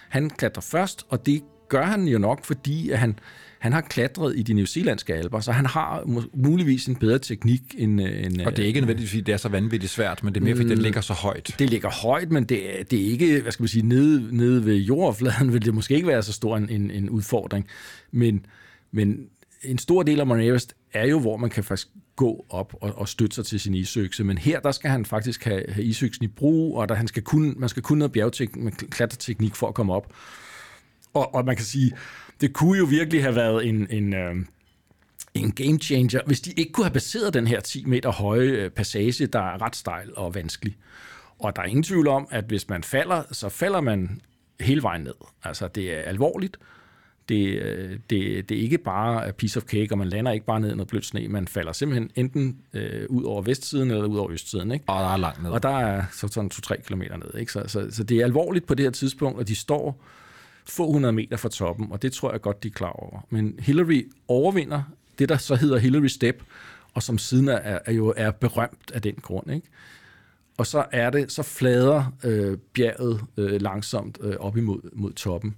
Han 0.09 0.29
klatrer 0.29 0.61
først, 0.61 1.05
og 1.09 1.25
det 1.25 1.43
gør 1.69 1.83
han 1.83 2.07
jo 2.07 2.19
nok, 2.19 2.45
fordi 2.45 2.89
at 2.89 2.99
han, 2.99 3.19
han 3.61 3.73
har 3.73 3.81
klatret 3.81 4.37
i 4.37 4.43
de 4.43 4.53
newzealandske 4.53 5.13
alber, 5.13 5.39
så 5.39 5.51
han 5.51 5.65
har 5.65 6.03
muligvis 6.33 6.85
en 6.85 6.95
bedre 6.95 7.19
teknik 7.19 7.61
end... 7.77 8.01
Øh, 8.01 8.23
end 8.23 8.41
og 8.41 8.57
det 8.57 8.63
er 8.63 8.67
ikke 8.67 8.79
nødvendigvis, 8.79 9.09
fordi 9.09 9.21
det 9.21 9.33
er 9.33 9.37
så 9.37 9.49
vanvittigt 9.49 9.91
svært, 9.91 10.23
men 10.23 10.33
det 10.33 10.41
er 10.41 10.45
mere, 10.45 10.55
fordi 10.55 10.69
det 10.69 10.77
mm. 10.77 10.83
ligger 10.83 11.01
så 11.01 11.13
højt. 11.13 11.55
Det 11.59 11.69
ligger 11.69 11.89
højt, 11.89 12.31
men 12.31 12.43
det, 12.43 12.91
det 12.91 13.01
er 13.01 13.05
ikke, 13.11 13.41
hvad 13.41 13.51
skal 13.51 13.63
man 13.63 13.67
sige, 13.67 13.87
nede, 13.87 14.37
nede 14.37 14.65
ved 14.65 14.75
jordoverfladen 14.75 15.53
vil 15.53 15.65
det 15.65 15.73
måske 15.73 15.95
ikke 15.95 16.07
være 16.07 16.23
så 16.23 16.33
stor 16.33 16.57
en, 16.57 16.69
en, 16.69 16.91
en 16.91 17.09
udfordring. 17.09 17.67
Men, 18.11 18.45
men 18.91 19.17
en 19.63 19.77
stor 19.77 20.03
del 20.03 20.19
af 20.19 20.27
Mount 20.27 20.43
Everest 20.43 20.73
er 20.93 21.07
jo, 21.07 21.19
hvor 21.19 21.37
man 21.37 21.49
kan 21.49 21.63
faktisk 21.63 21.87
gå 22.15 22.45
op 22.49 22.75
og, 22.81 22.97
og 22.97 23.07
støtte 23.07 23.35
sig 23.35 23.45
til 23.45 23.59
sin 23.59 23.73
isøkse. 23.73 24.23
Men 24.23 24.37
her, 24.37 24.59
der 24.59 24.71
skal 24.71 24.89
han 24.89 25.05
faktisk 25.05 25.43
have, 25.43 25.63
have 25.69 25.85
isøksen 25.85 26.25
i 26.25 26.27
brug, 26.27 26.77
og 26.77 26.89
der, 26.89 26.95
han 26.95 27.07
skal 27.07 27.23
kun, 27.23 27.55
man 27.57 27.69
skal 27.69 27.83
kunne 27.83 27.99
noget 27.99 28.11
bjergteknik, 28.11 28.73
klatreteknik 28.73 29.55
for 29.55 29.67
at 29.67 29.73
komme 29.73 29.93
op. 29.93 30.13
Og, 31.13 31.35
og 31.35 31.45
man 31.45 31.55
kan 31.55 31.65
sige, 31.65 31.91
det 32.41 32.53
kunne 32.53 32.77
jo 32.77 32.85
virkelig 32.85 33.23
have 33.23 33.35
været 33.35 33.67
en, 33.67 33.87
en, 33.89 34.13
øh, 34.13 34.35
en 35.33 35.51
game 35.51 35.79
changer, 35.79 36.19
hvis 36.25 36.41
de 36.41 36.51
ikke 36.51 36.71
kunne 36.71 36.85
have 36.85 36.93
baseret 36.93 37.33
den 37.33 37.47
her 37.47 37.59
10 37.59 37.85
meter 37.85 38.11
høje 38.11 38.47
øh, 38.47 38.69
passage, 38.69 39.27
der 39.27 39.39
er 39.39 39.61
ret 39.61 39.75
stejl 39.75 40.09
og 40.15 40.35
vanskelig. 40.35 40.77
Og 41.39 41.55
der 41.55 41.61
er 41.61 41.65
ingen 41.65 41.83
tvivl 41.83 42.07
om, 42.07 42.27
at 42.31 42.43
hvis 42.43 42.69
man 42.69 42.83
falder, 42.83 43.23
så 43.31 43.49
falder 43.49 43.81
man 43.81 44.21
hele 44.59 44.83
vejen 44.83 45.01
ned. 45.01 45.13
Altså, 45.43 45.67
det 45.67 45.93
er 45.93 46.01
alvorligt. 46.01 46.57
Det, 47.29 47.61
øh, 47.61 47.99
det, 48.09 48.49
det 48.49 48.57
er 48.57 48.61
ikke 48.61 48.77
bare 48.77 49.27
a 49.27 49.31
piece 49.31 49.59
of 49.59 49.63
cake, 49.63 49.87
og 49.91 49.97
man 49.97 50.09
lander 50.09 50.31
ikke 50.31 50.45
bare 50.45 50.59
ned 50.59 50.71
i 50.71 50.75
noget 50.75 50.87
blødt 50.87 51.05
sne. 51.05 51.27
Man 51.27 51.47
falder 51.47 51.71
simpelthen 51.71 52.09
enten 52.15 52.57
øh, 52.73 53.05
ud 53.09 53.23
over 53.23 53.41
vestsiden 53.41 53.91
eller 53.91 54.05
ud 54.05 54.17
over 54.17 54.31
østsiden. 54.31 54.71
Ikke? 54.71 54.85
Og 54.87 55.03
der 55.03 55.13
er 55.13 55.17
langt 55.17 55.43
ned. 55.43 55.51
Og 55.51 55.63
der 55.63 55.77
er 55.79 56.03
så 56.11 56.27
sådan 56.27 56.51
2-3 56.53 56.81
km 56.81 57.01
ned. 57.01 57.39
Ikke? 57.39 57.51
Så, 57.51 57.63
så, 57.67 57.87
så 57.91 58.03
det 58.03 58.17
er 58.17 58.23
alvorligt 58.23 58.65
på 58.65 58.73
det 58.73 58.85
her 58.85 58.91
tidspunkt, 58.91 59.39
og 59.39 59.47
de 59.47 59.55
står 59.55 60.03
få 60.65 60.91
hundrede 60.91 61.13
meter 61.13 61.37
fra 61.37 61.49
toppen, 61.49 61.91
og 61.91 62.01
det 62.01 62.13
tror 62.13 62.31
jeg 62.31 62.41
godt, 62.41 62.63
de 62.63 62.67
er 62.67 62.71
klar 62.71 62.89
over. 62.91 63.19
Men 63.29 63.55
Hillary 63.59 64.09
overvinder 64.27 64.83
det, 65.19 65.29
der 65.29 65.37
så 65.37 65.55
hedder 65.55 65.77
Hillary 65.77 66.07
Step, 66.07 66.43
og 66.93 67.03
som 67.03 67.17
siden 67.17 67.47
er, 67.47 67.79
er 67.85 67.91
jo 67.91 68.13
er 68.17 68.31
berømt 68.31 68.91
af 68.93 69.01
den 69.01 69.15
grund. 69.15 69.51
Ikke? 69.51 69.67
Og 70.57 70.67
så 70.67 70.85
er 70.91 71.09
det, 71.09 71.31
så 71.31 71.43
flader 71.43 72.13
øh, 72.23 72.57
bjerget 72.73 73.21
øh, 73.37 73.61
langsomt 73.61 74.17
øh, 74.21 74.35
op 74.39 74.57
imod 74.57 74.89
mod 74.93 75.13
toppen. 75.13 75.55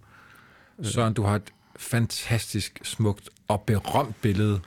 Søren, 0.81 1.13
du 1.13 1.23
har 1.23 1.35
et 1.35 1.53
fantastisk 1.75 2.79
smukt 2.83 3.29
og 3.47 3.61
berømt 3.61 4.21
billede 4.21 4.59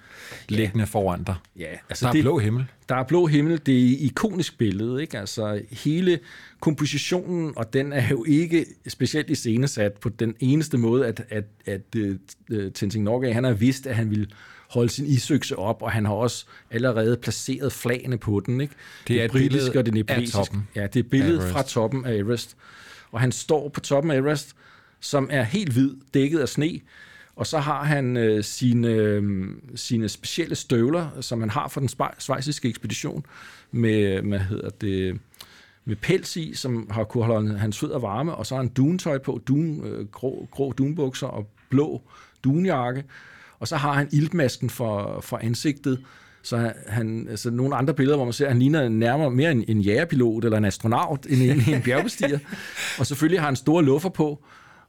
liggende 0.49 0.79
ja. 0.79 0.85
foran 0.85 1.23
dig. 1.23 1.35
Ja, 1.59 1.71
altså 1.89 2.05
der 2.05 2.09
er 2.09 2.13
det, 2.13 2.23
blå 2.23 2.39
himmel. 2.39 2.65
Der 2.89 2.95
er 2.95 3.05
blå 3.05 3.27
himmel. 3.27 3.61
Det 3.67 3.83
er 3.83 3.87
et 3.87 4.01
ikonisk 4.01 4.59
billede. 4.59 5.03
Ikke? 5.03 5.19
Altså 5.19 5.61
hele 5.71 6.19
kompositionen, 6.61 7.53
og 7.57 7.73
den 7.73 7.93
er 7.93 8.09
jo 8.09 8.25
ikke 8.25 8.67
specielt 8.89 9.31
iscenesat 9.31 9.93
på 9.93 10.09
den 10.09 10.35
eneste 10.41 10.79
måde, 10.79 11.07
at, 11.07 11.25
at, 11.29 11.45
at 11.67 11.81
uh, 11.97 12.73
Tenzing 12.75 13.05
Norgay, 13.05 13.33
han 13.33 13.45
har 13.45 13.53
vidst, 13.53 13.87
at 13.87 13.97
han 13.97 14.11
ville 14.11 14.27
holde 14.71 14.89
sin 14.89 15.07
isøkse 15.07 15.59
op, 15.59 15.83
og 15.83 15.93
han 15.93 16.05
har 16.05 16.13
også 16.13 16.47
allerede 16.71 17.17
placeret 17.17 17.73
flagene 17.73 18.19
på 18.19 18.43
den. 18.47 18.61
Ikke? 18.61 18.75
Det, 18.99 19.09
det 19.09 19.21
er 19.21 19.25
et 19.25 19.33
billede 19.33 19.79
og 19.79 19.87
det 19.87 19.95
nepalesiske. 19.95 20.57
Ja, 20.75 20.87
det 20.87 21.05
er 21.05 21.09
billedet 21.09 21.51
fra 21.53 21.63
toppen 21.63 22.05
af 22.05 22.15
Everest. 22.15 22.57
Og 23.11 23.21
han 23.21 23.33
står 23.33 23.69
på 23.69 23.81
toppen 23.81 24.11
af 24.11 24.17
Everest, 24.17 24.56
som 25.01 25.29
er 25.33 25.43
helt 25.43 25.73
hvid, 25.73 25.95
dækket 26.15 26.39
af 26.39 26.49
sne, 26.49 26.81
og 27.37 27.47
så 27.47 27.59
har 27.59 27.85
han 27.85 28.17
øh, 28.17 28.45
sine, 28.45 28.89
øh, 28.89 29.49
sine 29.75 30.09
specielle 30.09 30.55
støvler, 30.55 31.21
som 31.21 31.41
han 31.41 31.51
har 31.51 31.69
for 31.69 31.81
den 31.81 31.89
svejsiske 32.19 32.69
ekspedition, 32.69 33.27
med, 33.71 34.21
hvad 34.23 34.39
hedder 34.39 34.71
det, 34.71 35.21
med 35.85 35.97
pels 35.97 36.37
i, 36.37 36.55
som 36.55 36.91
har 36.91 37.05
kunne 37.05 37.25
holde 37.25 37.59
hans 37.59 37.79
fødder 37.79 37.99
varme, 37.99 38.35
og 38.35 38.47
så 38.47 38.55
har 38.55 38.63
han 38.63 38.73
duntøj 38.73 39.19
på, 39.19 39.41
dun, 39.49 39.85
øh, 39.85 40.07
grå, 40.07 40.49
grå 40.51 40.73
dunbukser 40.73 41.27
og 41.27 41.51
blå 41.71 42.03
dunjakke, 42.45 43.05
og 43.59 43.69
så 43.69 43.77
har 43.77 43.93
han 43.93 44.09
iltmasken 44.13 44.71
for, 44.71 45.21
for 45.21 45.39
ansigtet, 45.43 46.05
så 46.43 46.73
han, 46.89 47.27
altså 47.31 47.51
nogle 47.51 47.77
andre 47.77 47.95
billeder, 47.95 48.17
hvor 48.17 48.25
man 48.25 48.33
ser, 48.33 48.45
at 48.45 48.53
han 48.53 48.59
ligner 48.59 48.89
nærmere 48.89 49.31
mere 49.31 49.53
en, 49.53 49.65
en 49.69 49.81
jægerpilot 49.81 50.45
eller 50.45 50.59
en 50.59 50.65
astronaut 50.65 51.27
end 51.29 51.43
en, 51.43 51.75
en 51.75 51.83
bjergbestiger. 51.83 52.39
og 52.99 53.07
selvfølgelig 53.07 53.41
har 53.41 53.47
han 53.47 53.57
store 53.57 53.85
luffer 53.85 54.09
på, 54.09 54.45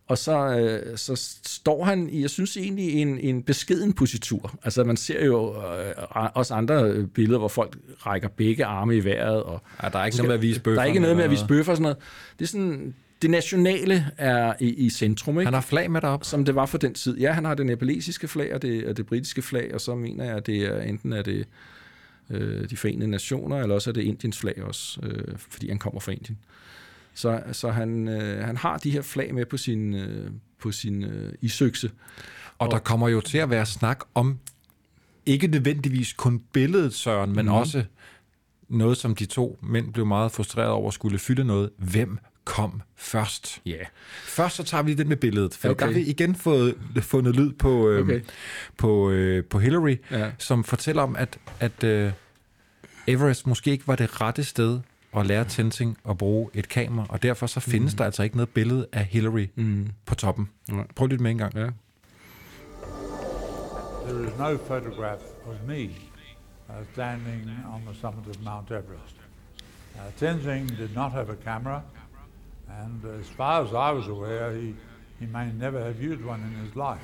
Og 0.08 0.18
så, 0.18 0.58
øh, 0.58 0.98
så 0.98 1.16
står 1.46 1.84
han 1.84 2.10
i, 2.10 2.22
jeg 2.22 2.30
synes 2.30 2.58
egentlig, 2.58 2.94
en, 2.94 3.20
en 3.20 3.44
beskeden 3.44 3.94
positur. 3.94 4.60
Altså 4.64 4.84
man 4.84 4.98
ser 4.98 5.26
jo 5.26 5.56
øh, 5.56 5.94
også 6.34 6.54
andre 6.54 7.04
billeder, 7.04 7.40
hvor 7.40 7.48
folk 7.48 7.78
rækker 8.06 8.28
begge 8.28 8.66
arme 8.66 8.98
i 8.98 9.06
vejret. 9.06 9.44
Og 9.44 9.62
ja, 9.84 9.90
der 9.90 10.00
er 10.00 10.06
ikke 10.06 10.18
noget 10.18 10.28
med 10.28 10.36
at 10.36 10.42
vise 10.42 10.62
bøffer. 10.62 10.76
Der 10.76 10.82
er 10.82 10.86
ikke 10.86 11.00
noget 11.00 11.16
med 11.16 11.24
at 11.24 11.32
vise 11.32 11.48
bøffer 11.48 11.72
og 11.72 11.78
sådan 11.78 11.82
noget. 11.82 11.98
Det 12.40 12.46
er 12.46 12.50
sådan, 12.50 12.94
det 13.22 13.30
nationale 13.30 14.08
er 14.18 14.54
i, 14.60 14.74
i 14.74 14.90
centrum. 14.90 15.40
Ikke? 15.40 15.46
Han 15.46 15.54
har 15.54 15.62
flag 15.62 15.92
med 15.92 16.02
derop. 16.02 16.24
Som 16.24 16.46
det 16.46 16.56
var 16.56 16.66
for 16.66 16.78
den 16.78 16.94
tid. 16.94 17.18
Ja, 17.18 17.32
han 17.32 17.46
har 17.46 17.56
det 17.56 17.66
nepalesiske 17.66 18.28
flag 18.28 18.54
og 18.54 18.62
det, 18.62 18.86
og 18.86 18.98
det 18.98 19.06
britiske 19.06 19.42
flag, 19.42 19.74
og 19.74 19.82
så 19.82 19.96
mener 19.96 20.26
jeg, 20.26 20.36
at 20.36 20.46
det 20.46 20.62
er 20.62 20.82
enten 20.82 21.14
er 21.14 21.22
det 21.22 21.46
øh, 22.30 22.70
de 22.70 22.78
forenede 22.78 23.10
nationer, 23.10 23.62
eller 23.62 23.76
også 23.76 23.90
er 23.90 23.94
det 23.94 24.02
Indiens 24.02 24.40
flag 24.40 24.64
også, 24.64 25.00
øh, 25.04 25.38
fordi 25.38 25.70
han 25.70 25.78
kommer 25.78 26.00
fra 26.00 26.12
Indien. 26.12 26.38
Så, 27.18 27.42
så 27.52 27.70
han, 27.72 28.08
øh, 28.08 28.46
han 28.46 28.58
har 28.58 28.78
de 28.78 28.92
her 28.92 29.02
flag 29.02 29.34
med 29.34 29.46
på 29.46 29.58
sin, 29.58 29.94
øh, 29.94 30.32
på 30.60 30.72
sin 30.72 31.04
øh, 31.04 31.34
isøkse. 31.42 31.92
Og, 32.58 32.68
og 32.68 32.72
der 32.72 32.80
kommer 32.80 33.10
jo 33.10 33.22
til 33.22 33.38
at 33.38 33.50
være 33.50 33.66
snak 33.66 34.00
om 34.14 34.40
ikke 35.26 35.48
nødvendigvis 35.48 36.14
kun 36.14 36.40
billedet, 36.54 36.94
Søren, 36.94 37.36
men 37.36 37.46
mm. 37.46 37.52
også 37.52 37.84
noget, 38.70 38.98
som 38.98 39.16
de 39.16 39.26
to 39.26 39.58
mænd 39.62 39.94
blev 39.94 40.06
meget 40.06 40.32
frustreret 40.32 40.70
over, 40.70 40.92
skulle 40.92 41.20
fylde 41.20 41.44
noget. 41.44 41.70
Hvem 41.78 42.18
kom 42.46 42.82
først? 42.96 43.62
Ja. 43.66 43.72
Yeah. 43.72 43.86
Først 44.24 44.56
så 44.56 44.64
tager 44.64 44.84
vi 44.84 44.94
den 44.94 45.10
med 45.10 45.18
billedet, 45.18 45.54
for 45.54 45.70
okay. 45.70 45.80
der 45.80 45.86
har 45.86 46.00
vi 46.00 46.06
igen 46.06 46.36
fået 46.36 46.76
fundet 47.02 47.36
lyd 47.36 47.54
på, 47.54 47.90
øh, 47.90 48.02
okay. 48.02 48.22
på, 48.78 49.12
øh, 49.12 49.44
på 49.44 49.60
Hillary, 49.60 49.96
ja. 50.12 50.32
som 50.38 50.64
fortæller 50.64 51.02
om, 51.02 51.16
at, 51.16 51.40
at 51.60 51.84
øh, 51.84 52.12
Everest 53.08 53.48
måske 53.48 53.72
ikke 53.72 53.88
var 53.88 53.96
det 53.96 54.22
rette 54.22 54.44
sted 54.44 54.80
at 55.20 55.26
lære 55.26 55.46
Tenzing 55.46 55.98
at 56.10 56.18
bruge 56.18 56.50
et 56.54 56.70
kamera, 56.70 57.06
og 57.10 57.24
derfor 57.24 57.48
så 57.48 57.60
findes 57.60 57.94
mm. 57.94 57.98
der 57.98 58.06
altså 58.06 58.24
ikke 58.24 58.36
noget 58.36 58.50
billede 58.50 58.88
af 58.92 59.06
Hillary 59.06 59.48
mm. 59.56 59.90
på 60.06 60.16
toppen. 60.16 60.50
Mm. 60.70 60.84
Prøv 60.96 61.08
lidt 61.08 61.22
med 61.22 61.32
en 61.32 61.38
gang. 61.38 61.56
Ja. 61.56 61.70
There 64.08 64.24
is 64.24 64.38
no 64.40 64.58
photograph 64.58 65.22
of 65.46 65.56
me 65.68 65.84
uh, 66.70 66.86
standing 66.94 67.50
on 67.74 67.82
the 67.86 67.96
summit 68.02 68.28
of 68.28 68.44
Mount 68.44 68.72
Everest. 68.72 69.16
Uh, 69.96 70.02
Tenzing 70.20 70.78
did 70.78 70.96
not 70.96 71.12
have 71.12 71.30
a 71.30 71.36
camera, 71.36 71.82
and 72.70 73.20
as 73.20 73.28
far 73.28 73.64
as 73.64 73.70
I 73.72 73.92
was 73.98 74.08
aware, 74.08 74.56
he, 74.56 74.76
he 75.20 75.26
may 75.26 75.52
never 75.60 75.80
have 75.84 76.02
used 76.02 76.24
one 76.24 76.42
in 76.42 76.66
his 76.66 76.76
life. 76.76 77.02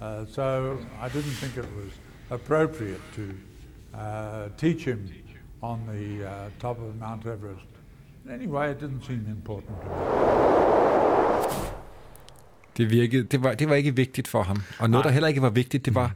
Uh, 0.00 0.24
so 0.26 0.78
I 1.00 1.08
didn't 1.08 1.36
think 1.40 1.56
it 1.56 1.70
was 1.76 1.92
appropriate 2.30 3.00
to 3.14 3.34
uh, 3.94 4.48
teach 4.56 4.84
him 4.84 5.08
on 5.62 5.80
the 5.88 6.24
uh, 6.24 6.50
top 6.60 6.78
of 6.78 6.94
Mount 7.00 7.26
Everest. 7.26 7.66
Anyway, 8.30 8.70
it 8.70 8.76
didn't 8.80 9.06
seem 9.06 9.26
important 9.28 9.80
to 9.80 9.88
me. 9.88 9.94
Det, 12.76 12.90
virkede, 12.90 13.22
det, 13.22 13.42
var, 13.42 13.54
det 13.54 13.68
var 13.68 13.74
ikke 13.74 13.96
vigtigt 13.96 14.28
for 14.28 14.42
ham. 14.42 14.62
Og 14.78 14.90
noget, 14.90 15.04
Nej. 15.04 15.10
der 15.10 15.12
heller 15.12 15.28
ikke 15.28 15.42
var 15.42 15.50
vigtigt, 15.50 15.84
det 15.84 15.94
var, 15.94 16.14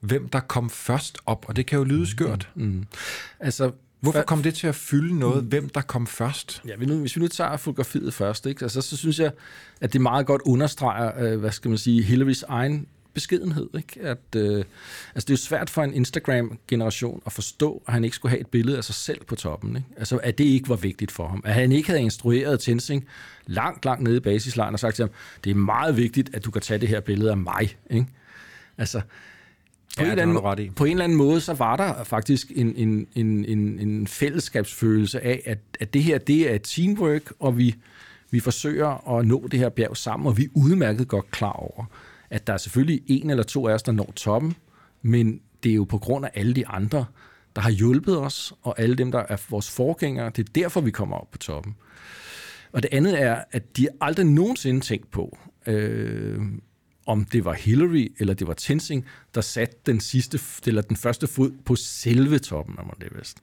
hvem 0.00 0.28
der 0.28 0.40
kom 0.40 0.70
først 0.70 1.18
op. 1.26 1.44
Og 1.48 1.56
det 1.56 1.66
kan 1.66 1.78
jo 1.78 1.84
lyde 1.84 2.06
skørt. 2.06 2.50
Mm. 2.54 2.64
Mm. 2.64 2.86
Altså, 3.40 3.70
Hvorfor 4.00 4.22
kom 4.22 4.42
det 4.42 4.54
til 4.54 4.66
at 4.66 4.74
fylde 4.74 5.18
noget, 5.18 5.42
mm. 5.42 5.48
hvem 5.48 5.68
der 5.68 5.80
kom 5.80 6.06
først? 6.06 6.62
Ja, 6.66 6.76
hvis 6.76 7.16
vi 7.16 7.20
nu 7.20 7.28
tager 7.28 7.56
fotografiet 7.56 8.14
først, 8.14 8.46
ikke? 8.46 8.62
Altså, 8.62 8.80
så 8.80 8.96
synes 8.96 9.18
jeg, 9.18 9.32
at 9.80 9.92
det 9.92 10.00
meget 10.00 10.26
godt 10.26 10.42
understreger, 10.42 11.32
øh, 11.32 11.40
hvad 11.40 11.50
skal 11.50 11.68
man 11.68 11.78
sige, 11.78 12.02
Hillarys 12.02 12.42
egen 12.42 12.86
beskedenhed. 13.18 13.68
Ikke? 13.76 14.00
At, 14.00 14.36
øh, 14.36 14.64
altså 15.14 15.26
det 15.26 15.30
er 15.30 15.32
jo 15.32 15.36
svært 15.36 15.70
for 15.70 15.82
en 15.82 15.94
Instagram-generation 15.94 17.22
at 17.26 17.32
forstå, 17.32 17.82
at 17.86 17.92
han 17.92 18.04
ikke 18.04 18.16
skulle 18.16 18.30
have 18.30 18.40
et 18.40 18.46
billede 18.46 18.76
af 18.76 18.84
sig 18.84 18.94
selv 18.94 19.24
på 19.24 19.34
toppen. 19.34 19.76
Ikke? 19.76 19.88
Altså 19.96 20.16
at 20.16 20.38
det 20.38 20.44
ikke 20.44 20.68
var 20.68 20.76
vigtigt 20.76 21.12
for 21.12 21.28
ham. 21.28 21.42
At 21.44 21.54
han 21.54 21.72
ikke 21.72 21.88
havde 21.88 22.02
instrueret 22.02 22.60
Tensing 22.60 23.06
langt, 23.46 23.84
langt 23.84 24.02
nede 24.02 24.16
i 24.16 24.20
basislejen 24.20 24.74
og 24.74 24.80
sagt 24.80 24.96
til 24.96 25.02
ham, 25.02 25.10
det 25.44 25.50
er 25.50 25.54
meget 25.54 25.96
vigtigt, 25.96 26.34
at 26.34 26.44
du 26.44 26.50
kan 26.50 26.62
tage 26.62 26.80
det 26.80 26.88
her 26.88 27.00
billede 27.00 27.30
af 27.30 27.36
mig. 27.36 27.76
Ikke? 27.90 28.06
Altså, 28.78 29.00
på, 29.00 30.04
ja, 30.04 30.12
en 30.12 30.18
eller 30.18 30.40
anden, 30.52 30.74
på 30.74 30.84
en 30.84 30.90
eller 30.90 31.04
anden 31.04 31.18
måde, 31.18 31.40
så 31.40 31.54
var 31.54 31.76
der 31.76 32.04
faktisk 32.04 32.52
en, 32.54 32.76
en, 32.76 33.06
en, 33.14 33.44
en, 33.44 33.78
en 33.78 34.06
fællesskabsfølelse 34.06 35.20
af, 35.24 35.42
at, 35.46 35.58
at 35.80 35.94
det 35.94 36.02
her, 36.02 36.18
det 36.18 36.52
er 36.52 36.58
teamwork, 36.58 37.32
og 37.40 37.58
vi, 37.58 37.74
vi 38.30 38.40
forsøger 38.40 39.18
at 39.18 39.26
nå 39.26 39.48
det 39.50 39.58
her 39.58 39.68
bjerg 39.68 39.96
sammen, 39.96 40.26
og 40.26 40.36
vi 40.36 40.44
er 40.44 40.48
udmærket 40.54 41.08
godt 41.08 41.30
klar 41.30 41.52
over, 41.52 41.84
at 42.30 42.46
der 42.46 42.52
er 42.52 42.56
selvfølgelig 42.56 43.02
en 43.06 43.30
eller 43.30 43.42
to 43.42 43.68
af 43.68 43.74
os, 43.74 43.82
der 43.82 43.92
når 43.92 44.12
toppen, 44.16 44.56
men 45.02 45.40
det 45.62 45.70
er 45.70 45.74
jo 45.74 45.84
på 45.84 45.98
grund 45.98 46.24
af 46.24 46.30
alle 46.34 46.54
de 46.54 46.66
andre, 46.66 47.04
der 47.56 47.62
har 47.62 47.70
hjulpet 47.70 48.18
os, 48.18 48.54
og 48.62 48.80
alle 48.80 48.96
dem, 48.96 49.12
der 49.12 49.18
er 49.28 49.36
vores 49.50 49.70
forgængere. 49.70 50.30
Det 50.36 50.48
er 50.48 50.52
derfor, 50.54 50.80
vi 50.80 50.90
kommer 50.90 51.16
op 51.16 51.30
på 51.30 51.38
toppen. 51.38 51.76
Og 52.72 52.82
det 52.82 52.88
andet 52.92 53.22
er, 53.22 53.44
at 53.50 53.76
de 53.76 53.88
aldrig 54.00 54.26
nogensinde 54.26 54.80
tænkt 54.80 55.10
på, 55.10 55.38
øh, 55.66 56.40
om 57.06 57.24
det 57.24 57.44
var 57.44 57.52
Hillary 57.52 58.12
eller 58.18 58.34
det 58.34 58.46
var 58.46 58.54
Tenzing, 58.54 59.04
der 59.34 59.40
satte 59.40 59.76
den 59.86 60.00
sidste 60.00 60.40
eller 60.66 60.82
den 60.82 60.96
første 60.96 61.26
fod 61.26 61.52
på 61.64 61.76
selve 61.76 62.38
toppen 62.38 62.78
af 62.78 62.84
Mount 62.84 63.04
Everest. 63.04 63.38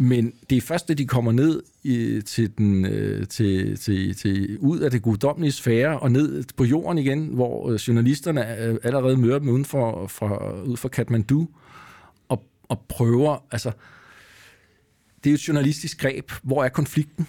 Men 0.00 0.32
det 0.50 0.56
er 0.56 0.60
først, 0.60 0.88
da 0.88 0.94
de 0.94 1.06
kommer 1.06 1.32
ned 1.32 1.62
i, 1.82 2.20
til, 2.26 2.58
den, 2.58 2.84
øh, 2.84 3.26
til, 3.26 3.78
til, 3.78 4.14
til, 4.14 4.58
ud 4.58 4.78
af 4.78 4.90
det 4.90 5.02
guddommelige 5.02 5.52
sfære 5.52 5.98
og 5.98 6.12
ned 6.12 6.44
på 6.56 6.64
jorden 6.64 6.98
igen, 6.98 7.26
hvor 7.26 7.70
øh, 7.70 7.74
journalisterne 7.74 8.62
øh, 8.62 8.76
allerede 8.82 9.16
møder 9.16 9.38
dem 9.38 9.48
uden 9.48 9.64
for, 9.64 10.06
fra, 10.06 10.62
ud 10.62 10.76
for 10.76 10.88
Kathmandu 10.88 11.48
og, 12.28 12.44
og 12.68 12.84
prøver, 12.88 13.44
altså, 13.50 13.72
det 15.24 15.30
er 15.30 15.34
et 15.34 15.48
journalistisk 15.48 16.00
greb. 16.00 16.30
Hvor 16.42 16.64
er 16.64 16.68
konflikten? 16.68 17.26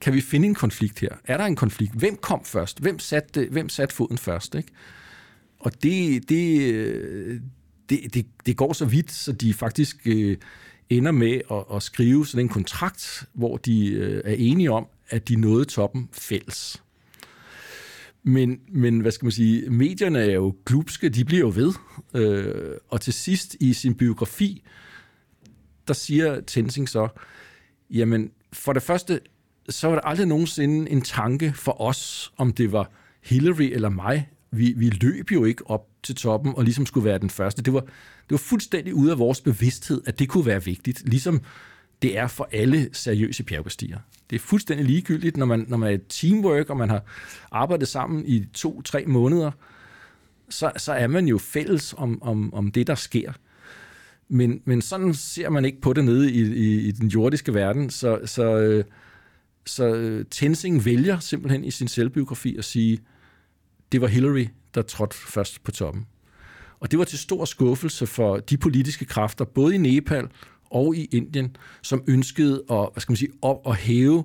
Kan 0.00 0.14
vi 0.14 0.20
finde 0.20 0.48
en 0.48 0.54
konflikt 0.54 1.00
her? 1.00 1.10
Er 1.24 1.36
der 1.36 1.44
en 1.44 1.56
konflikt? 1.56 1.94
Hvem 1.94 2.16
kom 2.16 2.44
først? 2.44 2.80
Hvem 2.80 2.98
satte, 2.98 3.48
hvem 3.50 3.68
satte 3.68 3.94
foden 3.94 4.18
først? 4.18 4.54
Ikke? 4.54 4.72
Og 5.58 5.82
det, 5.82 6.28
det, 6.28 6.72
øh, 6.72 7.40
det, 7.88 8.14
det, 8.14 8.26
det 8.46 8.56
går 8.56 8.72
så 8.72 8.84
vidt, 8.84 9.12
så 9.12 9.32
de 9.32 9.54
faktisk 9.54 10.06
øh, 10.06 10.36
ender 10.90 11.10
med 11.10 11.40
at, 11.50 11.76
at 11.76 11.82
skrive 11.82 12.26
sådan 12.26 12.46
en 12.46 12.48
kontrakt, 12.48 13.24
hvor 13.32 13.56
de 13.56 13.88
øh, 13.88 14.22
er 14.24 14.34
enige 14.34 14.70
om, 14.70 14.86
at 15.08 15.28
de 15.28 15.36
nåede 15.36 15.64
toppen 15.64 16.08
fælles. 16.12 16.82
Men, 18.22 18.60
men 18.68 19.00
hvad 19.00 19.12
skal 19.12 19.24
man 19.24 19.32
sige, 19.32 19.70
medierne 19.70 20.18
er 20.18 20.34
jo 20.34 20.54
glupske, 20.66 21.08
de 21.08 21.24
bliver 21.24 21.40
jo 21.40 21.52
ved. 21.54 21.72
Øh, 22.14 22.74
og 22.88 23.00
til 23.00 23.12
sidst 23.12 23.56
i 23.60 23.72
sin 23.72 23.94
biografi, 23.94 24.62
der 25.88 25.94
siger 25.94 26.40
Tensing 26.40 26.88
så, 26.88 27.08
jamen 27.90 28.30
for 28.52 28.72
det 28.72 28.82
første, 28.82 29.20
så 29.68 29.88
var 29.88 29.94
der 29.94 30.02
aldrig 30.02 30.26
nogensinde 30.26 30.90
en 30.90 31.02
tanke 31.02 31.52
for 31.52 31.80
os, 31.80 32.32
om 32.36 32.52
det 32.52 32.72
var 32.72 32.90
Hillary 33.22 33.70
eller 33.72 33.88
mig. 33.88 34.28
Vi, 34.52 34.74
vi 34.76 34.90
løb 34.90 35.32
jo 35.32 35.44
ikke 35.44 35.70
op 35.70 35.88
til 36.02 36.14
toppen 36.14 36.52
og 36.56 36.64
ligesom 36.64 36.86
skulle 36.86 37.04
være 37.04 37.18
den 37.18 37.30
første. 37.30 37.62
Det 37.62 37.72
var, 37.72 37.80
det 37.80 38.30
var 38.30 38.36
fuldstændig 38.36 38.94
ude 38.94 39.12
af 39.12 39.18
vores 39.18 39.40
bevidsthed, 39.40 40.02
at 40.06 40.18
det 40.18 40.28
kunne 40.28 40.46
være 40.46 40.64
vigtigt, 40.64 41.08
ligesom 41.08 41.40
det 42.02 42.18
er 42.18 42.26
for 42.26 42.48
alle 42.52 42.88
seriøse 42.92 43.44
bjergbestiger. 43.44 43.98
Det 44.30 44.36
er 44.36 44.40
fuldstændig 44.40 44.86
ligegyldigt, 44.86 45.36
når 45.36 45.46
man, 45.46 45.64
når 45.68 45.76
man 45.76 45.88
er 45.88 45.94
et 45.94 46.06
teamwork, 46.08 46.70
og 46.70 46.76
man 46.76 46.90
har 46.90 47.02
arbejdet 47.50 47.88
sammen 47.88 48.24
i 48.26 48.44
to-tre 48.54 49.04
måneder, 49.06 49.50
så, 50.48 50.72
så 50.76 50.92
er 50.92 51.06
man 51.06 51.28
jo 51.28 51.38
fælles 51.38 51.94
om, 51.96 52.22
om, 52.22 52.54
om 52.54 52.70
det, 52.70 52.86
der 52.86 52.94
sker. 52.94 53.32
Men, 54.28 54.60
men 54.64 54.82
sådan 54.82 55.14
ser 55.14 55.50
man 55.50 55.64
ikke 55.64 55.80
på 55.80 55.92
det 55.92 56.04
nede 56.04 56.32
i, 56.32 56.40
i, 56.40 56.80
i 56.80 56.90
den 56.90 57.08
jordiske 57.08 57.54
verden, 57.54 57.90
så, 57.90 58.20
så, 58.24 58.56
øh, 58.56 58.84
så 59.66 59.84
Tensing 59.92 60.30
Tenzing 60.30 60.84
vælger 60.84 61.18
simpelthen 61.18 61.64
i 61.64 61.70
sin 61.70 61.88
selvbiografi 61.88 62.56
at 62.56 62.64
sige, 62.64 62.98
det 63.92 64.00
var 64.00 64.06
Hillary, 64.06 64.46
der 64.74 64.82
trådte 64.82 65.16
først 65.16 65.64
på 65.64 65.70
toppen. 65.70 66.06
Og 66.80 66.90
det 66.90 66.98
var 66.98 67.04
til 67.04 67.18
stor 67.18 67.44
skuffelse 67.44 68.06
for 68.06 68.36
de 68.36 68.56
politiske 68.56 69.04
kræfter, 69.04 69.44
både 69.44 69.74
i 69.74 69.78
Nepal 69.78 70.28
og 70.70 70.96
i 70.96 71.04
Indien, 71.04 71.56
som 71.82 72.02
ønskede 72.06 72.64
at, 72.70 72.88
hvad 72.92 73.00
skal 73.00 73.12
man 73.12 73.16
sige, 73.16 73.32
op 73.42 73.60
at 73.66 73.76
hæve 73.76 74.24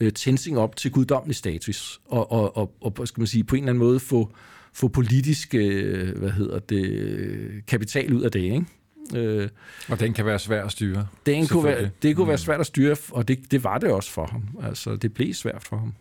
øh, 0.00 0.12
Tenzing 0.12 0.58
op 0.58 0.76
til 0.76 0.90
guddommelig 0.90 1.36
status, 1.36 2.00
og, 2.04 2.32
og, 2.32 2.56
og, 2.56 2.96
og 2.98 3.08
skal 3.08 3.20
man 3.20 3.26
sige, 3.26 3.44
på 3.44 3.56
en 3.56 3.62
eller 3.62 3.72
anden 3.72 3.84
måde 3.84 4.00
få, 4.00 4.32
få 4.72 4.88
politisk 4.88 5.54
øh, 5.54 6.18
hvad 6.18 6.30
hedder 6.30 6.58
det, 6.58 7.66
kapital 7.66 8.12
ud 8.12 8.22
af 8.22 8.30
det. 8.30 8.40
Ikke? 8.40 8.64
Øh, 9.14 9.48
og 9.88 10.00
den 10.00 10.12
kan 10.12 10.26
være 10.26 10.38
svær 10.38 10.64
at 10.64 10.72
styre? 10.72 11.06
Den 11.26 11.46
kunne 11.46 11.64
være, 11.64 11.90
det 12.02 12.16
kunne 12.16 12.26
være 12.26 12.34
mm. 12.34 12.38
svært 12.38 12.60
at 12.60 12.66
styre, 12.66 12.96
og 13.10 13.28
det, 13.28 13.50
det 13.50 13.64
var 13.64 13.78
det 13.78 13.90
også 13.90 14.10
for 14.10 14.26
ham. 14.26 14.42
Altså, 14.62 14.96
det 14.96 15.14
blev 15.14 15.34
svært 15.34 15.62
for 15.62 15.76
ham. 15.76 15.94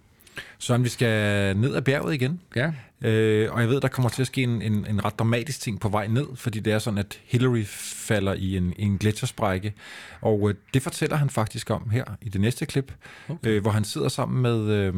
Så 0.58 0.78
vi 0.78 0.90
skal 0.90 1.58
ned 1.58 1.76
ad 1.76 1.82
bjerget 1.82 2.14
igen. 2.14 2.42
Ja. 2.56 2.72
Øh, 3.02 3.54
og 3.54 3.62
jeg 3.62 3.70
ved, 3.70 3.82
der 3.82 3.88
kommer 3.88 4.10
til 4.10 4.22
at 4.22 4.28
ske 4.28 4.44
en, 4.44 4.62
en, 4.62 4.88
en 4.90 5.06
ret 5.06 5.20
dramatisk 5.20 5.62
ting 5.62 5.80
på 5.80 5.90
vej 5.90 6.08
ned, 6.08 6.28
fordi 6.36 6.60
det 6.60 6.74
er 6.74 6.80
sådan, 6.80 6.98
at 6.98 7.20
Hillary 7.26 7.64
falder 7.66 8.34
i 8.34 8.58
en, 8.58 8.74
en 8.78 8.98
gletsjersprække. 8.98 9.74
Og 10.22 10.50
øh, 10.50 10.56
det 10.74 10.82
fortæller 10.82 11.16
han 11.16 11.30
faktisk 11.30 11.70
om 11.70 11.90
her 11.90 12.04
i 12.22 12.30
det 12.30 12.42
næste 12.42 12.66
klip, 12.66 12.94
okay. 13.30 13.50
øh, 13.50 13.62
hvor 13.62 13.72
han 13.72 13.84
sidder 13.84 14.08
sammen 14.08 14.42
med, 14.42 14.70
øh, 14.70 14.94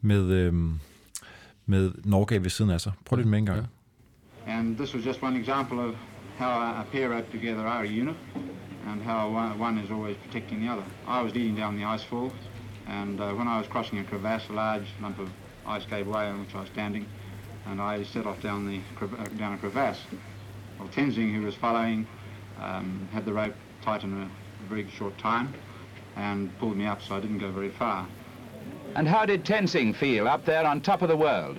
med, 0.00 0.24
øh, 0.24 0.54
med 1.66 1.92
Norge 2.04 2.42
ved 2.42 2.50
siden 2.50 2.70
af 2.70 2.80
sig. 2.80 2.92
Prøv 3.04 3.16
lidt 3.16 3.28
med 3.28 3.38
en 3.38 3.46
gang. 3.46 3.58
Ja. 3.58 3.64
And 4.52 4.76
this 4.76 4.94
was 4.94 5.06
just 5.06 5.22
one 5.22 5.40
example 5.40 5.78
of 5.78 5.94
how 6.38 6.50
a 6.50 6.84
pair 6.92 7.08
roped 7.08 7.30
together 7.32 7.62
are 7.62 7.84
a 7.84 8.00
unit 8.00 8.16
and 8.86 9.02
how 9.02 9.28
one 9.60 9.82
is 9.84 9.90
always 9.90 10.16
protecting 10.16 10.60
the 10.60 10.72
other. 10.72 10.84
I 11.06 11.22
was 11.24 11.34
leading 11.34 11.56
down 11.58 11.76
the 11.76 11.94
ice 11.94 12.04
fall 12.04 12.32
And 12.86 13.20
uh, 13.20 13.32
when 13.32 13.48
I 13.48 13.58
was 13.58 13.66
crossing 13.66 13.98
a 13.98 14.04
crevasse, 14.04 14.48
a 14.48 14.52
large 14.52 14.86
lump 15.00 15.18
of 15.18 15.30
ice 15.66 15.84
gave 15.86 16.06
way 16.06 16.26
on 16.26 16.40
which 16.40 16.54
I 16.54 16.60
was 16.60 16.68
standing, 16.70 17.06
and 17.66 17.80
I 17.80 18.02
set 18.02 18.26
off 18.26 18.40
down 18.42 18.66
the 18.66 18.80
uh, 19.04 19.24
down 19.38 19.54
a 19.54 19.58
crevasse. 19.58 20.00
Well, 20.78 20.88
Tenzing, 20.88 21.34
who 21.34 21.42
was 21.42 21.54
following, 21.54 22.06
um, 22.60 23.08
had 23.12 23.24
the 23.24 23.32
rope 23.32 23.54
tightened 23.82 24.14
in 24.14 24.22
a 24.22 24.68
very 24.68 24.88
short 24.90 25.16
time 25.18 25.54
and 26.16 26.56
pulled 26.58 26.76
me 26.76 26.86
up, 26.86 27.00
so 27.02 27.16
I 27.16 27.20
didn't 27.20 27.38
go 27.38 27.50
very 27.50 27.70
far. 27.70 28.06
And 28.94 29.08
how 29.08 29.24
did 29.24 29.44
Tenzing 29.44 29.94
feel 29.94 30.28
up 30.28 30.44
there 30.44 30.66
on 30.66 30.80
top 30.80 31.02
of 31.02 31.08
the 31.08 31.16
world? 31.16 31.58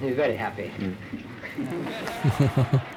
He's 0.00 0.16
very 0.16 0.36
happy. 0.36 0.70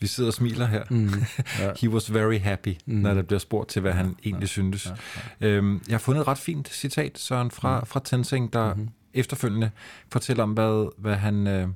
Vi 0.00 0.06
sidder 0.06 0.30
og 0.30 0.34
smiler 0.34 0.66
her. 0.66 0.84
Mm, 0.90 1.08
ja. 1.60 1.72
He 1.80 1.90
was 1.90 2.14
very 2.14 2.38
happy, 2.38 2.76
mm. 2.86 2.94
når 2.94 3.14
der 3.14 3.22
bliver 3.22 3.38
spurgt 3.38 3.68
til, 3.68 3.82
hvad 3.82 3.92
han 3.92 4.16
egentlig 4.24 4.40
ja, 4.40 4.46
syntes. 4.46 4.86
Ja, 4.86 4.92
ja. 5.40 5.46
Øhm, 5.48 5.82
jeg 5.88 5.94
har 5.94 5.98
fundet 5.98 6.20
et 6.20 6.28
ret 6.28 6.38
fint 6.38 6.68
citat, 6.68 7.18
Søren, 7.18 7.50
fra, 7.50 7.80
mm. 7.80 7.86
fra 7.86 8.00
Tenzing, 8.04 8.52
der 8.52 8.74
mm-hmm. 8.74 8.88
efterfølgende 9.14 9.70
fortæller 10.12 10.42
om, 10.42 10.52
hvad, 10.52 10.92
hvad 10.98 11.16
han... 11.16 11.46
Øh, 11.46 11.68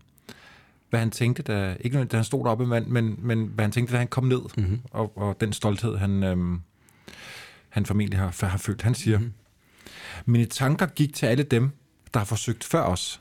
hvad 0.91 1.01
han 1.01 1.11
tænkte, 1.11 1.43
da, 1.43 1.77
ikke 1.81 2.05
da 2.05 2.17
han 2.17 2.25
stod 2.25 2.45
deroppe, 2.45 2.67
men, 2.67 2.93
men, 2.93 3.17
men 3.19 3.51
hvad 3.55 3.65
han 3.65 3.73
tænkte, 3.73 3.93
da 3.93 3.99
han 3.99 4.09
kom 4.09 4.25
ned, 4.25 4.41
mm-hmm. 4.57 4.81
og, 4.91 5.19
og 5.19 5.41
den 5.41 5.53
stolthed, 5.53 5.97
han, 5.97 6.23
øhm, 6.23 6.61
han 7.69 7.87
formentlig 7.87 8.19
har, 8.19 8.47
har 8.47 8.59
følt. 8.59 8.83
Han 8.83 8.95
siger, 8.95 9.19
mm-hmm. 9.19 9.33
mine 10.27 10.45
tanker 10.45 10.87
gik 10.87 11.15
til 11.15 11.27
alle 11.27 11.43
dem, 11.45 11.71
der 12.15 12.21
har 12.21 12.25
forsøgt 12.25 12.65
før 12.65 12.83
os. 12.83 13.21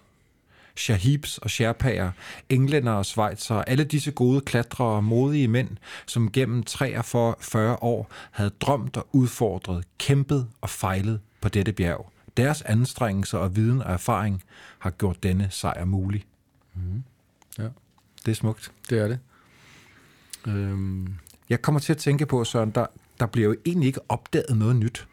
Shahibs 0.76 1.38
og 1.38 1.50
Sherpager, 1.50 2.12
englænder 2.50 2.92
og 2.92 3.06
svejser, 3.06 3.56
alle 3.56 3.84
disse 3.84 4.12
gode 4.12 4.42
klatrere 4.42 4.96
og 4.96 5.04
modige 5.04 5.48
mænd, 5.48 5.70
som 6.06 6.32
gennem 6.32 6.64
43 6.64 7.84
år 7.84 8.12
havde 8.32 8.52
drømt 8.62 8.98
og 8.98 9.08
udfordret, 9.12 9.86
kæmpet 9.98 10.48
og 10.62 10.70
fejlet 10.70 11.20
på 11.42 11.50
dette 11.50 11.74
bjerg. 11.74 12.12
Deres 12.38 12.62
anstrengelser 12.62 13.38
og 13.38 13.56
viden 13.56 13.82
og 13.82 13.94
erfaring 13.94 14.44
har 14.80 14.90
gjort 14.90 15.24
denne 15.24 15.48
sejr 15.52 15.86
mulig. 15.86 16.26
Mm. 16.76 17.04
Ja. 17.60 17.68
Det 18.26 18.32
er 18.32 18.36
smukt. 18.36 18.72
Det 18.90 19.00
er 19.00 19.08
det. 19.08 19.20
Øhm. 20.48 21.14
Jeg 21.50 21.62
kommer 21.62 21.80
til 21.80 21.94
at 21.94 21.98
tænke 21.98 22.26
på, 22.26 22.44
Søren, 22.44 22.72
der, 22.72 22.86
der 23.20 23.26
bliver 23.26 23.48
jo 23.48 23.56
egentlig 23.66 23.88
ikke 23.88 24.00
opdaget 24.10 24.58
noget 24.58 24.76
nyt. 24.76 25.08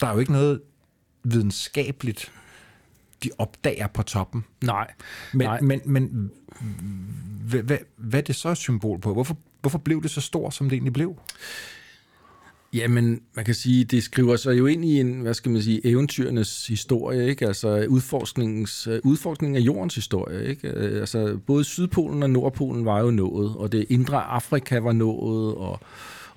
Der 0.00 0.06
er 0.06 0.12
jo 0.12 0.18
ikke 0.18 0.32
noget 0.32 0.60
videnskabeligt, 1.24 2.32
de 3.24 3.30
opdager 3.38 3.86
på 3.86 4.02
toppen. 4.02 4.44
Nej. 4.64 4.90
Men, 5.32 5.46
Nej. 5.46 5.60
men, 5.60 5.80
men 5.84 6.30
hvad, 7.48 7.62
hvad, 7.62 7.78
hvad 7.96 8.20
er 8.20 8.24
det 8.24 8.36
så 8.36 8.48
et 8.48 8.56
symbol 8.56 9.00
på? 9.00 9.12
Hvorfor, 9.12 9.36
hvorfor 9.60 9.78
blev 9.78 10.02
det 10.02 10.10
så 10.10 10.20
stort, 10.20 10.54
som 10.54 10.68
det 10.68 10.76
egentlig 10.76 10.92
blev? 10.92 11.16
Jamen, 12.72 13.20
man 13.34 13.44
kan 13.44 13.54
sige, 13.54 13.84
det 13.84 14.02
skriver 14.02 14.36
sig 14.36 14.58
jo 14.58 14.66
ind 14.66 14.84
i 14.84 15.00
en, 15.00 15.20
hvad 15.20 15.34
skal 15.34 15.52
man 15.52 15.62
sige, 15.62 15.86
eventyrenes 15.86 16.66
historie, 16.66 17.28
ikke? 17.28 17.46
Altså 17.46 17.86
udforskningens, 17.88 18.88
udforskningen 19.04 19.56
af 19.56 19.60
jordens 19.60 19.94
historie, 19.94 20.48
ikke? 20.48 20.68
Altså 20.68 21.38
både 21.46 21.64
Sydpolen 21.64 22.22
og 22.22 22.30
Nordpolen 22.30 22.84
var 22.84 23.00
jo 23.00 23.10
nået, 23.10 23.56
og 23.56 23.72
det 23.72 23.86
indre 23.88 24.22
Afrika 24.22 24.78
var 24.78 24.92
nået, 24.92 25.54
og, 25.54 25.80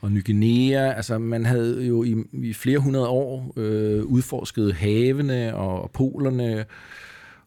og 0.02 0.12
Ny 0.12 0.26
Guinea, 0.26 0.94
altså 0.94 1.18
man 1.20 1.46
havde 1.46 1.86
jo 1.86 2.04
i, 2.04 2.16
i 2.34 2.54
flere 2.54 2.80
hundrede 2.80 3.08
år 3.08 3.54
øh, 3.58 4.04
udforsket 4.04 4.74
havene 4.74 5.56
og, 5.56 5.82
og 5.82 5.92
polerne, 5.92 6.66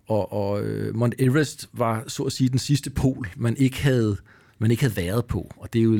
og, 0.06 0.32
og 0.32 0.62
øh, 0.62 0.96
Mount 0.96 1.14
Everest 1.18 1.68
var 1.72 2.04
så 2.06 2.22
at 2.22 2.32
sige 2.32 2.48
den 2.48 2.58
sidste 2.58 2.90
pol, 2.90 3.28
man 3.36 3.56
ikke 3.56 3.82
havde, 3.82 4.16
man 4.58 4.70
ikke 4.70 4.82
havde 4.82 4.96
været 4.96 5.24
på, 5.24 5.54
og 5.56 5.72
det 5.72 5.78
er 5.78 5.82
jo 5.82 5.98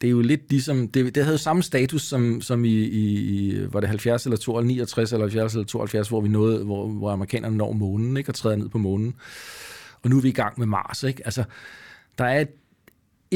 det 0.00 0.08
er 0.08 0.10
jo 0.10 0.20
lidt 0.20 0.50
ligesom, 0.50 0.88
det, 0.88 1.14
det 1.14 1.24
havde 1.24 1.38
samme 1.38 1.62
status 1.62 2.02
som, 2.02 2.40
som 2.40 2.64
i, 2.64 2.68
i, 2.68 3.58
var 3.72 3.80
det 3.80 3.88
70 3.88 4.24
eller 4.24 4.36
62, 4.36 4.66
69 4.66 5.12
eller 5.12 5.24
70 5.24 5.54
eller 5.54 5.66
72, 5.66 6.08
hvor 6.08 6.20
vi 6.20 6.28
nåede, 6.28 6.64
hvor, 6.64 6.88
hvor 6.88 7.10
amerikanerne 7.10 7.56
når 7.56 7.72
månen, 7.72 8.16
ikke, 8.16 8.30
og 8.30 8.34
træder 8.34 8.56
ned 8.56 8.68
på 8.68 8.78
månen. 8.78 9.14
Og 10.02 10.10
nu 10.10 10.16
er 10.16 10.20
vi 10.20 10.28
i 10.28 10.32
gang 10.32 10.58
med 10.58 10.66
Mars, 10.66 11.02
ikke? 11.02 11.22
Altså, 11.24 11.44
der 12.18 12.24
er 12.24 12.40
et, 12.40 12.48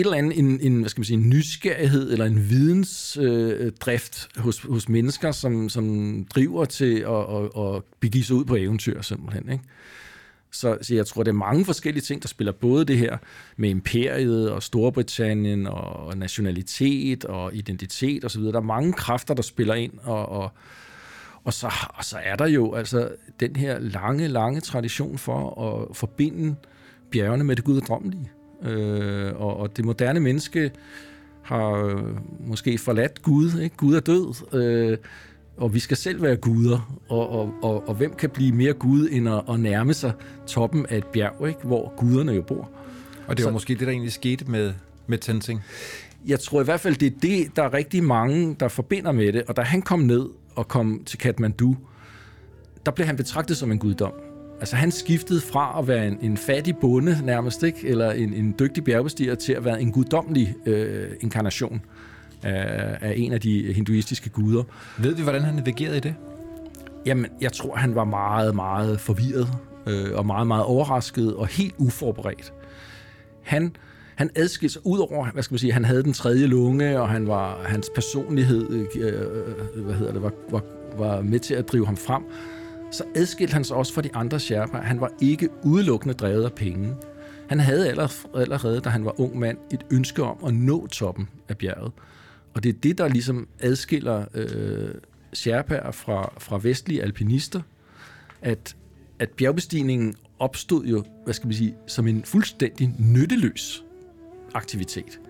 et 0.01 0.05
eller 0.05 0.19
andet, 0.19 0.39
en, 0.39 0.61
en, 0.61 0.81
hvad 0.81 0.89
skal 0.89 1.01
man 1.01 1.05
sige, 1.05 1.17
en 1.17 1.29
nysgerrighed 1.29 2.13
eller 2.13 2.25
en 2.25 2.51
vidensdrift 2.51 4.29
øh, 4.37 4.43
hos, 4.43 4.61
hos 4.61 4.89
mennesker, 4.89 5.33
som, 5.33 5.69
som 5.69 6.25
driver 6.35 6.65
til 6.65 6.95
at, 6.95 7.37
at, 7.37 7.77
at 7.77 7.83
begive 8.01 8.25
sig 8.25 8.37
ud 8.37 8.45
på 8.45 8.57
eventyr, 8.57 9.03
simpelthen, 9.03 9.53
ikke? 9.53 9.65
Så, 10.53 10.79
så 10.83 10.95
jeg 10.95 11.07
tror, 11.07 11.23
det 11.23 11.31
er 11.31 11.35
mange 11.35 11.65
forskellige 11.65 12.03
ting, 12.03 12.23
der 12.23 12.29
spiller 12.29 12.53
både 12.53 12.85
det 12.85 12.99
her 12.99 13.17
med 13.57 13.71
imperiet 13.71 14.51
og 14.51 14.63
Storbritannien 14.63 15.67
og 15.67 16.19
nationalitet 16.19 17.25
og 17.25 17.55
identitet 17.55 18.25
osv. 18.25 18.43
Der 18.43 18.57
er 18.57 18.61
mange 18.61 18.93
kræfter, 18.93 19.35
der 19.35 19.43
spiller 19.43 19.75
ind, 19.75 19.93
og, 20.03 20.29
og, 20.29 20.51
og, 21.45 21.53
så, 21.53 21.73
og 21.95 22.05
så 22.05 22.19
er 22.23 22.37
der 22.37 22.47
jo 22.47 22.75
altså 22.75 23.11
den 23.41 23.57
her 23.57 23.79
lange, 23.79 24.29
lange 24.29 24.61
tradition 24.61 25.19
for 25.19 25.63
at 25.63 25.97
forbinde 25.97 26.55
bjergene 27.11 27.45
med 27.45 27.57
det 27.57 27.65
guddommelige. 27.65 28.31
Øh, 28.63 29.33
og, 29.41 29.57
og 29.57 29.77
det 29.77 29.85
moderne 29.85 30.21
menneske 30.21 30.71
har 31.43 32.03
måske 32.47 32.79
forladt 32.79 33.23
Gud, 33.23 33.61
ikke? 33.63 33.77
Gud 33.77 33.95
er 33.95 34.01
død, 34.01 34.55
øh, 34.59 34.99
og 35.57 35.75
vi 35.75 35.79
skal 35.79 35.97
selv 35.97 36.23
være 36.23 36.37
guder, 36.37 36.99
og, 37.09 37.31
og, 37.31 37.55
og, 37.63 37.89
og 37.89 37.95
hvem 37.95 38.15
kan 38.15 38.31
blive 38.31 38.53
mere 38.53 38.73
gud 38.73 39.09
end 39.13 39.29
at, 39.29 39.43
at 39.51 39.61
nærme 39.61 39.95
sig 39.95 40.13
toppen 40.47 40.87
af 40.87 40.97
et 40.97 41.07
bjerg, 41.07 41.49
ikke? 41.49 41.61
hvor 41.63 41.93
guderne 41.97 42.33
jo 42.33 42.43
bor. 42.43 42.71
Og 43.27 43.37
det 43.37 43.45
var 43.45 43.51
Så, 43.51 43.53
måske 43.53 43.75
det, 43.75 43.81
der 43.81 43.89
egentlig 43.89 44.13
skete 44.13 44.45
med, 44.45 44.73
med 45.07 45.19
Tenzing. 45.19 45.63
Jeg 46.27 46.41
tror 46.41 46.61
i 46.61 46.65
hvert 46.65 46.81
fald, 46.81 46.97
det 46.97 47.07
er 47.07 47.19
det, 47.23 47.57
der 47.57 47.63
er 47.63 47.75
rigtig 47.75 48.05
mange, 48.05 48.57
der 48.61 48.69
forbinder 48.69 49.13
med 49.13 49.33
det. 49.33 49.43
Og 49.43 49.57
da 49.57 49.63
han 49.63 49.83
kom 49.83 50.01
ned 50.01 50.29
og 50.55 50.69
kom 50.69 51.03
til 51.07 51.19
Kathmandu, 51.19 51.77
der 52.87 52.93
blev 52.93 53.07
han 53.07 53.17
betragtet 53.17 53.57
som 53.57 53.73
en 53.73 53.79
guddom. 53.79 54.13
Altså 54.61 54.77
han 54.77 54.91
skiftede 54.91 55.41
fra 55.41 55.79
at 55.79 55.89
være 55.89 56.07
en, 56.07 56.19
en 56.23 56.37
fattig 56.37 56.77
bonde 56.77 57.19
nærmest, 57.25 57.63
ikke? 57.63 57.89
eller 57.89 58.11
en, 58.13 58.35
en 58.35 58.55
dygtig 58.59 58.85
bjergbestiger, 58.85 59.35
til 59.35 59.53
at 59.53 59.65
være 59.65 59.83
en 59.83 59.93
guddommelig 59.93 60.55
øh, 60.67 61.11
inkarnation 61.21 61.81
af, 62.43 62.99
af 63.01 63.15
en 63.17 63.33
af 63.33 63.41
de 63.41 63.73
hinduistiske 63.73 64.31
guder. 64.31 64.63
Ved 64.99 65.15
vi, 65.15 65.23
hvordan 65.23 65.43
han 65.43 65.55
navigerede 65.55 65.97
i 65.97 66.01
det? 66.01 66.15
Jamen, 67.07 67.27
jeg 67.41 67.53
tror, 67.53 67.77
han 67.77 67.95
var 67.95 68.05
meget, 68.05 68.55
meget 68.55 69.01
forvirret 69.01 69.49
øh, 69.87 70.11
og 70.15 70.27
meget, 70.27 70.47
meget 70.47 70.65
overrasket 70.65 71.35
og 71.35 71.47
helt 71.47 71.75
uforberedt. 71.79 72.53
Han, 73.43 73.77
han 74.15 74.31
adskilte 74.37 74.73
sig 74.73 74.87
ud 74.87 74.99
over, 74.99 75.31
hvad 75.31 75.43
skal 75.43 75.55
man 75.55 75.59
sige, 75.59 75.73
han 75.73 75.85
havde 75.85 76.03
den 76.03 76.13
tredje 76.13 76.47
lunge, 76.47 77.01
og 77.01 77.09
han 77.09 77.27
var, 77.27 77.63
hans 77.67 77.91
personlighed 77.95 78.87
øh, 78.97 79.85
hvad 79.85 79.95
hedder 79.95 80.13
det, 80.13 80.23
var, 80.23 80.33
var, 80.51 80.63
var 80.97 81.21
med 81.23 81.39
til 81.39 81.55
at 81.55 81.69
drive 81.69 81.87
ham 81.87 81.97
frem. 81.97 82.23
Så 82.91 83.05
adskilte 83.15 83.53
han 83.53 83.65
sig 83.65 83.77
også 83.77 83.95
fra 83.95 84.03
de 84.03 84.15
andre 84.15 84.41
sherpaer. 84.41 84.83
Han 84.83 85.01
var 85.01 85.13
ikke 85.21 85.49
udelukkende 85.65 86.15
drevet 86.15 86.45
af 86.45 86.53
penge. 86.53 86.95
Han 87.49 87.61
havde 87.61 87.89
allerede, 88.35 88.81
da 88.81 88.89
han 88.89 89.05
var 89.05 89.21
ung 89.21 89.39
mand, 89.39 89.59
et 89.73 89.87
ønske 89.91 90.23
om 90.23 90.45
at 90.47 90.55
nå 90.55 90.87
toppen 90.87 91.29
af 91.49 91.59
bjerget. 91.59 91.93
Og 92.55 92.63
det 92.63 92.69
er 92.69 92.79
det, 92.83 92.99
der 92.99 93.09
ligesom 93.09 93.49
adskiller 93.61 94.25
øh, 94.35 94.91
Sherpaer 95.33 95.91
fra, 95.91 96.33
fra 96.39 96.59
vestlige 96.63 97.03
alpinister, 97.03 97.61
at, 98.43 98.77
at 99.19 99.31
bjergbestigningen 99.31 100.15
opstod 100.39 100.85
jo, 100.85 101.05
hvad 101.25 101.35
skal 101.35 101.47
man 101.47 101.55
sige, 101.55 101.75
som 101.87 102.07
en 102.09 102.25
fuldstændig 102.25 102.95
nytteløs 102.99 103.85
aktivitet. 104.55 105.21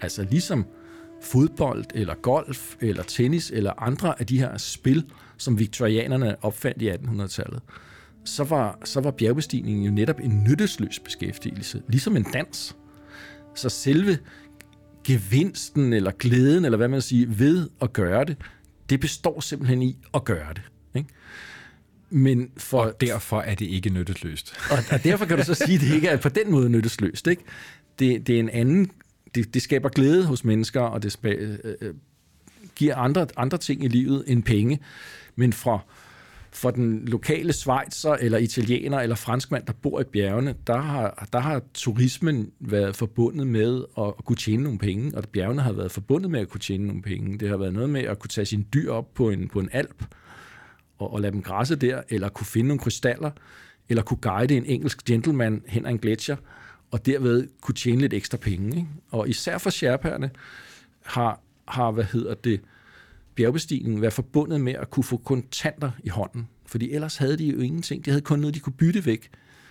Altså 0.00 0.26
ligesom 0.30 0.64
fodbold, 1.22 1.84
eller 1.94 2.14
golf, 2.14 2.76
eller 2.80 3.02
tennis, 3.02 3.50
eller 3.50 3.82
andre 3.82 4.20
af 4.20 4.26
de 4.26 4.38
her 4.38 4.58
spil, 4.58 5.04
som 5.38 5.58
viktorianerne 5.58 6.44
opfandt 6.44 6.82
i 6.82 6.90
1800-tallet, 6.90 7.60
så 8.24 8.44
var, 8.44 8.78
så 8.84 9.00
var 9.00 9.10
bjergbestigningen 9.10 9.84
jo 9.84 9.90
netop 9.90 10.20
en 10.20 10.44
nyttesløs 10.44 10.98
beskæftigelse, 10.98 11.82
ligesom 11.88 12.16
en 12.16 12.26
dans. 12.32 12.76
Så 13.54 13.68
selve 13.68 14.18
gevinsten 15.04 15.92
eller 15.92 16.10
glæden, 16.10 16.64
eller 16.64 16.76
hvad 16.76 16.88
man 16.88 17.02
siger, 17.02 17.26
ved 17.28 17.68
at 17.80 17.92
gøre 17.92 18.24
det, 18.24 18.36
det 18.90 19.00
består 19.00 19.40
simpelthen 19.40 19.82
i 19.82 19.96
at 20.14 20.24
gøre 20.24 20.54
det. 20.54 20.62
Ikke? 20.94 21.08
Men 22.10 22.50
for, 22.56 22.82
og 22.82 23.00
derfor 23.00 23.40
er 23.40 23.54
det 23.54 23.66
ikke 23.66 23.90
nyttesløst. 23.90 24.54
Og, 24.70 24.78
og 24.92 25.04
derfor 25.04 25.24
kan 25.24 25.38
du 25.38 25.44
så 25.44 25.54
sige, 25.54 25.74
at 25.74 25.80
det 25.80 25.94
ikke 25.94 26.08
er 26.08 26.16
på 26.16 26.28
den 26.28 26.50
måde 26.50 26.68
nyttesløst. 26.68 27.26
Ikke? 27.26 27.42
Det, 27.98 28.26
det 28.26 28.34
er 28.34 28.40
en 28.40 28.48
anden... 28.48 28.90
Det, 29.34 29.54
det 29.54 29.62
skaber 29.62 29.88
glæde 29.88 30.24
hos 30.24 30.44
mennesker, 30.44 30.80
og 30.80 31.02
det 31.02 31.18
øh, 31.24 31.58
øh, 31.64 31.94
giver 32.76 32.96
andre, 32.96 33.26
andre 33.36 33.58
ting 33.58 33.84
i 33.84 33.88
livet 33.88 34.24
end 34.26 34.42
penge. 34.42 34.80
Men 35.36 35.52
fra, 35.52 35.78
for 36.52 36.70
den 36.70 37.04
lokale 37.04 37.52
svejser, 37.52 38.12
eller 38.12 38.38
italiener, 38.38 38.98
eller 38.98 39.16
franskmand, 39.16 39.66
der 39.66 39.72
bor 39.72 40.00
i 40.00 40.04
bjergene, 40.04 40.54
der 40.66 40.76
har, 40.76 41.28
der 41.32 41.38
har 41.38 41.62
turismen 41.74 42.50
været 42.60 42.96
forbundet 42.96 43.46
med 43.46 43.84
at 43.98 44.24
kunne 44.24 44.36
tjene 44.36 44.62
nogle 44.62 44.78
penge, 44.78 45.16
og 45.16 45.24
bjergene 45.32 45.62
har 45.62 45.72
været 45.72 45.92
forbundet 45.92 46.30
med 46.30 46.40
at 46.40 46.48
kunne 46.48 46.60
tjene 46.60 46.86
nogle 46.86 47.02
penge. 47.02 47.38
Det 47.38 47.48
har 47.48 47.56
været 47.56 47.72
noget 47.72 47.90
med 47.90 48.02
at 48.02 48.18
kunne 48.18 48.28
tage 48.28 48.44
sine 48.44 48.64
dyr 48.74 48.90
op 48.92 49.14
på 49.14 49.30
en, 49.30 49.48
på 49.48 49.60
en 49.60 49.68
alp, 49.72 50.04
og, 50.98 51.12
og 51.12 51.20
lade 51.20 51.32
dem 51.32 51.42
græsse 51.42 51.76
der, 51.76 52.02
eller 52.08 52.28
kunne 52.28 52.46
finde 52.46 52.68
nogle 52.68 52.80
krystaller, 52.80 53.30
eller 53.88 54.02
kunne 54.02 54.20
guide 54.20 54.56
en 54.56 54.64
engelsk 54.66 55.04
gentleman 55.04 55.62
hen 55.66 55.86
ad 55.86 55.90
en 55.90 55.98
gletscher, 55.98 56.36
og 56.90 57.06
derved 57.06 57.48
kunne 57.60 57.74
tjene 57.74 58.00
lidt 58.00 58.14
ekstra 58.14 58.36
penge. 58.36 58.76
Ikke? 58.76 58.88
Og 59.10 59.28
især 59.28 59.58
for 59.58 59.70
Sherpaerne 59.70 60.30
har, 61.02 61.40
har, 61.68 61.90
hvad 61.90 62.04
hedder 62.04 62.34
det, 62.34 62.60
bjergbestigningen 63.36 64.02
været 64.02 64.12
forbundet 64.12 64.60
med 64.60 64.72
at 64.72 64.90
kunne 64.90 65.04
få 65.04 65.16
kontanter 65.16 65.90
i 66.04 66.08
hånden. 66.08 66.48
Fordi 66.66 66.92
ellers 66.92 67.16
havde 67.16 67.38
de 67.38 67.46
jo 67.46 67.60
ingenting. 67.60 68.04
De 68.04 68.10
havde 68.10 68.22
kun 68.22 68.38
noget, 68.38 68.54
de 68.54 68.60
kunne 68.60 68.72
bytte 68.72 69.06
væk. 69.06 69.30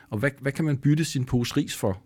Og 0.10 0.18
hvad, 0.18 0.30
hvad 0.40 0.52
kan 0.52 0.66
man 0.66 0.78
bytte 0.78 1.06
sin 1.06 1.26
pose 1.26 1.58
ris 1.58 1.76
for? 1.76 2.02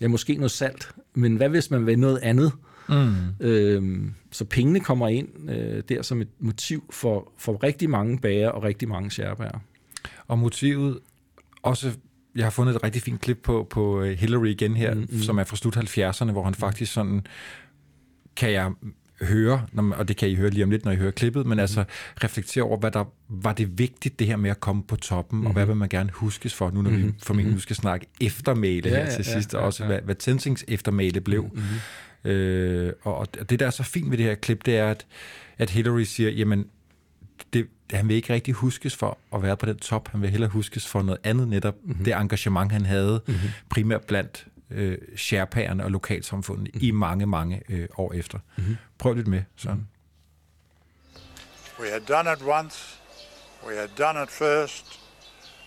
Ja, 0.00 0.08
måske 0.08 0.34
noget 0.36 0.50
salt. 0.50 0.92
Men 1.14 1.36
hvad 1.36 1.48
hvis 1.48 1.70
man 1.70 1.86
vil 1.86 1.98
noget 1.98 2.18
andet? 2.18 2.52
Mm. 2.88 3.14
Øhm, 3.40 4.14
så 4.30 4.44
pengene 4.44 4.80
kommer 4.80 5.08
ind 5.08 5.50
øh, 5.50 5.82
der 5.88 6.02
som 6.02 6.20
et 6.20 6.28
motiv 6.38 6.84
for, 6.90 7.32
for 7.38 7.62
rigtig 7.62 7.90
mange 7.90 8.18
bager 8.18 8.48
og 8.48 8.62
rigtig 8.62 8.88
mange 8.88 9.10
sherbager. 9.10 9.58
Og 10.28 10.38
motivet 10.38 10.98
også 11.62 11.92
jeg 12.34 12.44
har 12.44 12.50
fundet 12.50 12.76
et 12.76 12.82
rigtig 12.84 13.02
fint 13.02 13.20
klip 13.20 13.38
på, 13.42 13.66
på 13.70 14.02
øh, 14.02 14.18
Hillary 14.18 14.46
igen 14.46 14.76
her, 14.76 14.94
mm, 14.94 15.00
mm. 15.00 15.18
som 15.18 15.38
er 15.38 15.44
fra 15.44 15.56
slut 15.56 15.76
70'erne, 15.76 16.32
hvor 16.32 16.44
han 16.44 16.54
faktisk 16.54 16.92
sådan, 16.92 17.26
kan 18.36 18.52
jeg 18.52 18.72
høre, 19.22 19.66
og 19.76 20.08
det 20.08 20.16
kan 20.16 20.28
I 20.28 20.34
høre 20.34 20.50
lige 20.50 20.64
om 20.64 20.70
lidt, 20.70 20.84
når 20.84 20.92
I 20.92 20.96
hører 20.96 21.10
klippet, 21.10 21.46
men 21.46 21.56
mm. 21.56 21.60
altså 21.60 21.84
reflektere 22.24 22.64
over, 22.64 22.76
hvad 22.76 22.90
der 22.90 23.04
var 23.28 23.52
det 23.52 23.78
vigtigt, 23.78 24.18
det 24.18 24.26
her 24.26 24.36
med 24.36 24.50
at 24.50 24.60
komme 24.60 24.82
på 24.82 24.96
toppen, 24.96 25.40
mm. 25.40 25.46
og 25.46 25.52
hvad 25.52 25.62
mhm. 25.62 25.68
vil 25.68 25.76
man 25.76 25.88
gerne 25.88 26.10
huskes 26.12 26.54
for, 26.54 26.70
nu 26.70 26.82
når 26.82 26.90
mm. 26.90 26.96
vi 26.96 27.02
mhm. 27.02 27.14
formentlig 27.22 27.54
nu 27.54 27.60
skal 27.60 27.76
snakke 27.76 28.06
eftermæle 28.20 28.88
ja, 28.88 28.96
her 28.96 29.10
til 29.10 29.24
ja, 29.26 29.32
sidst, 29.32 29.52
ja, 29.52 29.58
og 29.58 29.64
også 29.64 29.82
ja. 29.82 29.86
hvad, 29.86 30.00
hvad 30.02 30.14
Tensings 30.14 30.64
eftermæle 30.68 31.20
blev. 31.20 31.50
Mm. 32.24 32.30
Øh, 32.30 32.92
og, 33.02 33.14
og 33.18 33.50
det, 33.50 33.60
der 33.60 33.66
er 33.66 33.70
så 33.70 33.82
fint 33.82 34.10
ved 34.10 34.18
det 34.18 34.26
her 34.26 34.34
klip, 34.34 34.66
det 34.66 34.76
er, 34.76 34.90
at, 34.90 35.06
at 35.58 35.70
Hillary 35.70 36.02
siger, 36.02 36.30
jamen, 36.30 36.66
det, 37.52 37.66
han 37.92 38.08
vil 38.08 38.16
ikke 38.16 38.32
rigtig 38.32 38.54
huskes 38.54 38.96
for 38.96 39.18
at 39.34 39.42
være 39.42 39.56
på 39.56 39.66
den 39.66 39.76
top. 39.76 40.08
Han 40.08 40.22
vil 40.22 40.30
hellere 40.30 40.50
huskes 40.50 40.86
for 40.86 41.02
noget 41.02 41.18
andet 41.24 41.48
netop. 41.48 41.74
Mm-hmm. 41.84 42.04
Det 42.04 42.14
engagement, 42.14 42.72
han 42.72 42.86
havde, 42.86 43.22
mm-hmm. 43.26 43.48
primært 43.70 44.04
blandt 44.04 44.46
øh, 44.70 44.98
sherpagerne 45.16 45.84
og 45.84 45.90
lokalsamfundet 45.90 46.74
mm-hmm. 46.74 46.86
i 46.86 46.90
mange, 46.90 47.26
mange 47.26 47.62
øh, 47.68 47.88
år 47.98 48.12
efter. 48.12 48.38
Mm-hmm. 48.56 48.76
Prøv 48.98 49.14
lidt 49.14 49.26
med, 49.26 49.42
sådan. 49.56 49.88
We 51.80 51.88
had 51.88 52.00
done 52.00 52.32
it 52.32 52.42
once. 52.42 53.00
We 53.66 53.74
had 53.74 53.88
done 53.98 54.22
it 54.22 54.30
first. 54.30 55.00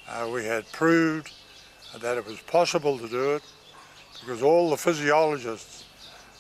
Uh, 0.08 0.34
we 0.34 0.44
had 0.44 0.64
proved 0.74 1.32
that 2.02 2.18
it 2.18 2.28
was 2.28 2.40
possible 2.52 2.98
to 3.00 3.08
do 3.08 3.36
it 3.36 3.44
because 4.20 4.44
all 4.44 4.68
the 4.68 4.78
physiologists 4.78 5.86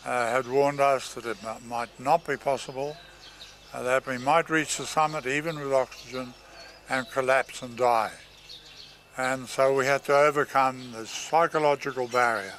uh, 0.05 0.09
had 0.09 0.47
warned 0.47 0.79
us 0.79 1.13
that 1.13 1.25
it 1.25 1.37
might 1.67 1.99
not 1.99 2.27
be 2.27 2.37
possible. 2.37 2.95
Uh, 3.73 3.83
that 3.83 4.05
we 4.05 4.17
might 4.17 4.49
reach 4.49 4.77
the 4.77 4.85
summit 4.85 5.25
even 5.25 5.59
with 5.59 5.73
oxygen 5.73 6.33
and 6.89 7.09
collapse 7.11 7.63
and 7.63 7.75
die. 7.77 8.11
And 9.15 9.47
so 9.47 9.75
we 9.75 9.85
had 9.85 10.03
to 10.05 10.15
overcome 10.15 10.91
this 10.91 11.09
psychological 11.11 12.07
barrier. 12.07 12.55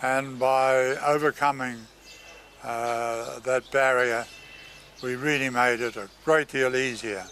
And 0.00 0.38
by 0.38 0.96
overcoming 1.04 1.78
uh, 2.62 3.40
that 3.40 3.68
barrier, 3.72 4.26
we 5.02 5.16
really 5.16 5.50
made 5.50 5.80
it 5.80 5.96
a 5.96 6.08
great 6.24 6.48
deal 6.48 6.76
easier 6.76 7.24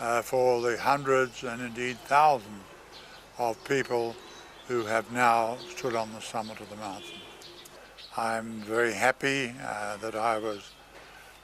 uh, 0.00 0.22
for 0.22 0.62
the 0.62 0.78
hundreds 0.78 1.44
and 1.44 1.60
indeed 1.60 1.98
thousands 2.06 2.64
of 3.36 3.62
people 3.64 4.16
who 4.66 4.86
have 4.86 5.12
now 5.12 5.58
stood 5.76 5.94
on 5.94 6.10
the 6.14 6.20
summit 6.20 6.58
of 6.60 6.70
the 6.70 6.76
mountain. 6.76 7.20
I'm 8.16 8.62
very 8.62 8.94
happy 8.94 9.52
uh, 9.62 9.98
that 9.98 10.14
I 10.14 10.38
was 10.38 10.70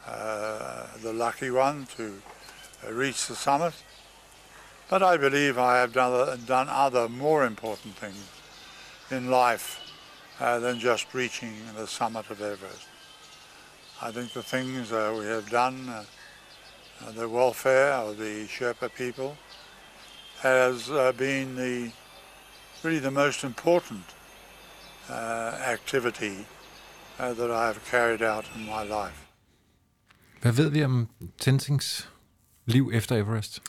uh, 0.06 0.86
the 1.02 1.12
lucky 1.12 1.50
one 1.50 1.86
to 1.96 2.14
uh, 2.86 2.92
reach 2.92 3.26
the 3.26 3.36
summit. 3.36 3.74
But 4.88 5.02
I 5.02 5.16
believe 5.16 5.58
I 5.58 5.78
have 5.78 5.92
done, 5.92 6.40
done 6.46 6.68
other 6.68 7.08
more 7.08 7.44
important 7.44 7.96
things 7.96 8.28
in 9.10 9.30
life 9.30 9.80
uh, 10.40 10.60
than 10.60 10.78
just 10.78 11.12
reaching 11.14 11.54
the 11.76 11.86
summit 11.86 12.30
of 12.30 12.40
Everest. 12.40 12.86
I 14.00 14.12
think 14.12 14.32
the 14.32 14.42
things 14.42 14.92
uh, 14.92 15.14
we 15.18 15.24
have 15.26 15.50
done, 15.50 15.88
uh, 15.88 16.04
uh 17.00 17.12
the 17.12 17.28
welfare 17.28 17.92
of 17.92 18.18
the 18.18 18.46
Sherpa 18.46 18.88
people, 18.94 19.36
has 20.40 20.90
uh, 20.90 21.12
been 21.16 21.56
the 21.56 21.90
really 22.82 23.00
the 23.00 23.10
most 23.10 23.44
important 23.44 24.04
activity 25.08 26.46
that 27.18 27.50
I 27.50 27.66
have 27.66 27.80
carried 27.90 28.22
out 28.22 28.44
in 28.54 28.66
my 28.66 28.84
life. 28.84 29.26
Hvad 30.40 30.52
ved 30.52 30.70
vi 30.70 30.84
om 30.84 31.08
Tenzings 31.38 32.08
liv 32.64 32.90
efter 32.92 33.16
Everest? 33.16 33.62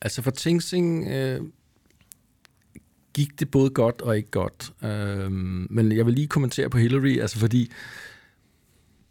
Altså 0.00 0.22
for 0.22 0.30
Tenzing 0.30 1.08
øh, 1.08 1.40
gik 3.14 3.40
det 3.40 3.50
både 3.50 3.70
godt 3.70 4.02
og 4.02 4.16
ikke 4.16 4.30
godt. 4.30 4.72
Øh, 4.84 5.32
men 5.70 5.92
jeg 5.92 6.06
vil 6.06 6.14
lige 6.14 6.26
kommentere 6.26 6.70
på 6.70 6.78
Hillary, 6.78 7.18
altså 7.20 7.38
fordi 7.38 7.72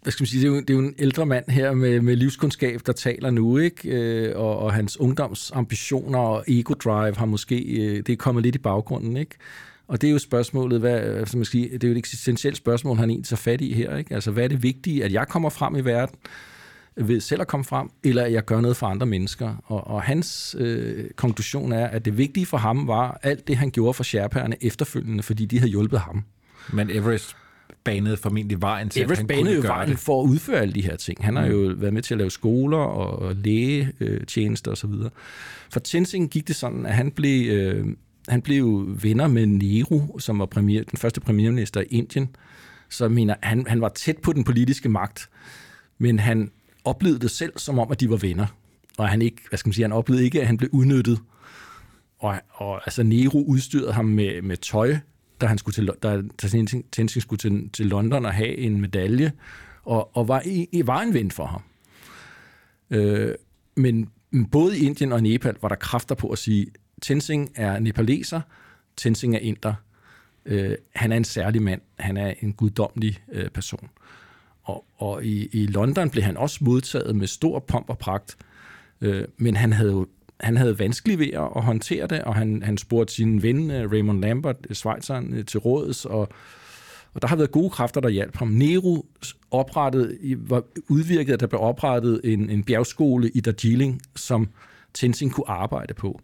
hvad 0.01 0.11
skal 0.11 0.23
man 0.23 0.27
sige, 0.27 0.41
det 0.41 0.47
er 0.47 0.51
jo, 0.51 0.59
det 0.59 0.69
er 0.69 0.73
jo 0.73 0.79
en 0.79 0.95
ældre 0.99 1.25
mand 1.25 1.49
her 1.49 1.73
med, 1.73 2.01
med 2.01 2.15
livskundskab, 2.15 2.81
der 2.85 2.93
taler 2.93 3.29
nu, 3.29 3.57
ikke? 3.57 3.89
Øh, 3.89 4.39
og, 4.39 4.59
og 4.59 4.73
hans 4.73 4.99
ungdomsambitioner 4.99 6.19
og 6.19 6.43
ego-drive 6.47 7.15
har 7.17 7.25
måske, 7.25 7.55
øh, 7.55 7.97
det 7.97 8.09
er 8.09 8.15
kommet 8.15 8.43
lidt 8.43 8.55
i 8.55 8.59
baggrunden, 8.59 9.17
ikke? 9.17 9.35
Og 9.87 10.01
det 10.01 10.07
er 10.07 10.11
jo 10.11 10.19
spørgsmålet, 10.19 10.79
hvad, 10.79 11.25
som 11.25 11.37
man 11.37 11.45
sige, 11.45 11.69
det 11.69 11.83
er 11.83 11.87
jo 11.87 11.91
et 11.91 11.97
eksistentielt 11.97 12.57
spørgsmål, 12.57 12.97
han 12.97 13.09
egentlig 13.09 13.27
tager 13.27 13.37
fat 13.37 13.61
i 13.61 13.73
her, 13.73 13.97
ikke? 13.97 14.15
Altså, 14.15 14.31
hvad 14.31 14.43
er 14.43 14.47
det 14.47 14.63
vigtige, 14.63 15.03
at 15.03 15.13
jeg 15.13 15.27
kommer 15.27 15.49
frem 15.49 15.75
i 15.75 15.81
verden? 15.81 16.15
Ved 16.97 17.19
selv 17.19 17.41
at 17.41 17.47
komme 17.47 17.63
frem, 17.63 17.89
eller 18.03 18.23
at 18.23 18.31
jeg 18.31 18.45
gør 18.45 18.61
noget 18.61 18.77
for 18.77 18.87
andre 18.87 19.05
mennesker. 19.05 19.55
Og, 19.63 19.87
og 19.87 20.01
hans 20.01 20.55
øh, 20.59 21.05
konklusion 21.15 21.71
er, 21.71 21.87
at 21.87 22.05
det 22.05 22.17
vigtige 22.17 22.45
for 22.45 22.57
ham 22.57 22.87
var 22.87 23.19
alt 23.23 23.47
det, 23.47 23.57
han 23.57 23.71
gjorde 23.71 23.93
for 23.93 24.03
Sherpaerne 24.03 24.55
efterfølgende, 24.61 25.23
fordi 25.23 25.45
de 25.45 25.59
havde 25.59 25.69
hjulpet 25.69 25.99
ham. 25.99 26.23
Men 26.73 26.89
Everest 26.89 27.35
banede 27.83 28.17
formentlig 28.17 28.61
vejen 28.61 28.89
til, 28.89 29.01
Everest 29.01 29.11
at 29.11 29.17
han 29.17 29.27
banede 29.27 29.55
jo 29.55 29.61
vejen 29.61 29.89
det. 29.89 29.99
for 29.99 30.23
at 30.23 30.27
udføre 30.27 30.59
alle 30.59 30.73
de 30.73 30.81
her 30.81 30.95
ting. 30.95 31.25
Han 31.25 31.35
har 31.35 31.45
mm. 31.45 31.51
jo 31.51 31.73
været 31.77 31.93
med 31.93 32.01
til 32.01 32.13
at 32.13 32.17
lave 32.17 32.31
skoler 32.31 32.77
og 32.77 33.35
lægetjenester 33.35 34.71
osv. 34.71 34.91
For 35.69 35.79
Tenzing 35.79 36.29
gik 36.29 36.47
det 36.47 36.55
sådan, 36.55 36.85
at 36.85 36.93
han 36.93 37.11
blev, 37.11 37.51
øh, 37.51 37.85
han 38.27 38.41
blev 38.41 38.85
venner 39.03 39.27
med 39.27 39.45
Nehru, 39.45 40.19
som 40.19 40.39
var 40.39 40.45
premier, 40.45 40.83
den 40.83 40.97
første 40.97 41.21
premierminister 41.21 41.81
i 41.81 41.85
Indien. 41.89 42.35
Så 42.89 43.09
mener, 43.09 43.35
han, 43.43 43.65
han 43.67 43.81
var 43.81 43.89
tæt 43.89 44.17
på 44.17 44.33
den 44.33 44.43
politiske 44.43 44.89
magt, 44.89 45.29
men 45.97 46.19
han 46.19 46.51
oplevede 46.87 47.19
det 47.19 47.31
selv 47.31 47.53
som 47.57 47.79
om, 47.79 47.91
at 47.91 47.99
de 47.99 48.09
var 48.09 48.17
venner. 48.17 48.47
Og 48.97 49.09
han 49.09 49.21
ikke, 49.21 49.41
hvad 49.49 49.57
skal 49.57 49.67
man 49.67 49.73
sige, 49.73 49.83
han 49.83 49.91
oplevede 49.91 50.25
ikke, 50.25 50.41
at 50.41 50.47
han 50.47 50.57
blev 50.57 50.69
udnyttet. 50.73 51.19
Og, 52.19 52.35
og 52.49 52.81
altså 52.85 53.03
Nero 53.03 53.43
udstyrede 53.43 53.93
ham 53.93 54.05
med, 54.05 54.41
med 54.41 54.57
tøj, 54.57 54.97
da 55.41 55.45
han 55.45 55.57
skulle 55.57 55.73
til, 55.73 55.89
da, 56.03 56.21
da 56.41 56.47
Tenzing 56.91 57.21
skulle 57.21 57.37
til, 57.37 57.69
til 57.69 57.85
London 57.85 58.25
og 58.25 58.33
have 58.33 58.57
en 58.57 58.81
medalje, 58.81 59.31
og, 59.83 60.17
og 60.17 60.27
var, 60.27 60.41
i, 60.45 60.81
var 60.85 61.01
en 61.01 61.13
ven 61.13 61.31
for 61.31 61.45
ham. 61.45 61.61
Øh, 62.89 63.35
men 63.75 64.09
både 64.51 64.79
i 64.79 64.85
Indien 64.85 65.11
og 65.11 65.23
Nepal 65.23 65.55
var 65.61 65.69
der 65.69 65.75
kræfter 65.75 66.15
på 66.15 66.29
at 66.29 66.37
sige, 66.37 66.67
Tenzing 67.01 67.51
er 67.55 67.79
nepaleser, 67.79 68.41
Tenzing 68.97 69.35
er 69.35 69.39
inder. 69.39 69.73
Øh, 70.45 70.75
han 70.95 71.11
er 71.11 71.17
en 71.17 71.23
særlig 71.23 71.61
mand, 71.61 71.81
han 71.99 72.17
er 72.17 72.33
en 72.41 72.53
guddommelig 72.53 73.19
øh, 73.31 73.49
person. 73.49 73.89
Og, 74.67 74.85
og 74.97 75.25
i, 75.25 75.49
i 75.51 75.65
London 75.65 76.09
blev 76.09 76.23
han 76.23 76.37
også 76.37 76.57
modtaget 76.61 77.15
med 77.15 77.27
stor 77.27 77.59
pomp 77.59 77.89
og 77.89 77.97
pragt, 77.97 78.37
øh, 79.01 79.23
men 79.37 79.55
han 79.55 79.73
havde 79.73 79.91
jo 79.91 80.07
han 80.39 80.57
havde 80.57 80.79
vanskeligt 80.79 81.19
ved 81.19 81.27
at 81.33 81.63
håndtere 81.63 82.07
det, 82.07 82.21
og 82.21 82.35
han, 82.35 82.63
han 82.63 82.77
spurgte 82.77 83.13
sin 83.13 83.43
ven 83.43 83.71
øh, 83.71 83.91
Raymond 83.91 84.21
Lambert, 84.21 84.55
øh, 84.69 84.75
Schweizeren, 84.75 85.33
øh, 85.33 85.45
til 85.45 85.59
råds, 85.59 86.05
og, 86.05 86.29
og 87.13 87.21
der 87.21 87.27
har 87.27 87.35
været 87.35 87.51
gode 87.51 87.69
kræfter, 87.69 88.01
der 88.01 88.09
hjalp 88.09 88.37
ham. 88.37 88.47
Nero 88.47 89.05
oprettede, 89.51 90.17
var 90.37 90.63
udvirket, 90.89 91.33
at 91.33 91.39
der 91.39 91.47
blev 91.47 91.61
oprettet 91.61 92.21
en, 92.23 92.49
en 92.49 92.63
bjergskole 92.63 93.29
i 93.29 93.39
Darjeeling, 93.39 94.01
som 94.15 94.49
Tenzing 94.93 95.33
kunne 95.33 95.49
arbejde 95.49 95.93
på. 95.93 96.21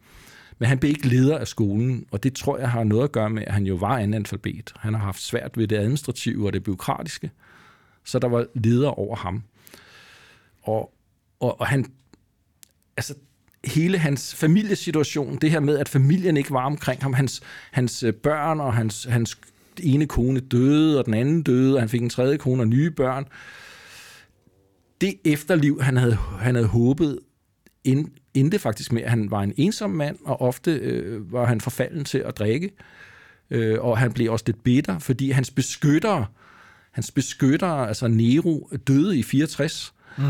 Men 0.60 0.70
han 0.70 0.78
blev 0.78 0.90
ikke 0.90 1.08
leder 1.08 1.38
af 1.38 1.48
skolen, 1.48 2.06
og 2.12 2.24
det 2.24 2.34
tror 2.36 2.58
jeg 2.58 2.72
har 2.72 2.84
noget 2.84 3.04
at 3.04 3.12
gøre 3.12 3.30
med, 3.30 3.44
at 3.48 3.54
han 3.54 3.66
jo 3.66 3.76
var 3.76 3.98
analfabet. 3.98 4.74
Han 4.78 4.94
har 4.94 5.02
haft 5.02 5.22
svært 5.22 5.58
ved 5.58 5.68
det 5.68 5.76
administrative 5.76 6.46
og 6.46 6.54
det 6.54 6.64
byråkratiske 6.64 7.32
så 8.04 8.20
der 8.20 8.28
var 8.28 8.46
leder 8.54 8.90
over 8.90 9.16
ham. 9.16 9.44
Og, 10.64 10.94
og, 11.40 11.60
og 11.60 11.68
han, 11.68 11.86
altså 12.98 13.16
hele 13.66 13.98
hans 13.98 14.36
familiesituation, 14.36 15.36
det 15.36 15.52
her 15.52 15.60
med, 15.60 15.78
at 15.78 15.90
familien 15.90 16.38
ikke 16.38 16.52
var 16.52 16.66
omkring 16.66 17.02
ham, 17.02 17.14
hans, 17.14 17.42
hans 17.72 18.04
øh, 18.04 18.14
børn 18.14 18.60
og 18.60 18.74
hans, 18.74 19.04
hans 19.04 19.38
ene 19.80 20.06
kone 20.06 20.40
døde, 20.40 21.00
og 21.00 21.06
den 21.06 21.14
anden 21.14 21.44
døde, 21.44 21.76
og 21.76 21.82
han 21.82 21.90
fik 21.90 22.02
en 22.02 22.10
tredje 22.10 22.38
kone 22.38 22.64
og 22.64 22.68
nye 22.68 22.92
børn. 22.92 23.26
Det 25.02 25.14
efterliv, 25.26 25.82
han 25.82 25.98
havde, 25.98 26.16
han 26.40 26.56
havde 26.56 26.68
håbet, 26.68 27.20
ind, 27.84 28.08
endte 28.34 28.60
faktisk 28.60 28.92
med, 28.92 29.02
at 29.02 29.10
han 29.10 29.32
var 29.32 29.42
en 29.42 29.54
ensom 29.58 29.90
mand, 29.90 30.18
og 30.26 30.42
ofte 30.42 30.72
øh, 30.72 31.32
var 31.32 31.46
han 31.46 31.62
forfalden 31.62 32.06
til 32.06 32.18
at 32.18 32.38
drikke. 32.38 32.72
Øh, 33.50 33.82
og 33.82 33.98
han 33.98 34.14
blev 34.14 34.32
også 34.32 34.46
lidt 34.48 34.64
bitter, 34.64 35.00
fordi 35.00 35.32
hans 35.32 35.52
beskyttere 35.52 36.26
Hans 36.94 37.12
beskytter, 37.12 37.68
altså 37.68 38.08
Nero, 38.08 38.70
døde 38.88 39.18
i 39.20 39.24
64. 39.24 39.94
Mm. 40.18 40.24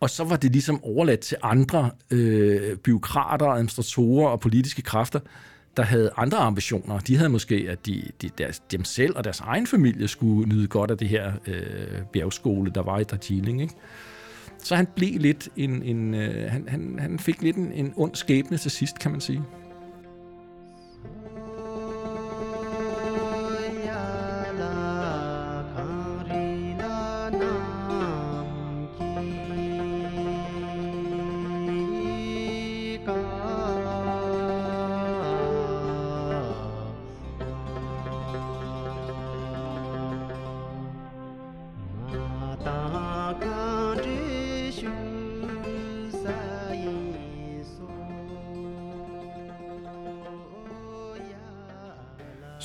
Og 0.00 0.10
så 0.10 0.24
var 0.24 0.36
det 0.36 0.52
ligesom 0.52 0.84
overladt 0.84 1.20
til 1.20 1.36
andre 1.42 1.90
øh, 2.10 2.76
byråkrater, 2.76 3.46
administratorer 3.46 4.28
og 4.28 4.40
politiske 4.40 4.82
kræfter 4.82 5.20
der 5.76 5.82
havde 5.82 6.10
andre 6.16 6.38
ambitioner. 6.38 6.98
De 6.98 7.16
havde 7.16 7.28
måske, 7.28 7.66
at 7.68 7.86
de, 7.86 8.02
de, 8.22 8.30
deres, 8.38 8.58
dem 8.58 8.84
selv 8.84 9.16
og 9.16 9.24
deres 9.24 9.40
egen 9.40 9.66
familie 9.66 10.08
skulle 10.08 10.48
nyde 10.48 10.66
godt 10.66 10.90
af 10.90 10.98
det 10.98 11.08
her 11.08 11.32
øh, 11.46 12.02
bjergskole, 12.12 12.70
der 12.74 12.82
var 12.82 12.98
i 12.98 13.04
Darjeeling. 13.04 13.62
Ikke? 13.62 13.74
Så 14.58 14.76
han 14.76 14.86
blev 14.96 15.20
lidt 15.20 15.48
en, 15.56 15.82
en 15.82 16.14
øh, 16.14 16.50
han, 16.50 16.68
han, 16.68 16.98
han 17.00 17.18
fik 17.18 17.42
lidt 17.42 17.56
en, 17.56 17.72
en 17.72 17.92
ond 17.96 18.14
skæbne 18.14 18.56
til 18.56 18.70
sidst, 18.70 18.98
kan 18.98 19.10
man 19.10 19.20
sige. 19.20 19.42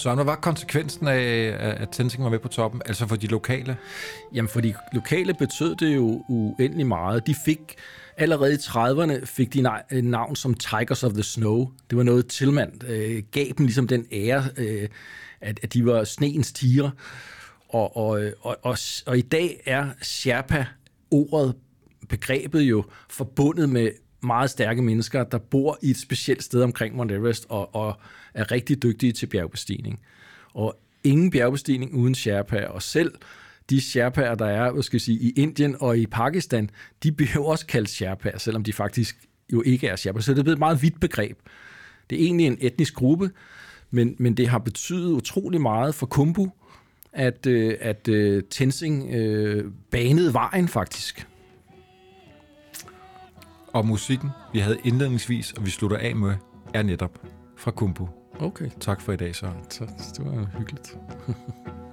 Så 0.06 0.16
hvad 0.16 0.26
var 0.26 0.36
konsekvensen 0.36 1.08
af, 1.08 1.56
at 1.60 1.90
Tenzing 1.92 2.24
var 2.24 2.30
med 2.30 2.40
på 2.40 2.48
toppen, 2.48 2.82
altså 2.86 3.08
for 3.08 3.16
de 3.16 3.28
lokale? 3.28 3.78
Jamen, 4.34 4.50
for 4.50 4.62
de 4.62 4.74
lokale 4.94 5.34
betød 5.34 5.76
det 5.76 5.96
jo 5.96 6.26
uendelig 6.30 6.88
meget. 6.88 7.28
De 7.28 7.36
fik 7.46 7.76
allerede 8.18 8.54
i 8.54 8.56
30'erne 8.56 9.26
fik 9.26 9.54
de 9.54 9.70
en 9.92 10.04
navn 10.04 10.36
som 10.36 10.54
Tigers 10.54 11.04
of 11.04 11.14
the 11.14 11.24
Snow. 11.24 11.72
Det 11.90 11.98
var 11.98 12.04
noget 12.04 12.28
tilmand 12.28 12.84
øh, 12.84 13.24
gav 13.32 13.46
dem 13.58 13.66
ligesom 13.66 13.88
den 13.88 14.06
ære, 14.12 14.44
øh, 14.58 14.90
at, 15.42 15.60
at 15.64 15.74
de 15.74 15.86
var 15.86 16.04
sneens 16.04 16.52
tiger. 16.52 16.90
Og, 17.70 17.98
og, 17.98 18.24
øh, 18.24 18.34
og, 18.42 18.58
og, 18.62 18.78
og 19.06 19.18
i 19.18 19.22
dag 19.22 19.62
er 19.66 19.90
Sherpa 20.02 20.66
ordet, 21.12 21.56
begrebet 22.10 22.62
jo 22.62 22.84
forbundet 23.10 23.70
med 23.70 23.90
meget 24.24 24.50
stærke 24.50 24.82
mennesker, 24.82 25.24
der 25.24 25.38
bor 25.38 25.78
i 25.82 25.90
et 25.90 25.98
specielt 25.98 26.44
sted 26.44 26.62
omkring 26.62 26.96
Mount 26.96 27.12
Everest 27.12 27.46
og, 27.50 27.76
og 27.76 28.00
er 28.36 28.52
rigtig 28.52 28.84
dygtige 28.84 29.12
til 29.12 29.28
bjergbestigning. 29.28 30.00
Og 30.54 30.80
ingen 31.04 31.32
bjergbestigning 31.32 31.94
uden 31.94 32.16
Sherpa, 32.16 32.66
og 32.66 32.82
selv 32.82 33.12
de 33.70 33.82
Sherpaer, 33.82 34.36
der 34.36 34.46
er 34.46 34.72
hvad 34.72 34.84
skal 34.84 34.98
jeg 34.98 35.02
sige, 35.02 35.20
i 35.20 35.30
Indien 35.30 35.76
og 35.80 35.98
i 35.98 36.08
Pakistan, 36.08 36.70
de 37.04 37.12
bliver 37.12 37.46
også 37.46 37.66
kaldt 37.66 37.90
Sherpaer, 37.90 38.38
selvom 38.38 38.64
de 38.64 38.74
faktisk 38.74 39.16
jo 39.54 39.64
ikke 39.66 39.88
er 39.88 39.96
Sherpaer. 39.96 40.22
Så 40.22 40.32
det 40.32 40.40
er 40.40 40.44
blevet 40.44 40.56
et 40.56 40.60
meget 40.60 40.82
vidt 40.82 41.00
begreb. 41.00 41.38
Det 42.10 42.22
er 42.22 42.26
egentlig 42.26 42.48
en 42.48 42.58
etnisk 42.62 42.94
gruppe, 42.94 43.32
men, 43.92 44.16
men 44.20 44.38
det 44.38 44.48
har 44.48 44.60
betydet 44.60 45.12
utrolig 45.12 45.62
meget 45.62 45.96
for 45.96 46.06
Kumbu, 46.06 46.52
at, 47.14 47.46
øh, 47.46 47.78
at 47.82 48.08
uh, 48.08 48.40
Tenzing 48.50 49.14
øh, 49.14 49.72
banede 49.92 50.34
vejen 50.34 50.68
faktisk. 50.68 51.28
Og 53.68 53.86
musikken, 53.86 54.30
vi 54.54 54.60
havde 54.60 54.78
indledningsvis, 54.84 55.52
og 55.52 55.66
vi 55.66 55.70
slutter 55.70 55.98
af 55.98 56.16
med, 56.16 56.34
er 56.74 56.84
netop 56.84 57.22
fra 57.58 57.72
Kumbu. 57.72 58.08
Okay. 58.40 58.70
Tak 58.80 59.02
for 59.02 59.14
i 59.14 59.16
dag, 59.16 59.36
så. 59.36 59.46
Det 60.18 60.26
var 60.26 60.58
hyggeligt. 60.58 60.98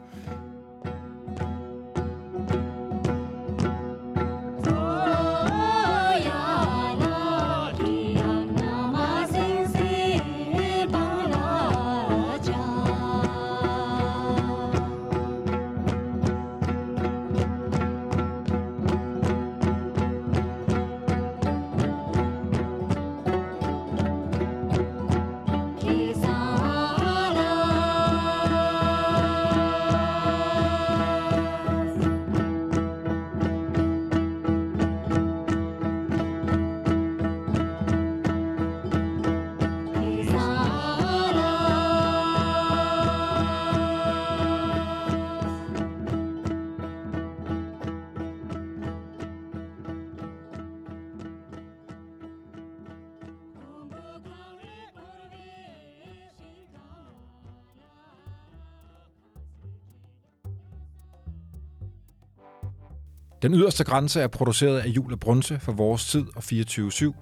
Den 63.42 63.54
yderste 63.54 63.84
grænse 63.84 64.20
er 64.20 64.28
produceret 64.28 64.78
af 64.78 64.86
Jule 64.86 65.16
Brunse 65.16 65.58
for 65.60 65.72
Vores 65.72 66.06
Tid 66.06 66.26
og 66.36 66.42
24-7 66.44 67.12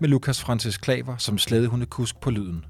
med 0.00 0.08
Lukas 0.08 0.40
Francis 0.40 0.76
Klaver 0.76 1.16
som 1.16 1.38
slædehundekusk 1.38 2.20
på 2.20 2.30
lyden. 2.30 2.64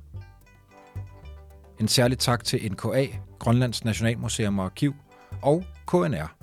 En 1.81 1.89
særlig 1.89 2.19
tak 2.19 2.45
til 2.45 2.73
NKA, 2.73 3.07
Grønlands 3.39 3.85
Nationalmuseum 3.85 4.59
og 4.59 4.65
Arkiv 4.65 4.95
og 5.43 5.65
KNR. 5.87 6.35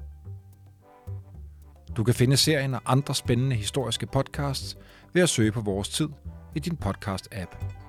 Du 1.95 2.03
kan 2.03 2.13
finde 2.13 2.37
serien 2.37 2.73
og 2.73 2.81
andre 2.85 3.15
spændende 3.15 3.55
historiske 3.55 4.05
podcasts 4.05 4.77
ved 5.13 5.21
at 5.21 5.29
søge 5.29 5.51
på 5.51 5.61
Vores 5.61 5.89
Tid 5.89 6.07
i 6.55 6.59
din 6.59 6.77
podcast-app. 6.85 7.88